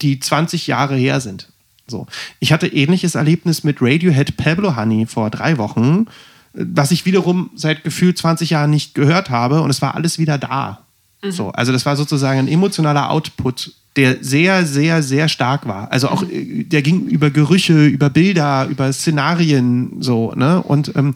die 0.00 0.20
20 0.20 0.66
Jahre 0.66 0.96
her 0.96 1.20
sind. 1.20 1.48
So. 1.86 2.06
Ich 2.40 2.52
hatte 2.52 2.66
ähnliches 2.66 3.14
Erlebnis 3.14 3.64
mit 3.64 3.78
Radiohead 3.80 4.36
Pablo 4.36 4.76
Honey 4.76 5.06
vor 5.06 5.30
drei 5.30 5.58
Wochen, 5.58 6.06
was 6.54 6.90
ich 6.90 7.06
wiederum 7.06 7.50
seit 7.54 7.84
gefühlt 7.84 8.18
20 8.18 8.50
Jahren 8.50 8.70
nicht 8.70 8.94
gehört 8.94 9.30
habe 9.30 9.62
und 9.62 9.70
es 9.70 9.82
war 9.82 9.94
alles 9.94 10.18
wieder 10.18 10.38
da. 10.38 10.84
Mhm. 11.22 11.32
So, 11.32 11.50
also 11.50 11.72
das 11.72 11.86
war 11.86 11.96
sozusagen 11.96 12.40
ein 12.40 12.48
emotionaler 12.48 13.10
Output, 13.10 13.72
der 13.96 14.22
sehr, 14.22 14.64
sehr, 14.64 15.02
sehr 15.02 15.28
stark 15.28 15.66
war. 15.66 15.90
Also 15.92 16.08
auch, 16.08 16.22
mhm. 16.22 16.68
der 16.68 16.82
ging 16.82 17.06
über 17.06 17.30
Gerüche, 17.30 17.86
über 17.86 18.10
Bilder, 18.10 18.66
über 18.70 18.92
Szenarien, 18.92 19.96
so, 20.00 20.32
ne? 20.34 20.62
Und 20.62 20.94
ähm, 20.96 21.14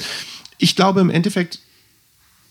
ich 0.58 0.76
glaube 0.76 1.00
im 1.00 1.10
Endeffekt, 1.10 1.60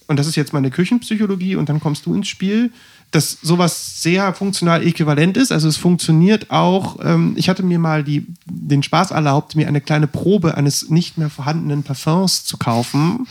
und 0.08 0.18
das 0.18 0.28
ist 0.28 0.36
jetzt 0.36 0.54
meine 0.54 0.72
Küchenpsychologie 0.72 1.56
und 1.56 1.70
dann 1.70 1.80
kommst 1.80 2.06
du 2.06 2.14
ins 2.14 2.28
Spiel, 2.28 2.72
dass 3.12 3.38
sowas 3.42 4.02
sehr 4.02 4.34
funktional 4.34 4.86
äquivalent 4.86 5.38
ist. 5.38 5.52
Also 5.52 5.68
es 5.68 5.78
funktioniert 5.78 6.52
auch, 6.52 6.98
ähm, 7.04 7.34
ich 7.38 7.50
hatte 7.50 7.64
mir 7.64 7.80
mal 7.80 8.04
die, 8.04 8.26
den 8.46 8.84
Spaß 8.84 9.12
erlaubt, 9.12 9.56
mir 9.56 9.68
eine 9.68 9.82
kleine 9.82 10.08
Probe 10.08 10.58
eines 10.58 10.90
nicht 10.90 11.18
mehr 11.18 11.30
vorhandenen 11.30 11.84
Parfums 11.84 12.44
zu 12.44 12.58
kaufen, 12.58 13.28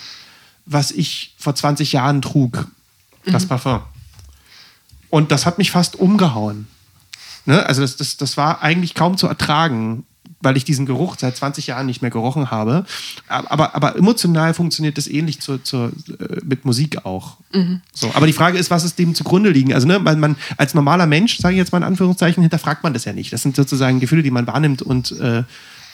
was 0.67 0.91
ich 0.91 1.35
vor 1.39 1.55
20 1.55 1.93
Jahren 1.93 2.23
trug, 2.23 2.67
das 3.27 3.45
mhm. 3.45 3.49
Parfum. 3.49 3.81
Und 5.11 5.31
das 5.31 5.47
hat 5.47 5.59
mich 5.59 5.71
fast 5.71 5.97
umgehauen. 5.97 6.67
Ne? 7.45 7.65
Also 7.67 7.83
das, 7.83 7.97
das, 7.97 8.17
das 8.17 8.37
war 8.37 8.63
eigentlich 8.63 8.95
kaum 8.95 9.17
zu 9.17 9.27
ertragen 9.27 10.05
weil 10.45 10.57
ich 10.57 10.65
diesen 10.65 10.87
Geruch 10.87 11.17
seit 11.19 11.37
20 11.37 11.67
Jahren 11.67 11.87
nicht 11.87 12.03
mehr 12.03 12.11
gerochen 12.11 12.51
habe. 12.51 12.85
Aber, 13.29 13.75
aber 13.75 13.97
emotional 13.97 14.55
funktioniert 14.55 14.99
das 14.99 15.07
ähnlich 15.07 15.41
zu, 15.41 15.59
zu, 15.59 15.87
äh, 15.87 16.41
mit 16.45 16.65
Musik 16.65 17.05
auch. 17.05 17.39
Mhm. 17.53 17.81
So, 17.93 18.13
aber 18.15 18.27
die 18.27 18.33
Frage 18.33 18.59
ist, 18.59 18.71
was 18.71 18.85
ist 18.85 18.99
dem 18.99 19.15
zugrunde 19.15 19.51
liegen? 19.51 19.73
Also, 19.73 19.87
ne, 19.87 19.99
man, 19.99 20.21
man 20.21 20.37
als 20.57 20.75
normaler 20.75 21.07
Mensch, 21.07 21.39
sage 21.39 21.55
ich 21.55 21.59
jetzt 21.59 21.73
mal 21.73 21.79
in 21.79 21.85
Anführungszeichen, 21.85 22.43
hinterfragt 22.43 22.83
man 22.83 22.93
das 22.93 23.05
ja 23.05 23.13
nicht. 23.13 23.33
Das 23.33 23.43
sind 23.43 23.57
sozusagen 23.57 24.01
Gefühle, 24.01 24.23
die 24.23 24.31
man 24.31 24.47
wahrnimmt 24.47 24.83
und 24.83 25.13
äh, 25.13 25.43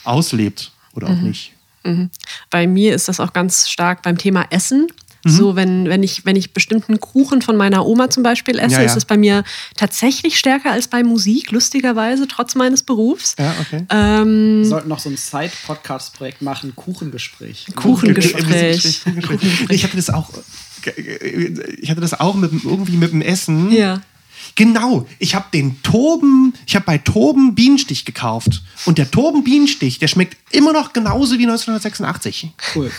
auslebt 0.04 0.72
oder 0.94 1.08
auch 1.08 1.16
mhm. 1.16 1.28
nicht. 1.28 1.52
Mhm. 1.84 2.10
Bei 2.50 2.66
mir 2.66 2.94
ist 2.94 3.08
das 3.08 3.20
auch 3.20 3.32
ganz 3.32 3.68
stark 3.68 4.02
beim 4.02 4.18
Thema 4.18 4.46
Essen. 4.50 4.88
Mhm. 5.24 5.30
So, 5.30 5.56
wenn, 5.56 5.88
wenn, 5.88 6.02
ich, 6.02 6.24
wenn 6.24 6.36
ich 6.36 6.52
bestimmten 6.52 7.00
Kuchen 7.00 7.42
von 7.42 7.56
meiner 7.56 7.86
Oma 7.86 8.10
zum 8.10 8.22
Beispiel 8.22 8.58
esse, 8.58 8.76
ja, 8.76 8.80
ja. 8.80 8.86
ist 8.86 8.96
es 8.96 9.04
bei 9.04 9.16
mir 9.16 9.44
tatsächlich 9.76 10.38
stärker 10.38 10.72
als 10.72 10.88
bei 10.88 11.02
Musik, 11.02 11.50
lustigerweise, 11.50 12.26
trotz 12.26 12.54
meines 12.54 12.82
Berufs. 12.82 13.36
Ja, 13.38 13.54
okay. 13.60 13.84
Ähm, 13.90 14.60
Wir 14.62 14.68
sollten 14.68 14.88
noch 14.88 14.98
so 14.98 15.10
ein 15.10 15.16
Side-Podcast-Projekt 15.16 16.42
machen, 16.42 16.74
Kuchengespräch. 16.74 17.66
Kuchengespräch. 17.74 19.02
Kuchengespräch. 19.04 19.70
Ich 19.70 19.84
hatte 19.84 19.96
das 19.96 20.10
auch, 20.10 20.30
ich 21.80 21.90
hatte 21.90 22.00
das 22.00 22.18
auch 22.18 22.34
mit, 22.34 22.52
irgendwie 22.52 22.96
mit 22.96 23.12
dem 23.12 23.22
Essen. 23.22 23.70
Ja. 23.72 24.00
Genau, 24.54 25.06
ich 25.18 25.34
habe 25.34 25.46
den 25.52 25.82
Toben, 25.82 26.54
ich 26.66 26.74
habe 26.74 26.84
bei 26.84 26.98
Toben 26.98 27.54
Bienenstich 27.54 28.04
gekauft. 28.04 28.62
Und 28.84 28.98
der 28.98 29.10
Toben 29.10 29.44
Bienenstich, 29.44 29.98
der 29.98 30.08
schmeckt 30.08 30.36
immer 30.50 30.72
noch 30.72 30.92
genauso 30.92 31.38
wie 31.38 31.44
1986. 31.44 32.50
Cool. 32.74 32.90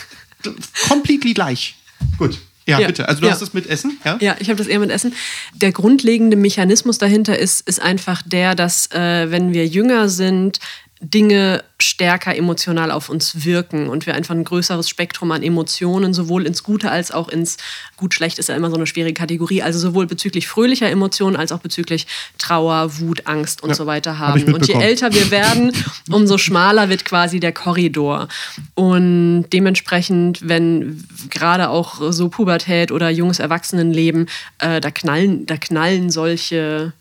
Completely 0.88 1.34
gleich. 1.34 1.76
Gut. 2.18 2.40
Ja, 2.68 2.80
ja, 2.80 2.88
bitte. 2.88 3.08
Also 3.08 3.22
du 3.22 3.28
ja. 3.28 3.34
hast 3.34 3.42
das 3.42 3.54
mit 3.54 3.68
Essen? 3.68 3.98
Ja, 4.06 4.18
ja 4.22 4.36
ich 4.40 4.50
habe 4.50 4.58
das 4.58 4.68
eher 4.68 4.80
mit 4.80 4.92
Essen. 4.92 5.14
Der 5.56 5.72
grundlegende 5.72 6.38
Mechanismus 6.38 6.98
dahinter 7.00 7.38
ist, 7.38 7.68
ist 7.68 7.82
einfach 7.82 8.22
der, 8.22 8.56
dass 8.56 8.92
äh, 8.92 9.32
wenn 9.32 9.52
wir 9.54 9.66
jünger 9.66 10.10
sind, 10.10 10.60
Dinge 11.02 11.64
stärker 11.80 12.36
emotional 12.36 12.92
auf 12.92 13.10
uns 13.10 13.44
wirken 13.44 13.90
und 13.90 14.06
wir 14.06 14.14
einfach 14.14 14.36
ein 14.36 14.44
größeres 14.44 14.88
Spektrum 14.88 15.32
an 15.32 15.42
Emotionen 15.42 16.14
sowohl 16.14 16.46
ins 16.46 16.62
Gute 16.62 16.92
als 16.92 17.12
auch 17.12 17.28
ins 17.28 17.58
Gut-Schlecht 17.98 18.38
ist 18.38 18.50
ja 18.50 18.56
immer 18.56 18.70
so 18.70 18.76
eine 18.76 18.86
schwierige 18.86 19.16
Kategorie, 19.16 19.64
also 19.64 19.80
sowohl 19.80 20.06
bezüglich 20.06 20.48
fröhlicher 20.48 20.90
Emotionen 20.90 21.36
als 21.36 21.52
auch 21.52 21.60
bezüglich 21.60 22.06
Trauer, 22.38 23.00
Wut, 23.00 23.26
Angst 23.26 23.64
und 23.64 23.70
ja, 23.70 23.76
so 23.76 23.88
weiter 23.88 24.20
haben. 24.20 24.42
Hab 24.48 24.54
und 24.54 24.68
je 24.68 24.76
älter 24.76 25.12
wir 25.12 25.32
werden, 25.32 25.72
umso 26.12 26.38
schmaler 26.38 26.90
wird 26.90 27.04
quasi 27.04 27.40
der 27.40 27.52
Korridor. 27.52 28.28
Und 28.76 29.46
dementsprechend, 29.52 30.48
wenn 30.48 31.04
gerade 31.32 31.70
auch 31.70 32.12
so 32.12 32.30
Pubertät 32.30 32.92
oder 32.92 33.10
junges 33.10 33.40
Erwachsenenleben, 33.40 34.30
äh, 34.60 34.80
da 34.80 34.92
knallen, 34.92 35.48
da 35.48 35.58
knallen 35.58 36.12
solche 36.12 36.94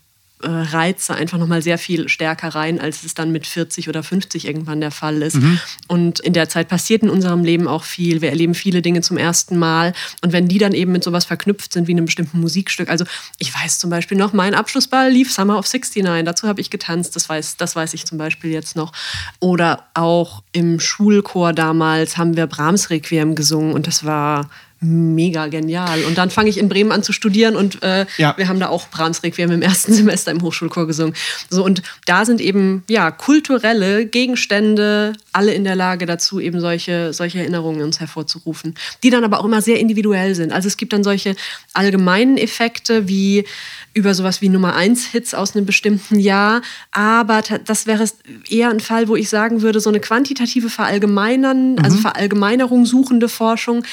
Reize 0.43 1.15
einfach 1.15 1.37
nochmal 1.37 1.61
sehr 1.61 1.77
viel 1.77 2.09
stärker 2.09 2.49
rein, 2.49 2.79
als 2.79 3.03
es 3.03 3.13
dann 3.13 3.31
mit 3.31 3.47
40 3.47 3.89
oder 3.89 4.03
50 4.03 4.47
irgendwann 4.47 4.81
der 4.81 4.91
Fall 4.91 5.21
ist. 5.21 5.35
Mhm. 5.35 5.59
Und 5.87 6.19
in 6.19 6.33
der 6.33 6.49
Zeit 6.49 6.67
passiert 6.67 7.03
in 7.03 7.09
unserem 7.09 7.43
Leben 7.43 7.67
auch 7.67 7.83
viel. 7.83 8.21
Wir 8.21 8.29
erleben 8.29 8.53
viele 8.53 8.81
Dinge 8.81 9.01
zum 9.01 9.17
ersten 9.17 9.57
Mal. 9.57 9.93
Und 10.21 10.33
wenn 10.33 10.47
die 10.47 10.57
dann 10.57 10.73
eben 10.73 10.91
mit 10.91 11.03
sowas 11.03 11.25
verknüpft 11.25 11.73
sind 11.73 11.87
wie 11.87 11.93
einem 11.93 12.05
bestimmten 12.05 12.39
Musikstück, 12.39 12.89
also 12.89 13.05
ich 13.37 13.53
weiß 13.53 13.79
zum 13.79 13.89
Beispiel 13.89 14.17
noch, 14.17 14.33
mein 14.33 14.53
Abschlussball 14.53 15.11
lief 15.11 15.31
Summer 15.31 15.57
of 15.57 15.71
69, 15.71 16.25
dazu 16.25 16.47
habe 16.47 16.61
ich 16.61 16.69
getanzt, 16.69 17.15
das 17.15 17.29
weiß, 17.29 17.57
das 17.57 17.75
weiß 17.75 17.93
ich 17.93 18.05
zum 18.05 18.17
Beispiel 18.17 18.51
jetzt 18.51 18.75
noch. 18.75 18.91
Oder 19.39 19.87
auch 19.93 20.43
im 20.51 20.79
Schulchor 20.79 21.53
damals 21.53 22.17
haben 22.17 22.35
wir 22.35 22.47
Brahms 22.47 22.89
Requiem 22.89 23.35
gesungen 23.35 23.73
und 23.73 23.87
das 23.87 24.05
war 24.05 24.49
mega 24.81 25.45
genial. 25.45 26.03
Und 26.05 26.17
dann 26.17 26.31
fange 26.31 26.49
ich 26.49 26.57
in 26.57 26.67
Bremen 26.67 26.91
an 26.91 27.03
zu 27.03 27.13
studieren 27.13 27.55
und 27.55 27.83
äh, 27.83 28.07
ja. 28.17 28.35
wir 28.35 28.47
haben 28.47 28.59
da 28.59 28.69
auch 28.69 28.87
Brahms 28.89 29.21
Requiem 29.21 29.51
im 29.51 29.61
ersten 29.61 29.93
Semester 29.93 30.31
im 30.31 30.41
Hochschulchor 30.41 30.87
gesungen. 30.87 31.13
So, 31.49 31.63
und 31.63 31.83
da 32.07 32.25
sind 32.25 32.41
eben 32.41 32.83
ja 32.89 33.11
kulturelle 33.11 34.07
Gegenstände 34.07 35.13
alle 35.33 35.53
in 35.53 35.63
der 35.65 35.75
Lage 35.75 36.07
dazu, 36.07 36.39
eben 36.39 36.59
solche, 36.59 37.13
solche 37.13 37.39
Erinnerungen 37.39 37.83
uns 37.83 37.99
hervorzurufen, 37.99 38.73
die 39.03 39.11
dann 39.11 39.23
aber 39.23 39.39
auch 39.39 39.45
immer 39.45 39.61
sehr 39.61 39.79
individuell 39.79 40.33
sind. 40.33 40.51
Also 40.51 40.67
es 40.67 40.77
gibt 40.77 40.93
dann 40.93 41.03
solche 41.03 41.35
allgemeinen 41.73 42.37
Effekte 42.37 43.07
wie 43.07 43.45
über 43.93 44.15
sowas 44.15 44.41
wie 44.41 44.49
Nummer 44.49 44.75
1 44.75 45.05
Hits 45.07 45.35
aus 45.35 45.55
einem 45.55 45.67
bestimmten 45.67 46.19
Jahr, 46.19 46.63
aber 46.91 47.43
das 47.65 47.85
wäre 47.85 48.05
eher 48.49 48.69
ein 48.69 48.79
Fall, 48.79 49.09
wo 49.09 49.15
ich 49.15 49.29
sagen 49.29 49.61
würde, 49.61 49.79
so 49.79 49.89
eine 49.89 49.99
quantitative 49.99 50.69
Verallgemeinern, 50.69 51.77
also 51.77 51.79
mhm. 51.79 51.85
also 51.85 51.97
Verallgemeinerung 51.97 52.85
suchende 52.87 53.29
Forschung 53.29 53.83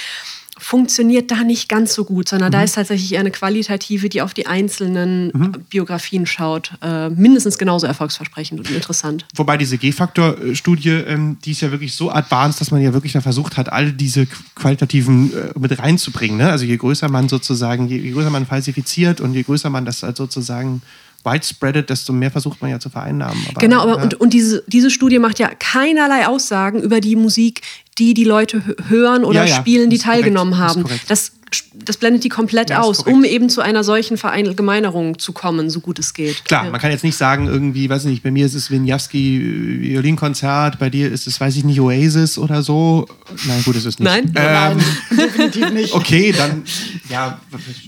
funktioniert 0.58 1.30
da 1.30 1.44
nicht 1.44 1.68
ganz 1.68 1.94
so 1.94 2.04
gut, 2.04 2.28
sondern 2.28 2.48
mhm. 2.48 2.52
da 2.52 2.62
ist 2.62 2.74
tatsächlich 2.74 3.12
eher 3.12 3.20
eine 3.20 3.30
qualitative, 3.30 4.08
die 4.08 4.22
auf 4.22 4.34
die 4.34 4.46
einzelnen 4.46 5.30
mhm. 5.32 5.52
Biografien 5.70 6.26
schaut, 6.26 6.72
äh, 6.82 7.08
mindestens 7.10 7.58
genauso 7.58 7.86
erfolgsversprechend 7.86 8.60
und 8.60 8.70
interessant. 8.70 9.26
Wobei 9.34 9.56
diese 9.56 9.78
G-Faktor-Studie, 9.78 10.90
ähm, 10.90 11.38
die 11.44 11.52
ist 11.52 11.60
ja 11.60 11.70
wirklich 11.70 11.94
so 11.94 12.10
advanced, 12.10 12.60
dass 12.60 12.70
man 12.70 12.80
ja 12.80 12.92
wirklich 12.92 13.12
versucht 13.12 13.56
hat, 13.56 13.72
all 13.72 13.92
diese 13.92 14.26
qualitativen 14.54 15.32
äh, 15.32 15.58
mit 15.58 15.78
reinzubringen. 15.78 16.38
Ne? 16.38 16.50
Also 16.50 16.64
je 16.64 16.76
größer 16.76 17.08
man 17.08 17.28
sozusagen, 17.28 17.88
je, 17.88 17.98
je, 17.98 18.10
größer 18.12 18.30
man 18.30 18.46
falsifiziert 18.46 19.20
und 19.20 19.34
je 19.34 19.42
größer 19.42 19.70
man 19.70 19.84
das 19.84 20.02
halt 20.02 20.16
sozusagen 20.16 20.82
widespreadet, 21.24 21.90
desto 21.90 22.12
mehr 22.12 22.30
versucht 22.30 22.60
man 22.60 22.70
ja 22.70 22.78
zu 22.78 22.90
vereinnahmen. 22.90 23.42
Aber, 23.50 23.60
genau, 23.60 23.80
aber 23.80 23.96
ja. 23.96 24.02
und, 24.02 24.14
und 24.14 24.32
diese, 24.32 24.62
diese 24.66 24.90
Studie 24.90 25.18
macht 25.18 25.38
ja 25.38 25.48
keinerlei 25.48 26.26
Aussagen 26.26 26.82
über 26.82 27.00
die 27.00 27.16
Musik, 27.16 27.62
die 27.98 28.14
die 28.14 28.24
Leute 28.24 28.62
hören 28.88 29.24
oder 29.24 29.44
ja, 29.44 29.50
ja, 29.50 29.56
spielen, 29.56 29.90
die 29.90 29.98
teilgenommen 29.98 30.54
korrekt, 30.54 30.76
haben. 30.76 31.00
Das 31.08 31.32
das 31.74 31.96
blendet 31.96 32.24
die 32.24 32.28
komplett 32.28 32.70
ja, 32.70 32.80
aus, 32.80 33.00
um 33.00 33.24
eben 33.24 33.48
zu 33.48 33.60
einer 33.60 33.84
solchen 33.84 34.16
Verallgemeinerung 34.16 35.18
zu 35.18 35.32
kommen, 35.32 35.70
so 35.70 35.80
gut 35.80 35.98
es 35.98 36.14
geht. 36.14 36.44
Klar, 36.44 36.64
ja. 36.64 36.70
man 36.70 36.80
kann 36.80 36.90
jetzt 36.90 37.04
nicht 37.04 37.16
sagen, 37.16 37.46
irgendwie, 37.46 37.88
weiß 37.88 38.04
ich 38.04 38.10
nicht, 38.10 38.22
bei 38.22 38.30
mir 38.30 38.46
ist 38.46 38.54
es 38.54 38.70
Wieniawski 38.70 39.36
äh, 39.36 39.80
Violinkonzert, 39.82 40.78
bei 40.78 40.90
dir 40.90 41.10
ist 41.10 41.26
es, 41.26 41.40
weiß 41.40 41.56
ich 41.56 41.64
nicht, 41.64 41.80
Oasis 41.80 42.38
oder 42.38 42.62
so. 42.62 43.06
Nein, 43.46 43.62
gut, 43.64 43.76
ist 43.76 43.86
es 43.86 43.98
nicht. 43.98 44.08
Nein, 44.08 44.32
ähm, 44.34 44.34
Nein 44.34 44.84
definitiv 45.10 45.70
nicht. 45.70 45.94
Okay, 45.94 46.32
dann, 46.32 46.64
ja, 47.08 47.40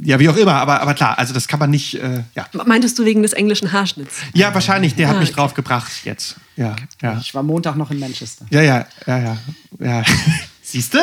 ja, 0.03 0.19
wie 0.19 0.29
auch 0.29 0.37
immer, 0.37 0.55
aber, 0.55 0.81
aber 0.81 0.95
klar, 0.95 1.19
also 1.19 1.35
das 1.35 1.49
kann 1.49 1.59
man 1.59 1.71
nicht, 1.71 1.95
äh, 1.95 2.23
ja. 2.35 2.47
Meintest 2.65 2.99
du 2.99 3.05
wegen 3.05 3.23
des 3.23 3.33
englischen 3.33 3.73
Haarschnitts? 3.73 4.21
Ja, 4.35 4.55
wahrscheinlich, 4.55 4.95
der 4.95 5.09
ah, 5.09 5.11
hat 5.11 5.21
mich 5.21 5.31
okay. 5.31 5.37
drauf 5.37 5.55
gebracht 5.55 5.91
jetzt. 6.05 6.37
Ja, 6.57 6.77
ja. 7.01 7.19
Ich 7.21 7.35
war 7.35 7.43
Montag 7.43 7.77
noch 7.77 7.91
in 7.91 7.99
Manchester. 7.99 8.47
Ja, 8.51 8.63
ja, 8.63 8.87
ja, 9.07 9.19
ja. 9.19 9.39
ja. 9.79 10.03
Siehst 10.63 10.95
du? 10.95 10.99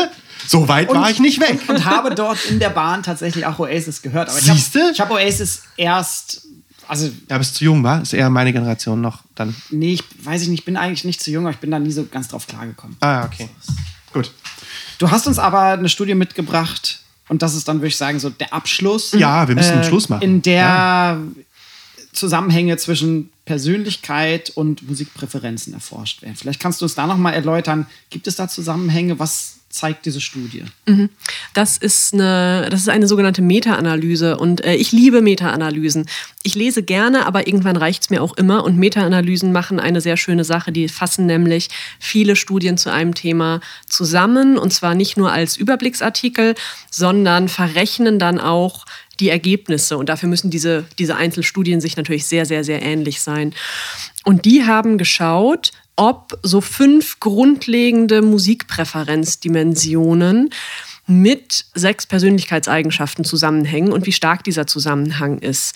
So 0.46 0.68
weit 0.68 0.90
und, 0.90 0.98
war 0.98 1.10
ich 1.10 1.20
nicht 1.20 1.40
weg. 1.40 1.60
Und 1.68 1.86
habe 1.86 2.14
dort 2.14 2.46
in 2.46 2.60
der 2.60 2.70
Bahn 2.70 3.04
tatsächlich 3.04 3.46
auch 3.46 3.60
Oasis 3.60 4.02
gehört. 4.02 4.32
Siehst 4.32 4.76
du? 4.76 4.80
Ich 4.92 5.00
habe 5.00 5.16
hab 5.16 5.22
Oasis 5.22 5.64
erst. 5.78 6.44
Also, 6.88 7.10
ja, 7.30 7.38
bist 7.38 7.56
zu 7.56 7.66
jung, 7.66 7.84
war? 7.84 8.02
Ist 8.02 8.14
eher 8.14 8.30
meine 8.30 8.54
Generation 8.54 9.02
noch 9.02 9.24
dann. 9.36 9.56
Nee, 9.70 9.94
ich 9.94 10.04
weiß 10.24 10.44
ich 10.44 10.48
nicht, 10.48 10.60
ich 10.60 10.66
bin 10.66 10.78
eigentlich 10.78 11.04
nicht 11.04 11.22
zu 11.22 11.32
jung, 11.32 11.46
aber 11.46 11.54
ich 11.54 11.60
bin 11.60 11.72
da 11.72 11.80
nie 11.80 11.92
so 11.92 12.06
ganz 12.06 12.30
drauf 12.30 12.48
klargekommen. 12.48 12.96
Ah, 13.02 13.26
okay. 13.26 13.50
Gut. 14.14 14.32
Du 14.98 15.12
hast 15.12 15.28
uns 15.28 15.38
aber 15.38 15.74
eine 15.74 15.90
Studie 15.90 16.16
mitgebracht 16.16 17.02
und 17.28 17.42
das 17.42 17.56
ist 17.56 17.68
dann, 17.68 17.78
würde 17.78 17.88
ich 17.88 17.98
sagen, 17.98 18.20
so 18.20 18.30
der 18.30 18.54
Abschluss. 18.54 19.12
Ja, 19.12 19.48
wir 19.48 19.56
müssen 19.56 19.80
äh, 19.80 19.84
Schluss 19.84 20.10
machen. 20.10 20.22
In 20.22 20.42
der 20.42 20.56
ja. 20.56 21.22
Zusammenhänge 22.14 22.78
zwischen 22.78 23.32
Persönlichkeit 23.46 24.50
und 24.52 24.88
Musikpräferenzen 24.88 25.74
erforscht 25.74 26.22
werden. 26.22 26.36
Vielleicht 26.36 26.60
kannst 26.60 26.82
du 26.82 26.86
uns 26.86 26.96
da 26.96 27.06
nochmal 27.06 27.34
erläutern, 27.34 27.86
gibt 28.10 28.28
es 28.28 28.36
da 28.38 28.48
Zusammenhänge? 28.48 29.20
Was 29.20 29.57
zeigt 29.70 30.06
diese 30.06 30.22
Studie? 30.22 30.64
Mhm. 30.86 31.10
Das, 31.54 31.78
ist 31.78 32.14
eine, 32.14 32.68
das 32.70 32.82
ist 32.82 32.90
eine 32.90 33.08
sogenannte 33.08 33.42
Meta-Analyse 33.42 34.38
und 34.38 34.64
äh, 34.64 34.76
ich 34.76 34.92
liebe 34.92 35.22
Meta-Analysen. 35.22 36.08
Ich 36.44 36.56
lese 36.56 36.84
gerne, 36.84 37.26
aber 37.26 37.48
irgendwann 37.48 37.76
reicht 37.76 38.04
es 38.04 38.10
mir 38.10 38.22
auch 38.22 38.36
immer 38.38 38.64
und 38.64 38.78
Meta-Analysen 38.78 39.52
machen 39.52 39.80
eine 39.80 40.02
sehr 40.02 40.18
schöne 40.18 40.44
Sache. 40.44 40.72
Die 40.72 40.88
fassen 40.88 41.26
nämlich 41.26 41.70
viele 42.00 42.36
Studien 42.36 42.78
zu 42.78 42.92
einem 42.92 43.14
Thema 43.14 43.60
zusammen 43.88 44.58
und 44.58 44.72
zwar 44.72 44.96
nicht 44.96 45.18
nur 45.18 45.32
als 45.32 45.58
Überblicksartikel, 45.58 46.56
sondern 46.90 47.50
verrechnen 47.50 48.20
dann 48.20 48.40
auch 48.40 48.86
die 49.20 49.30
Ergebnisse. 49.30 49.98
Und 49.98 50.10
dafür 50.10 50.30
müssen 50.30 50.50
diese, 50.50 50.86
diese 51.00 51.16
Einzelstudien 51.16 51.82
sich 51.82 51.98
natürlich 51.98 52.26
sehr, 52.26 52.46
sehr, 52.46 52.64
sehr 52.64 52.82
ähnlich 52.82 53.22
sein. 53.22 53.54
Und 54.24 54.46
die 54.46 54.66
haben 54.66 54.98
geschaut, 54.98 55.72
ob 55.98 56.40
so 56.44 56.62
fünf 56.62 57.20
grundlegende 57.20 58.22
Musikpräferenzdimensionen 58.22 60.52
mit 61.08 61.66
sechs 61.74 62.06
Persönlichkeitseigenschaften 62.06 63.26
zusammenhängen 63.26 63.92
und 63.92 64.06
wie 64.06 64.14
stark 64.14 64.46
dieser 64.46 64.68
Zusammenhang 64.68 65.40
ist. 65.40 65.76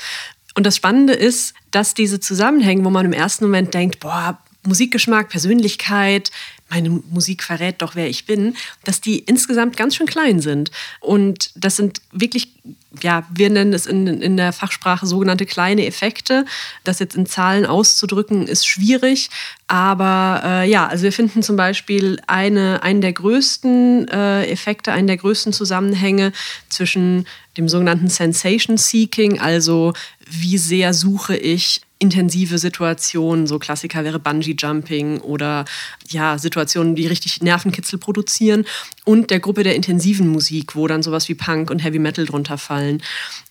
Und 0.55 0.65
das 0.65 0.77
Spannende 0.77 1.13
ist, 1.13 1.53
dass 1.71 1.93
diese 1.93 2.19
Zusammenhänge, 2.19 2.83
wo 2.85 2.89
man 2.89 3.05
im 3.05 3.13
ersten 3.13 3.45
Moment 3.45 3.73
denkt, 3.73 3.99
boah, 3.99 4.37
Musikgeschmack, 4.63 5.29
Persönlichkeit, 5.29 6.31
meine 6.71 6.89
Musik 6.89 7.43
verrät 7.43 7.81
doch, 7.81 7.95
wer 7.95 8.09
ich 8.09 8.25
bin, 8.25 8.55
dass 8.85 9.01
die 9.01 9.19
insgesamt 9.19 9.77
ganz 9.77 9.95
schön 9.95 10.07
klein 10.07 10.39
sind. 10.39 10.71
Und 11.01 11.51
das 11.55 11.75
sind 11.75 12.01
wirklich, 12.11 12.53
ja, 13.01 13.27
wir 13.33 13.49
nennen 13.49 13.73
es 13.73 13.85
in, 13.85 14.07
in 14.07 14.37
der 14.37 14.53
Fachsprache 14.53 15.05
sogenannte 15.05 15.45
kleine 15.45 15.85
Effekte. 15.85 16.45
Das 16.83 16.99
jetzt 16.99 17.15
in 17.15 17.25
Zahlen 17.25 17.65
auszudrücken, 17.65 18.47
ist 18.47 18.65
schwierig. 18.65 19.29
Aber 19.67 20.41
äh, 20.43 20.69
ja, 20.69 20.87
also 20.87 21.03
wir 21.03 21.13
finden 21.13 21.43
zum 21.43 21.57
Beispiel 21.57 22.21
eine, 22.25 22.81
einen 22.83 23.01
der 23.01 23.13
größten 23.13 24.07
äh, 24.07 24.45
Effekte, 24.45 24.93
einen 24.93 25.07
der 25.07 25.17
größten 25.17 25.53
Zusammenhänge 25.53 26.31
zwischen 26.69 27.27
dem 27.57 27.67
sogenannten 27.67 28.07
Sensation 28.07 28.77
Seeking, 28.77 29.39
also 29.39 29.93
wie 30.31 30.57
sehr 30.57 30.93
suche 30.93 31.35
ich 31.35 31.81
intensive 31.99 32.57
Situationen, 32.57 33.45
so 33.45 33.59
Klassiker 33.59 34.03
wäre 34.03 34.17
Bungee 34.19 34.55
Jumping 34.57 35.19
oder 35.19 35.65
ja, 36.09 36.37
Situationen, 36.39 36.95
die 36.95 37.05
richtig 37.05 37.41
Nervenkitzel 37.43 37.99
produzieren 37.99 38.65
und 39.05 39.29
der 39.29 39.39
Gruppe 39.39 39.63
der 39.63 39.75
intensiven 39.75 40.27
Musik, 40.27 40.75
wo 40.75 40.87
dann 40.87 41.03
sowas 41.03 41.29
wie 41.29 41.35
Punk 41.35 41.69
und 41.69 41.83
Heavy 41.83 41.99
Metal 41.99 42.25
drunter 42.25 42.57
fallen. 42.57 43.03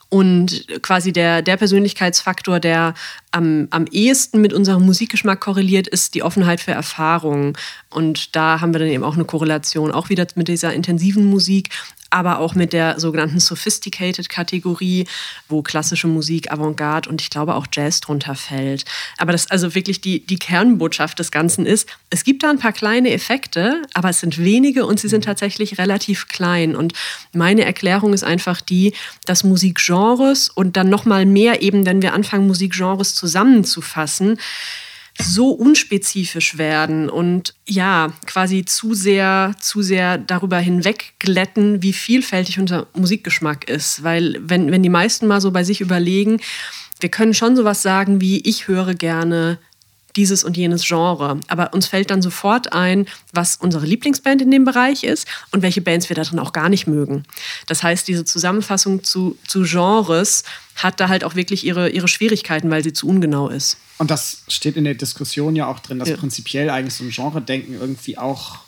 Und 0.09 0.67
quasi 0.83 1.13
der, 1.13 1.41
der 1.41 1.57
Persönlichkeitsfaktor, 1.57 2.59
der 2.59 2.95
am, 3.31 3.69
am 3.71 3.87
ehesten 3.87 4.41
mit 4.41 4.53
unserem 4.53 4.85
Musikgeschmack 4.85 5.41
korreliert, 5.41 5.87
ist 5.87 6.15
die 6.15 6.25
Offenheit 6.25 6.61
für 6.61 6.73
Erfahrungen. 6.73 7.57
Und 7.91 8.35
da 8.35 8.61
haben 8.61 8.75
wir 8.75 8.81
dann 8.81 8.89
eben 8.89 9.05
auch 9.05 9.15
eine 9.15 9.25
Korrelation, 9.25 9.93
auch 9.93 10.09
wieder 10.09 10.27
mit 10.35 10.49
dieser 10.49 10.75
intensiven 10.75 11.27
Musik, 11.27 11.69
aber 12.11 12.41
auch 12.41 12.55
mit 12.55 12.73
der 12.73 12.99
sogenannten 13.01 13.41
Sophisticated-Kategorie, 13.41 15.07
wo 15.49 15.63
klassische 15.63 16.09
Musik, 16.09 16.53
Avantgarde 16.53 17.09
und 17.09 17.21
ich 17.21 17.31
glaube 17.31 17.55
auch 17.55 17.67
Jazz 17.73 18.01
drunter 18.01 18.35
fällt. 18.35 18.85
Aber 19.17 19.33
das 19.33 19.51
also 19.51 19.75
wirklich 19.75 20.01
die, 20.01 20.27
die 20.27 20.39
Kernbotschaft 20.39 21.19
des 21.19 21.31
Ganzen 21.31 21.67
ist, 21.67 21.89
es 22.11 22.25
gibt 22.25 22.43
da 22.43 22.51
ein 22.51 22.59
paar 22.59 22.73
kleine 22.73 23.11
Effekte, 23.11 23.83
aber 23.95 24.11
es 24.11 24.21
sind 24.21 24.39
wenige 24.39 24.87
und 24.87 25.01
sie 25.01 25.09
sind 25.09 25.25
tatsächlich 25.25 25.79
relativ 25.79 26.29
klein. 26.29 26.75
Und 26.77 26.93
meine 27.33 27.65
Erklärung 27.65 28.13
ist 28.13 28.25
einfach 28.25 28.61
die, 28.61 28.93
dass 29.25 29.45
Musikgenres 29.45 30.49
und 30.49 30.77
dann 30.77 30.89
nochmal 30.89 31.27
mehr 31.27 31.63
eben, 31.63 31.87
wenn 31.87 32.03
wir 32.03 32.13
anfangen, 32.13 32.47
Musikgenres 32.47 33.15
zusammenzufassen, 33.15 34.39
so 35.25 35.51
unspezifisch 35.51 36.59
werden 36.59 37.09
und 37.09 37.55
ja, 37.67 38.13
quasi 38.27 38.65
zu 38.65 38.95
sehr, 38.95 39.55
zu 39.61 39.83
sehr 39.83 40.19
darüber 40.19 40.59
hinwegglätten, 40.59 41.83
wie 41.83 41.93
vielfältig 41.93 42.59
unser 42.59 42.87
Musikgeschmack 42.95 43.69
ist. 43.69 44.03
Weil 44.03 44.37
wenn, 44.41 44.71
wenn 44.71 44.83
die 44.83 44.89
meisten 44.89 45.27
mal 45.27 45.41
so 45.41 45.51
bei 45.51 45.65
sich 45.65 45.81
überlegen, 45.81 46.41
wir 47.01 47.11
können 47.11 47.35
schon 47.35 47.57
sowas 47.57 47.83
sagen 47.83 48.21
wie, 48.21 48.41
ich 48.41 48.69
höre 48.69 48.95
gerne 48.95 49.59
dieses 50.17 50.45
und 50.45 50.57
jenes 50.57 50.87
Genre. 50.87 51.41
Aber 51.49 51.73
uns 51.73 51.87
fällt 51.87 52.11
dann 52.11 52.23
sofort 52.23 52.73
ein, 52.73 53.07
was 53.33 53.57
unsere 53.57 53.87
Lieblingsband 53.87 54.43
in 54.43 54.51
dem 54.51 54.65
Bereich 54.65 55.05
ist 55.05 55.27
und 55.53 55.63
welche 55.63 55.81
Bands 55.81 56.09
wir 56.09 56.17
da 56.17 56.23
drin 56.23 56.39
auch 56.39 56.53
gar 56.53 56.69
nicht 56.69 56.87
mögen. 56.87 57.25
Das 57.67 57.83
heißt, 57.83 58.07
diese 58.09 58.25
Zusammenfassung 58.25 59.05
zu, 59.05 59.39
zu 59.47 59.63
Genres 59.63 60.45
hat 60.77 61.01
da 61.01 61.09
halt 61.09 61.25
auch 61.25 61.35
wirklich 61.35 61.65
ihre, 61.65 61.91
ihre 61.91 62.09
Schwierigkeiten, 62.09 62.71
weil 62.71 62.83
sie 62.83 62.93
zu 62.93 63.07
ungenau 63.07 63.49
ist. 63.49 63.77
Und 63.99 64.11
das 64.11 64.43
steht 64.49 64.77
in 64.77 64.85
der 64.85 64.95
Diskussion 64.95 65.55
ja 65.57 65.67
auch 65.67 65.81
drin, 65.81 65.99
dass 65.99 66.09
ja. 66.09 66.17
prinzipiell 66.17 66.71
eigentlich 66.71 66.95
so 66.95 67.05
ein 67.05 67.11
Genre-Denken 67.11 67.75
irgendwie 67.75 68.17
auch 68.17 68.59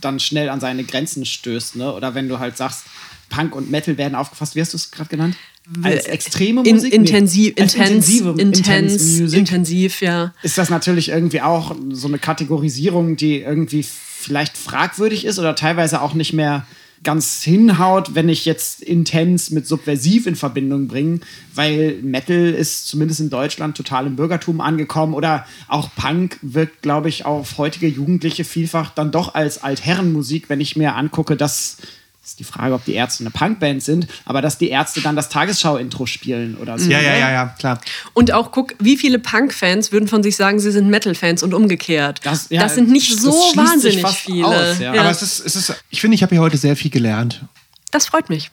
dann 0.00 0.20
schnell 0.20 0.48
an 0.48 0.60
seine 0.60 0.84
Grenzen 0.84 1.24
stößt. 1.24 1.76
Ne? 1.76 1.92
Oder 1.92 2.14
wenn 2.14 2.28
du 2.28 2.38
halt 2.38 2.56
sagst, 2.56 2.84
Punk 3.30 3.54
und 3.54 3.70
Metal 3.70 3.96
werden 3.96 4.14
aufgefasst, 4.14 4.54
wie 4.54 4.60
hast 4.60 4.72
du 4.72 4.76
es 4.76 4.90
gerade 4.90 5.08
genannt? 5.08 5.36
Als 5.82 6.06
extreme 6.06 6.62
In, 6.62 6.76
Musik? 6.76 6.92
intensiv, 6.92 7.54
Nee, 7.56 7.62
als 7.62 7.74
intens, 7.74 8.08
intensive 8.08 8.34
intens, 8.38 9.32
intensiv, 9.32 10.00
ja. 10.02 10.34
ist 10.42 10.58
das 10.58 10.68
natürlich 10.68 11.08
irgendwie 11.08 11.40
auch 11.40 11.74
so 11.90 12.08
eine 12.08 12.18
Kategorisierung, 12.18 13.16
die 13.16 13.40
irgendwie 13.40 13.82
vielleicht 13.82 14.56
fragwürdig 14.56 15.24
ist 15.24 15.38
oder 15.38 15.54
teilweise 15.54 16.02
auch 16.02 16.14
nicht 16.14 16.32
mehr 16.32 16.66
ganz 17.02 17.42
hinhaut, 17.42 18.14
wenn 18.14 18.28
ich 18.28 18.44
jetzt 18.46 18.82
intens 18.82 19.50
mit 19.50 19.66
subversiv 19.66 20.26
in 20.26 20.36
Verbindung 20.36 20.88
bringe, 20.88 21.20
weil 21.54 21.98
Metal 22.02 22.48
ist 22.48 22.88
zumindest 22.88 23.20
in 23.20 23.30
Deutschland 23.30 23.76
total 23.76 24.06
im 24.06 24.16
Bürgertum 24.16 24.60
angekommen 24.60 25.14
oder 25.14 25.46
auch 25.68 25.90
Punk 25.94 26.38
wirkt, 26.42 26.82
glaube 26.82 27.10
ich, 27.10 27.26
auf 27.26 27.58
heutige 27.58 27.86
Jugendliche 27.86 28.44
vielfach 28.44 28.90
dann 28.90 29.12
doch 29.12 29.34
als 29.34 29.62
Altherrenmusik, 29.62 30.48
wenn 30.48 30.60
ich 30.60 30.76
mir 30.76 30.94
angucke, 30.96 31.36
dass 31.36 31.76
ist 32.24 32.40
die 32.40 32.44
Frage, 32.44 32.74
ob 32.74 32.84
die 32.84 32.94
Ärzte 32.94 33.22
eine 33.22 33.30
Punkband 33.30 33.82
sind, 33.82 34.06
aber 34.24 34.40
dass 34.40 34.56
die 34.58 34.68
Ärzte 34.70 35.00
dann 35.02 35.14
das 35.14 35.28
Tagesschau-Intro 35.28 36.06
spielen 36.06 36.56
oder 36.56 36.78
so. 36.78 36.90
Ja, 36.90 37.00
ja, 37.00 37.12
ne? 37.12 37.20
ja, 37.20 37.30
ja, 37.32 37.46
klar. 37.58 37.80
Und 38.14 38.32
auch 38.32 38.50
guck, 38.50 38.74
wie 38.78 38.96
viele 38.96 39.18
Punk-Fans 39.18 39.92
würden 39.92 40.08
von 40.08 40.22
sich 40.22 40.34
sagen, 40.36 40.58
sie 40.58 40.70
sind 40.72 40.88
Metal-Fans 40.88 41.42
und 41.42 41.52
umgekehrt. 41.52 42.20
Das- 42.24 42.48
Das, 42.48 42.50
ja, 42.50 42.68
sind 42.68 42.88
nicht 42.90 43.12
das 43.12 43.20
so 43.22 43.30
wahnsinnig 43.54 44.00
fast 44.00 44.18
viele. 44.20 44.46
aus, 44.46 44.78
ja. 44.78 44.92
Aber 44.92 45.10
es 45.10 45.20
ist, 45.22 45.40
es 45.40 45.54
ist, 45.54 45.74
ich 45.90 46.00
finde, 46.00 46.14
ich 46.14 46.22
habe 46.22 46.34
hier 46.34 46.40
heute 46.40 46.56
sehr 46.56 46.76
viel 46.76 46.90
gelernt. 46.90 47.44
das 47.90 48.06
freut 48.06 48.28
mich. 48.30 48.50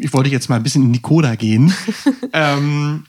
ich 0.00 0.12
wollte 0.12 0.30
jetzt 0.30 0.48
mal 0.48 0.56
ein 0.56 0.62
bisschen 0.62 0.82
in 0.84 0.92
die 0.92 1.02
Coda 1.02 1.34
gehen. 1.36 1.72
ähm, 2.32 3.04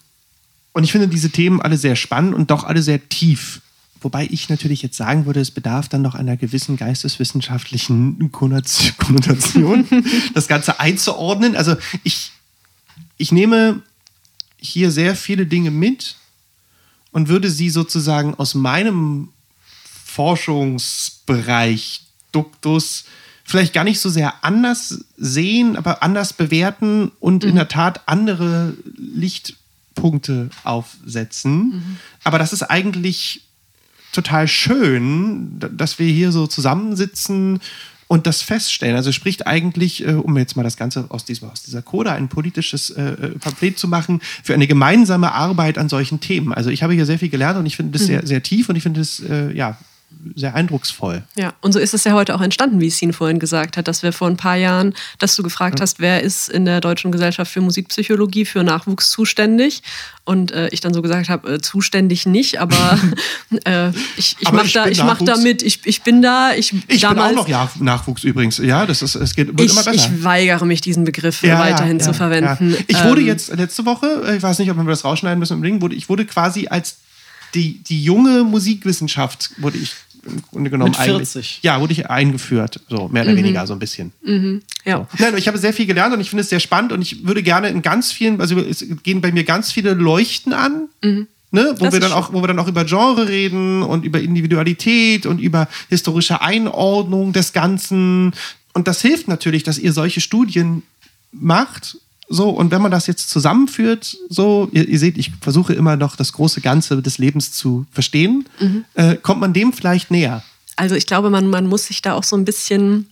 und 0.73 0.83
ich 0.83 0.91
finde 0.91 1.07
diese 1.07 1.29
Themen 1.29 1.61
alle 1.61 1.77
sehr 1.77 1.95
spannend 1.95 2.35
und 2.35 2.51
doch 2.51 2.65
alle 2.65 2.81
sehr 2.81 3.07
tief. 3.09 3.61
Wobei 4.05 4.27
ich 4.29 4.49
natürlich 4.49 4.83
jetzt 4.83 4.97
sagen 4.97 5.25
würde, 5.25 5.39
es 5.39 5.49
bedarf 5.49 5.89
dann 5.89 6.03
noch 6.03 6.13
einer 6.13 6.37
gewissen 6.37 6.77
geisteswissenschaftlichen 6.77 8.29
Konnot- 8.31 8.95
Konnotation, 8.97 9.87
das 10.35 10.47
Ganze 10.47 10.79
einzuordnen. 10.79 11.55
Also 11.55 11.75
ich, 12.03 12.31
ich 13.17 13.31
nehme 13.31 13.81
hier 14.59 14.91
sehr 14.91 15.15
viele 15.15 15.47
Dinge 15.47 15.71
mit 15.71 16.17
und 17.13 17.29
würde 17.29 17.49
sie 17.49 17.71
sozusagen 17.71 18.35
aus 18.35 18.53
meinem 18.53 19.29
Forschungsbereich 20.05 22.03
Duktus 22.31 23.05
vielleicht 23.43 23.73
gar 23.73 23.85
nicht 23.85 23.99
so 23.99 24.11
sehr 24.11 24.43
anders 24.43 25.03
sehen, 25.17 25.77
aber 25.77 26.03
anders 26.03 26.33
bewerten 26.33 27.11
und 27.19 27.43
in 27.43 27.55
der 27.55 27.69
Tat 27.69 28.07
andere 28.07 28.77
Lichtpunkte 28.97 30.51
aufsetzen. 30.63 31.97
Aber 32.23 32.37
das 32.37 32.53
ist 32.53 32.61
eigentlich 32.61 33.41
total 34.15 34.47
schön, 34.47 35.59
dass 35.59 35.99
wir 35.99 36.07
hier 36.07 36.31
so 36.31 36.47
zusammensitzen 36.47 37.59
und 38.07 38.27
das 38.27 38.41
feststellen. 38.41 38.95
Also 38.95 39.11
spricht 39.11 39.47
eigentlich, 39.47 40.05
äh, 40.05 40.13
um 40.13 40.37
jetzt 40.37 40.55
mal 40.55 40.63
das 40.63 40.77
Ganze 40.77 41.05
aus, 41.09 41.25
diesem, 41.25 41.49
aus 41.49 41.63
dieser 41.63 41.81
Coda 41.81 42.13
ein 42.13 42.29
politisches 42.29 42.91
äh, 42.91 43.01
äh, 43.01 43.29
Pamphlet 43.39 43.79
zu 43.79 43.87
machen, 43.87 44.21
für 44.43 44.53
eine 44.53 44.67
gemeinsame 44.67 45.31
Arbeit 45.31 45.77
an 45.77 45.89
solchen 45.89 46.19
Themen. 46.19 46.53
Also 46.53 46.69
ich 46.69 46.83
habe 46.83 46.93
hier 46.93 47.05
sehr 47.05 47.19
viel 47.19 47.29
gelernt 47.29 47.57
und 47.57 47.65
ich 47.65 47.75
finde 47.75 47.97
das 47.97 48.07
sehr, 48.07 48.25
sehr 48.25 48.43
tief 48.43 48.69
und 48.69 48.75
ich 48.75 48.83
finde 48.83 48.99
das 48.99 49.21
äh, 49.21 49.51
ja, 49.53 49.77
sehr 50.35 50.55
eindrucksvoll. 50.55 51.23
Ja, 51.35 51.53
und 51.61 51.71
so 51.71 51.79
ist 51.79 51.93
es 51.93 52.03
ja 52.03 52.13
heute 52.13 52.35
auch 52.35 52.41
entstanden, 52.41 52.79
wie 52.79 52.89
Sin 52.89 53.13
vorhin 53.13 53.39
gesagt 53.39 53.77
hat, 53.77 53.87
dass 53.87 54.03
wir 54.03 54.11
vor 54.11 54.27
ein 54.27 54.37
paar 54.37 54.55
Jahren, 54.55 54.93
dass 55.19 55.35
du 55.35 55.43
gefragt 55.43 55.81
hast, 55.81 55.99
wer 55.99 56.21
ist 56.21 56.49
in 56.49 56.65
der 56.65 56.81
Deutschen 56.81 57.11
Gesellschaft 57.11 57.51
für 57.51 57.61
Musikpsychologie 57.61 58.45
für 58.45 58.63
Nachwuchs 58.63 59.09
zuständig? 59.09 59.83
Und 60.23 60.51
äh, 60.51 60.69
ich 60.69 60.81
dann 60.81 60.93
so 60.93 61.03
gesagt 61.03 61.29
habe, 61.29 61.53
äh, 61.53 61.61
zuständig 61.61 62.25
nicht, 62.25 62.59
aber 62.59 62.99
äh, 63.65 63.89
ich, 64.17 64.35
ich 64.39 64.51
mache 64.51 64.71
da, 64.73 64.87
ich 64.87 65.03
mach 65.03 65.21
da 65.21 65.37
mit, 65.37 65.61
ich, 65.61 65.85
ich 65.85 66.01
bin 66.01 66.23
da. 66.23 66.53
Ich, 66.53 66.73
Ich 66.87 67.01
damals, 67.01 67.29
bin 67.29 67.37
auch 67.37 67.41
noch 67.43 67.47
ja, 67.47 67.69
Nachwuchs 67.79 68.23
übrigens. 68.23 68.57
Ja, 68.57 68.87
das 68.87 69.03
ist, 69.03 69.13
es 69.13 69.35
geht, 69.35 69.49
ich, 69.59 69.71
immer 69.71 69.83
besser. 69.83 69.93
ich 69.93 70.23
weigere 70.23 70.65
mich, 70.65 70.81
diesen 70.81 71.03
Begriff 71.03 71.43
Ja, 71.43 71.59
weiterhin 71.59 71.99
ja, 71.99 72.03
zu 72.03 72.09
ja, 72.09 72.13
verwenden. 72.13 72.71
Ja. 72.71 72.77
Ich 72.87 73.03
wurde 73.03 73.21
Ähm, 73.21 73.27
jetzt 73.27 73.55
letzte 73.55 73.85
Woche, 73.85 74.33
ich 74.35 74.41
weiß 74.41 74.57
nicht, 74.59 74.71
ob 74.71 74.77
wir 74.77 74.83
das 74.85 75.03
rausschneiden 75.05 75.37
müssen 75.37 75.53
unbedingt, 75.53 75.81
wurde, 75.81 75.95
ich 75.95 76.09
wurde 76.09 76.25
quasi 76.25 76.67
als 76.67 76.97
die, 77.53 77.83
die 77.83 78.03
junge 78.03 78.43
Musikwissenschaft, 78.43 79.51
wurde 79.57 79.77
ich 79.77 79.93
im 80.25 80.41
Grunde 80.41 80.69
genommen 80.69 80.91
Mit 80.91 80.99
eigentlich. 80.99 81.29
40. 81.29 81.59
Ja, 81.63 81.79
wurde 81.79 81.93
ich 81.93 82.09
eingeführt, 82.09 82.81
so 82.89 83.07
mehr 83.07 83.23
oder 83.23 83.33
Mhm. 83.33 83.37
weniger 83.37 83.65
so 83.67 83.73
ein 83.73 83.79
bisschen. 83.79 84.11
Ja. 84.85 85.07
Nein, 85.19 85.37
ich 85.37 85.47
habe 85.47 85.57
sehr 85.57 85.73
viel 85.73 85.85
gelernt 85.85 86.13
und 86.13 86.21
ich 86.21 86.29
finde 86.29 86.41
es 86.41 86.49
sehr 86.49 86.59
spannend 86.59 86.91
und 86.91 87.01
ich 87.01 87.25
würde 87.27 87.43
gerne 87.43 87.69
in 87.69 87.81
ganz 87.81 88.11
vielen, 88.11 88.41
also 88.41 88.57
es 88.59 88.85
gehen 89.03 89.21
bei 89.21 89.31
mir 89.31 89.43
ganz 89.43 89.71
viele 89.71 89.93
Leuchten 89.93 90.53
an. 90.53 90.89
Ne, 91.01 91.21
wo, 91.51 91.59
Mhm. 91.61 91.77
Das 91.79 91.93
wir 91.93 91.99
dann 91.99 92.11
auch, 92.11 92.33
wo 92.33 92.41
wir 92.41 92.47
dann 92.47 92.59
auch 92.59 92.67
über 92.67 92.83
Genre 92.85 93.29
reden 93.29 93.81
und 93.83 94.03
über 94.03 94.19
Individualität 94.19 95.25
und 95.25 95.39
über 95.39 95.67
historische 95.89 96.41
Einordnung 96.41 97.31
des 97.33 97.53
Ganzen. 97.53 98.33
Und 98.73 98.87
das 98.87 99.01
hilft 99.01 99.27
natürlich, 99.27 99.63
dass 99.63 99.77
ihr 99.77 99.93
solche 99.93 100.19
Studien 100.21 100.83
macht. 101.31 101.97
So, 102.27 102.49
und 102.49 102.71
wenn 102.71 102.81
man 102.81 102.89
das 102.91 103.05
jetzt 103.07 103.29
zusammenführt, 103.29 104.17
so, 104.29 104.67
ihr, 104.71 104.87
ihr 104.87 104.97
seht, 104.99 105.17
ich 105.17 105.31
versuche 105.41 105.73
immer 105.73 105.95
noch 105.95 106.15
das 106.15 106.33
große 106.33 106.59
Ganze 106.61 107.01
des 107.01 107.17
Lebens 107.19 107.51
zu 107.51 107.85
verstehen, 107.91 108.45
Mhm. 108.59 108.85
äh, 108.95 109.15
kommt 109.15 109.41
man 109.41 109.53
dem 109.53 109.73
vielleicht 109.73 110.09
näher. 110.11 110.43
Also 110.75 110.95
ich 110.95 111.05
glaube, 111.05 111.29
man, 111.29 111.47
man 111.49 111.67
muss 111.67 111.85
sich 111.85 112.01
da 112.01 112.13
auch 112.13 112.23
so 112.23 112.35
ein 112.35 112.43
bisschen 112.45 113.07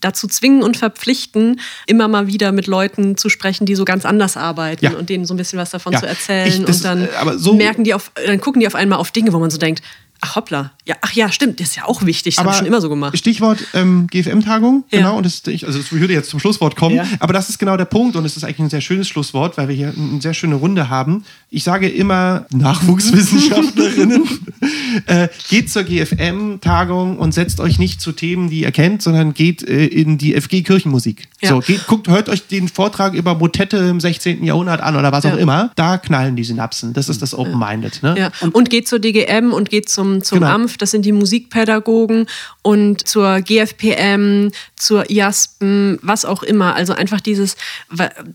dazu 0.00 0.28
zwingen 0.28 0.62
und 0.62 0.76
verpflichten, 0.76 1.60
immer 1.86 2.06
mal 2.06 2.26
wieder 2.28 2.52
mit 2.52 2.66
Leuten 2.68 3.16
zu 3.16 3.28
sprechen, 3.28 3.66
die 3.66 3.74
so 3.74 3.84
ganz 3.84 4.04
anders 4.04 4.36
arbeiten 4.36 4.84
Ja. 4.84 4.92
und 4.92 5.08
denen 5.10 5.24
so 5.26 5.34
ein 5.34 5.36
bisschen 5.36 5.58
was 5.58 5.70
davon 5.70 5.92
Ja. 5.92 6.00
zu 6.00 6.06
erzählen. 6.06 6.46
Ich- 6.46 6.64
das, 6.64 6.76
und 6.78 6.84
dann 6.84 7.02
äh, 7.04 7.08
aber 7.20 7.38
so- 7.38 7.54
merken 7.54 7.82
die 7.84 7.92
auf, 7.92 8.12
dann 8.26 8.40
gucken 8.40 8.60
die 8.60 8.66
auf 8.68 8.76
einmal 8.76 8.98
auf 8.98 9.10
Dinge, 9.10 9.32
wo 9.32 9.38
man 9.40 9.50
so 9.50 9.58
denkt, 9.58 9.82
ach 10.20 10.36
hoppla, 10.36 10.72
ja, 10.90 10.96
ach 11.02 11.12
ja, 11.12 11.30
stimmt, 11.30 11.60
das 11.60 11.68
ist 11.68 11.76
ja 11.76 11.84
auch 11.84 12.04
wichtig, 12.04 12.34
das 12.34 12.42
habe 12.44 12.50
ich 12.52 12.58
schon 12.58 12.66
immer 12.66 12.80
so 12.80 12.88
gemacht. 12.88 13.16
Stichwort 13.16 13.58
ähm, 13.74 14.08
GFM-Tagung, 14.10 14.82
Ja. 14.90 14.98
genau. 14.98 15.16
Und 15.18 15.24
das, 15.24 15.46
ich, 15.46 15.64
also 15.64 15.78
ich 15.78 15.92
würde 15.92 16.12
jetzt 16.12 16.30
zum 16.30 16.40
Schlusswort 16.40 16.74
kommen, 16.74 16.96
Ja. 16.96 17.06
aber 17.20 17.32
das 17.32 17.48
ist 17.48 17.58
genau 17.58 17.76
der 17.76 17.84
Punkt 17.84 18.16
und 18.16 18.24
es 18.24 18.36
ist 18.36 18.42
eigentlich 18.42 18.58
ein 18.58 18.70
sehr 18.70 18.80
schönes 18.80 19.06
Schlusswort, 19.08 19.56
weil 19.56 19.68
wir 19.68 19.76
hier 19.76 19.94
eine 19.96 20.20
sehr 20.20 20.34
schöne 20.34 20.56
Runde 20.56 20.88
haben. 20.90 21.24
Ich 21.48 21.62
sage 21.62 21.88
immer 21.88 22.46
Nachwuchswissenschaftlerinnen, 22.50 24.22
äh, 25.06 25.28
geht 25.48 25.70
zur 25.70 25.84
GFM-Tagung 25.84 27.18
und 27.18 27.32
setzt 27.32 27.60
euch 27.60 27.78
nicht 27.78 28.00
zu 28.00 28.12
Themen, 28.12 28.50
die 28.50 28.62
ihr 28.62 28.72
kennt, 28.72 29.02
sondern 29.02 29.34
geht 29.34 29.62
äh, 29.62 29.86
in 29.86 30.18
die 30.18 30.34
FG 30.40 30.62
Kirchenmusik. 30.62 31.28
Ja. 31.40 31.50
So, 31.50 31.60
geht, 31.60 31.86
guckt, 31.86 32.08
hört 32.08 32.28
euch 32.28 32.46
den 32.46 32.68
Vortrag 32.68 33.14
über 33.14 33.34
Motette 33.34 33.76
im 33.78 34.00
16. 34.00 34.44
Jahrhundert 34.44 34.80
an 34.80 34.96
oder 34.96 35.12
was 35.12 35.24
auch 35.24 35.36
immer. 35.36 35.70
Da 35.76 35.98
knallen 35.98 36.36
die 36.36 36.44
Synapsen. 36.44 36.92
Das 36.92 37.08
ist 37.08 37.22
das 37.22 37.34
Open-Minded. 37.34 38.02
Ne? 38.02 38.14
Ja. 38.18 38.30
Und, 38.52 38.70
geht 38.70 38.88
zur 38.88 38.98
DGM 38.98 39.52
und 39.52 39.70
geht 39.70 39.88
zum, 39.88 40.22
zum 40.22 40.40
Genau. 40.40 40.52
AMF, 40.52 40.76
das 40.80 40.90
sind 40.90 41.04
die 41.04 41.12
Musikpädagogen, 41.12 42.26
und 42.62 43.06
zur 43.06 43.40
GFPM, 43.40 44.50
zur 44.76 45.10
IASPEN, 45.10 45.98
was 46.02 46.24
auch 46.24 46.42
immer. 46.42 46.74
Also 46.74 46.92
einfach 46.92 47.20
dieses, 47.20 47.56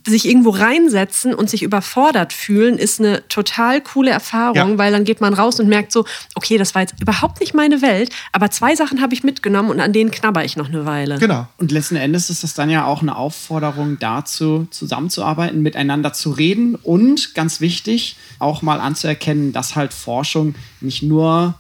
sich 0.08 0.26
irgendwo 0.28 0.50
reinsetzen 0.50 1.34
und 1.34 1.50
sich 1.50 1.64
überfordert 1.64 2.34
fühlen, 2.34 2.78
ist 2.78 3.00
eine 3.00 3.28
total 3.28 3.82
coole 3.82 4.12
Erfahrung, 4.12 4.72
Ja. 4.72 4.78
weil 4.78 4.92
dann 4.92 5.04
geht 5.04 5.22
man 5.22 5.34
raus 5.34 5.60
und 5.60 5.68
merkt 5.68 5.92
so, 5.92 6.06
okay, 6.36 6.58
das 6.58 6.74
war 6.76 6.82
jetzt 6.82 7.00
überhaupt 7.02 7.40
nicht 7.40 7.54
meine 7.54 7.82
Welt, 7.82 8.10
aber 8.32 8.50
zwei 8.52 8.76
Sachen 8.76 9.02
habe 9.02 9.14
ich 9.14 9.24
mitgenommen 9.24 9.70
und 9.70 9.80
an 9.80 9.94
denen 9.94 10.12
knabber 10.12 10.44
ich 10.44 10.58
noch 10.58 10.70
eine 10.70 10.86
Weile. 10.86 11.20
Genau. 11.20 11.48
Und 11.58 11.72
letzten 11.72 11.96
Endes 11.96 12.30
ist 12.30 12.44
das 12.44 12.54
dann 12.54 12.70
ja 12.70 12.86
auch 12.86 13.02
eine 13.02 13.16
Aufforderung 13.16 13.98
dazu, 14.00 14.68
zusammenzuarbeiten, 14.72 15.62
miteinander 15.62 16.14
zu 16.14 16.32
reden 16.32 16.76
und 16.76 17.34
ganz 17.36 17.62
wichtig, 17.62 18.18
auch 18.40 18.62
mal 18.62 18.80
anzuerkennen, 18.80 19.54
dass 19.54 19.76
halt 19.76 19.94
Forschung 19.94 20.56
nicht 20.82 21.04
nur 21.04 21.56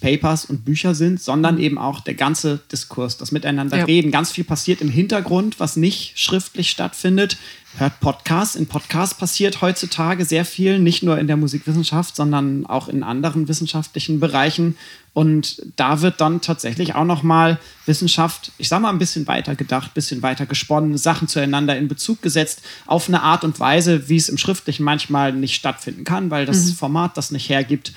Papers 0.00 0.44
und 0.44 0.64
Bücher 0.64 0.94
sind, 0.94 1.20
sondern 1.20 1.58
eben 1.58 1.78
auch 1.78 2.00
der 2.00 2.14
ganze 2.14 2.60
Diskurs, 2.70 3.16
das 3.16 3.32
Miteinander 3.32 3.78
Ja. 3.78 3.84
reden. 3.84 4.10
Ganz 4.10 4.30
viel 4.32 4.44
passiert 4.44 4.80
im 4.80 4.88
Hintergrund, 4.90 5.58
was 5.60 5.76
nicht 5.76 6.18
schriftlich 6.18 6.70
stattfindet. 6.70 7.36
Hört 7.76 8.00
Podcasts. 8.00 8.56
In 8.56 8.66
Podcasts 8.66 9.16
passiert 9.16 9.60
heutzutage 9.60 10.24
sehr 10.24 10.44
viel, 10.44 10.78
nicht 10.78 11.02
nur 11.02 11.18
in 11.18 11.26
der 11.26 11.36
Musikwissenschaft, 11.36 12.16
sondern 12.16 12.66
auch 12.66 12.88
in 12.88 13.02
anderen 13.02 13.46
wissenschaftlichen 13.46 14.20
Bereichen. 14.20 14.76
Und 15.12 15.62
da 15.76 16.00
wird 16.00 16.20
dann 16.20 16.40
tatsächlich 16.40 16.94
auch 16.94 17.04
nochmal 17.04 17.58
Wissenschaft, 17.86 18.52
ich 18.58 18.68
sag 18.68 18.80
mal, 18.80 18.90
ein 18.90 18.98
bisschen 18.98 19.26
weiter 19.26 19.54
gedacht, 19.54 19.90
ein 19.90 19.94
bisschen 19.94 20.22
weiter 20.22 20.46
gesponnen, 20.46 20.96
Sachen 20.96 21.28
zueinander 21.28 21.76
in 21.76 21.88
Bezug 21.88 22.22
gesetzt, 22.22 22.62
auf 22.86 23.08
eine 23.08 23.22
Art 23.22 23.44
und 23.44 23.60
Weise, 23.60 24.08
wie 24.08 24.16
es 24.16 24.28
im 24.28 24.38
Schriftlichen 24.38 24.84
manchmal 24.84 25.32
nicht 25.32 25.54
stattfinden 25.54 26.04
kann, 26.04 26.30
weil 26.30 26.46
das 26.46 26.70
Format 26.72 27.16
das 27.16 27.30
nicht 27.30 27.48
hergibt. 27.48 27.92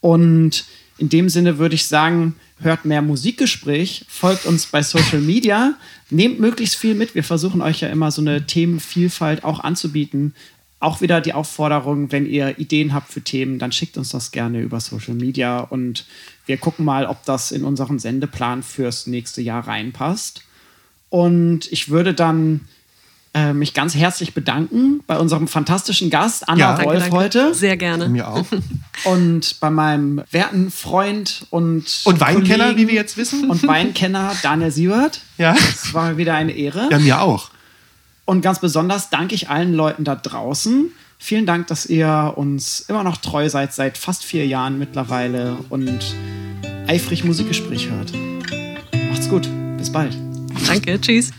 Und 0.00 0.64
in 0.98 1.08
dem 1.08 1.28
Sinne 1.28 1.58
würde 1.58 1.74
ich 1.74 1.86
sagen, 1.86 2.36
hört 2.60 2.84
mehr 2.84 3.02
Musikgespräch, 3.02 4.04
folgt 4.08 4.46
uns 4.46 4.66
bei 4.66 4.82
Social 4.82 5.20
Media, 5.20 5.74
nehmt 6.10 6.40
möglichst 6.40 6.76
viel 6.76 6.94
mit. 6.94 7.14
Wir 7.14 7.24
versuchen 7.24 7.60
euch 7.60 7.80
ja 7.80 7.88
immer 7.88 8.10
so 8.10 8.22
eine 8.22 8.46
Themenvielfalt 8.46 9.44
auch 9.44 9.60
anzubieten. 9.60 10.34
Auch 10.78 11.00
wieder 11.00 11.20
die 11.20 11.32
Aufforderung, 11.32 12.12
wenn 12.12 12.26
ihr 12.26 12.58
Ideen 12.58 12.92
habt 12.94 13.12
für 13.12 13.22
Themen, 13.22 13.58
dann 13.58 13.72
schickt 13.72 13.96
uns 13.96 14.10
das 14.10 14.30
gerne 14.30 14.60
über 14.60 14.80
Social 14.80 15.14
Media 15.14 15.60
und 15.60 16.06
wir 16.46 16.58
gucken 16.58 16.84
mal, 16.84 17.06
ob 17.06 17.24
das 17.24 17.50
in 17.50 17.64
unseren 17.64 17.98
Sendeplan 17.98 18.62
fürs 18.62 19.06
nächste 19.06 19.42
Jahr 19.42 19.66
reinpasst. 19.66 20.42
Und 21.08 21.70
ich 21.72 21.88
würde 21.88 22.14
dann 22.14 22.60
äh, 23.36 23.52
mich 23.52 23.74
ganz 23.74 23.94
herzlich 23.94 24.32
bedanken 24.32 25.02
bei 25.06 25.18
unserem 25.18 25.46
fantastischen 25.46 26.08
Gast, 26.08 26.48
Anna 26.48 26.58
Ja. 26.58 26.72
Danke, 26.72 26.86
Wolf 26.86 27.00
danke. 27.00 27.16
heute. 27.16 27.54
Sehr 27.54 27.76
gerne. 27.76 28.08
Mir 28.08 28.28
auch. 28.28 28.44
Und 29.04 29.60
bei 29.60 29.68
meinem 29.68 30.22
werten 30.30 30.70
Freund 30.70 31.46
und 31.50 32.00
Und 32.04 32.18
Weinkenner, 32.18 32.64
Kollegen 32.64 32.80
wie 32.80 32.88
wir 32.88 32.94
jetzt 32.94 33.18
wissen. 33.18 33.50
Und 33.50 33.66
Weinkenner 33.66 34.32
Daniel 34.42 34.70
Siebert. 34.70 35.20
Ja. 35.36 35.52
Das 35.52 35.92
war 35.92 36.10
mir 36.10 36.16
wieder 36.16 36.34
eine 36.34 36.52
Ehre. 36.52 36.88
Ja, 36.90 36.98
mir 36.98 37.20
auch. 37.20 37.50
Und 38.24 38.40
ganz 38.40 38.58
besonders 38.58 39.10
danke 39.10 39.34
ich 39.34 39.50
allen 39.50 39.74
Leuten 39.74 40.04
da 40.04 40.14
draußen. 40.14 40.90
Vielen 41.18 41.44
Dank, 41.44 41.66
dass 41.66 41.84
ihr 41.84 42.32
uns 42.36 42.80
immer 42.88 43.04
noch 43.04 43.18
treu 43.18 43.50
seid, 43.50 43.74
seit 43.74 43.98
fast 43.98 44.24
vier 44.24 44.46
Jahren 44.46 44.78
mittlerweile 44.78 45.58
und 45.68 46.14
eifrig 46.86 47.22
Musikgespräch 47.22 47.90
hört. 47.90 48.12
Macht's 49.10 49.28
gut. 49.28 49.46
Bis 49.76 49.92
bald. 49.92 50.16
Danke. 50.66 50.98
Tschüss. 50.98 51.32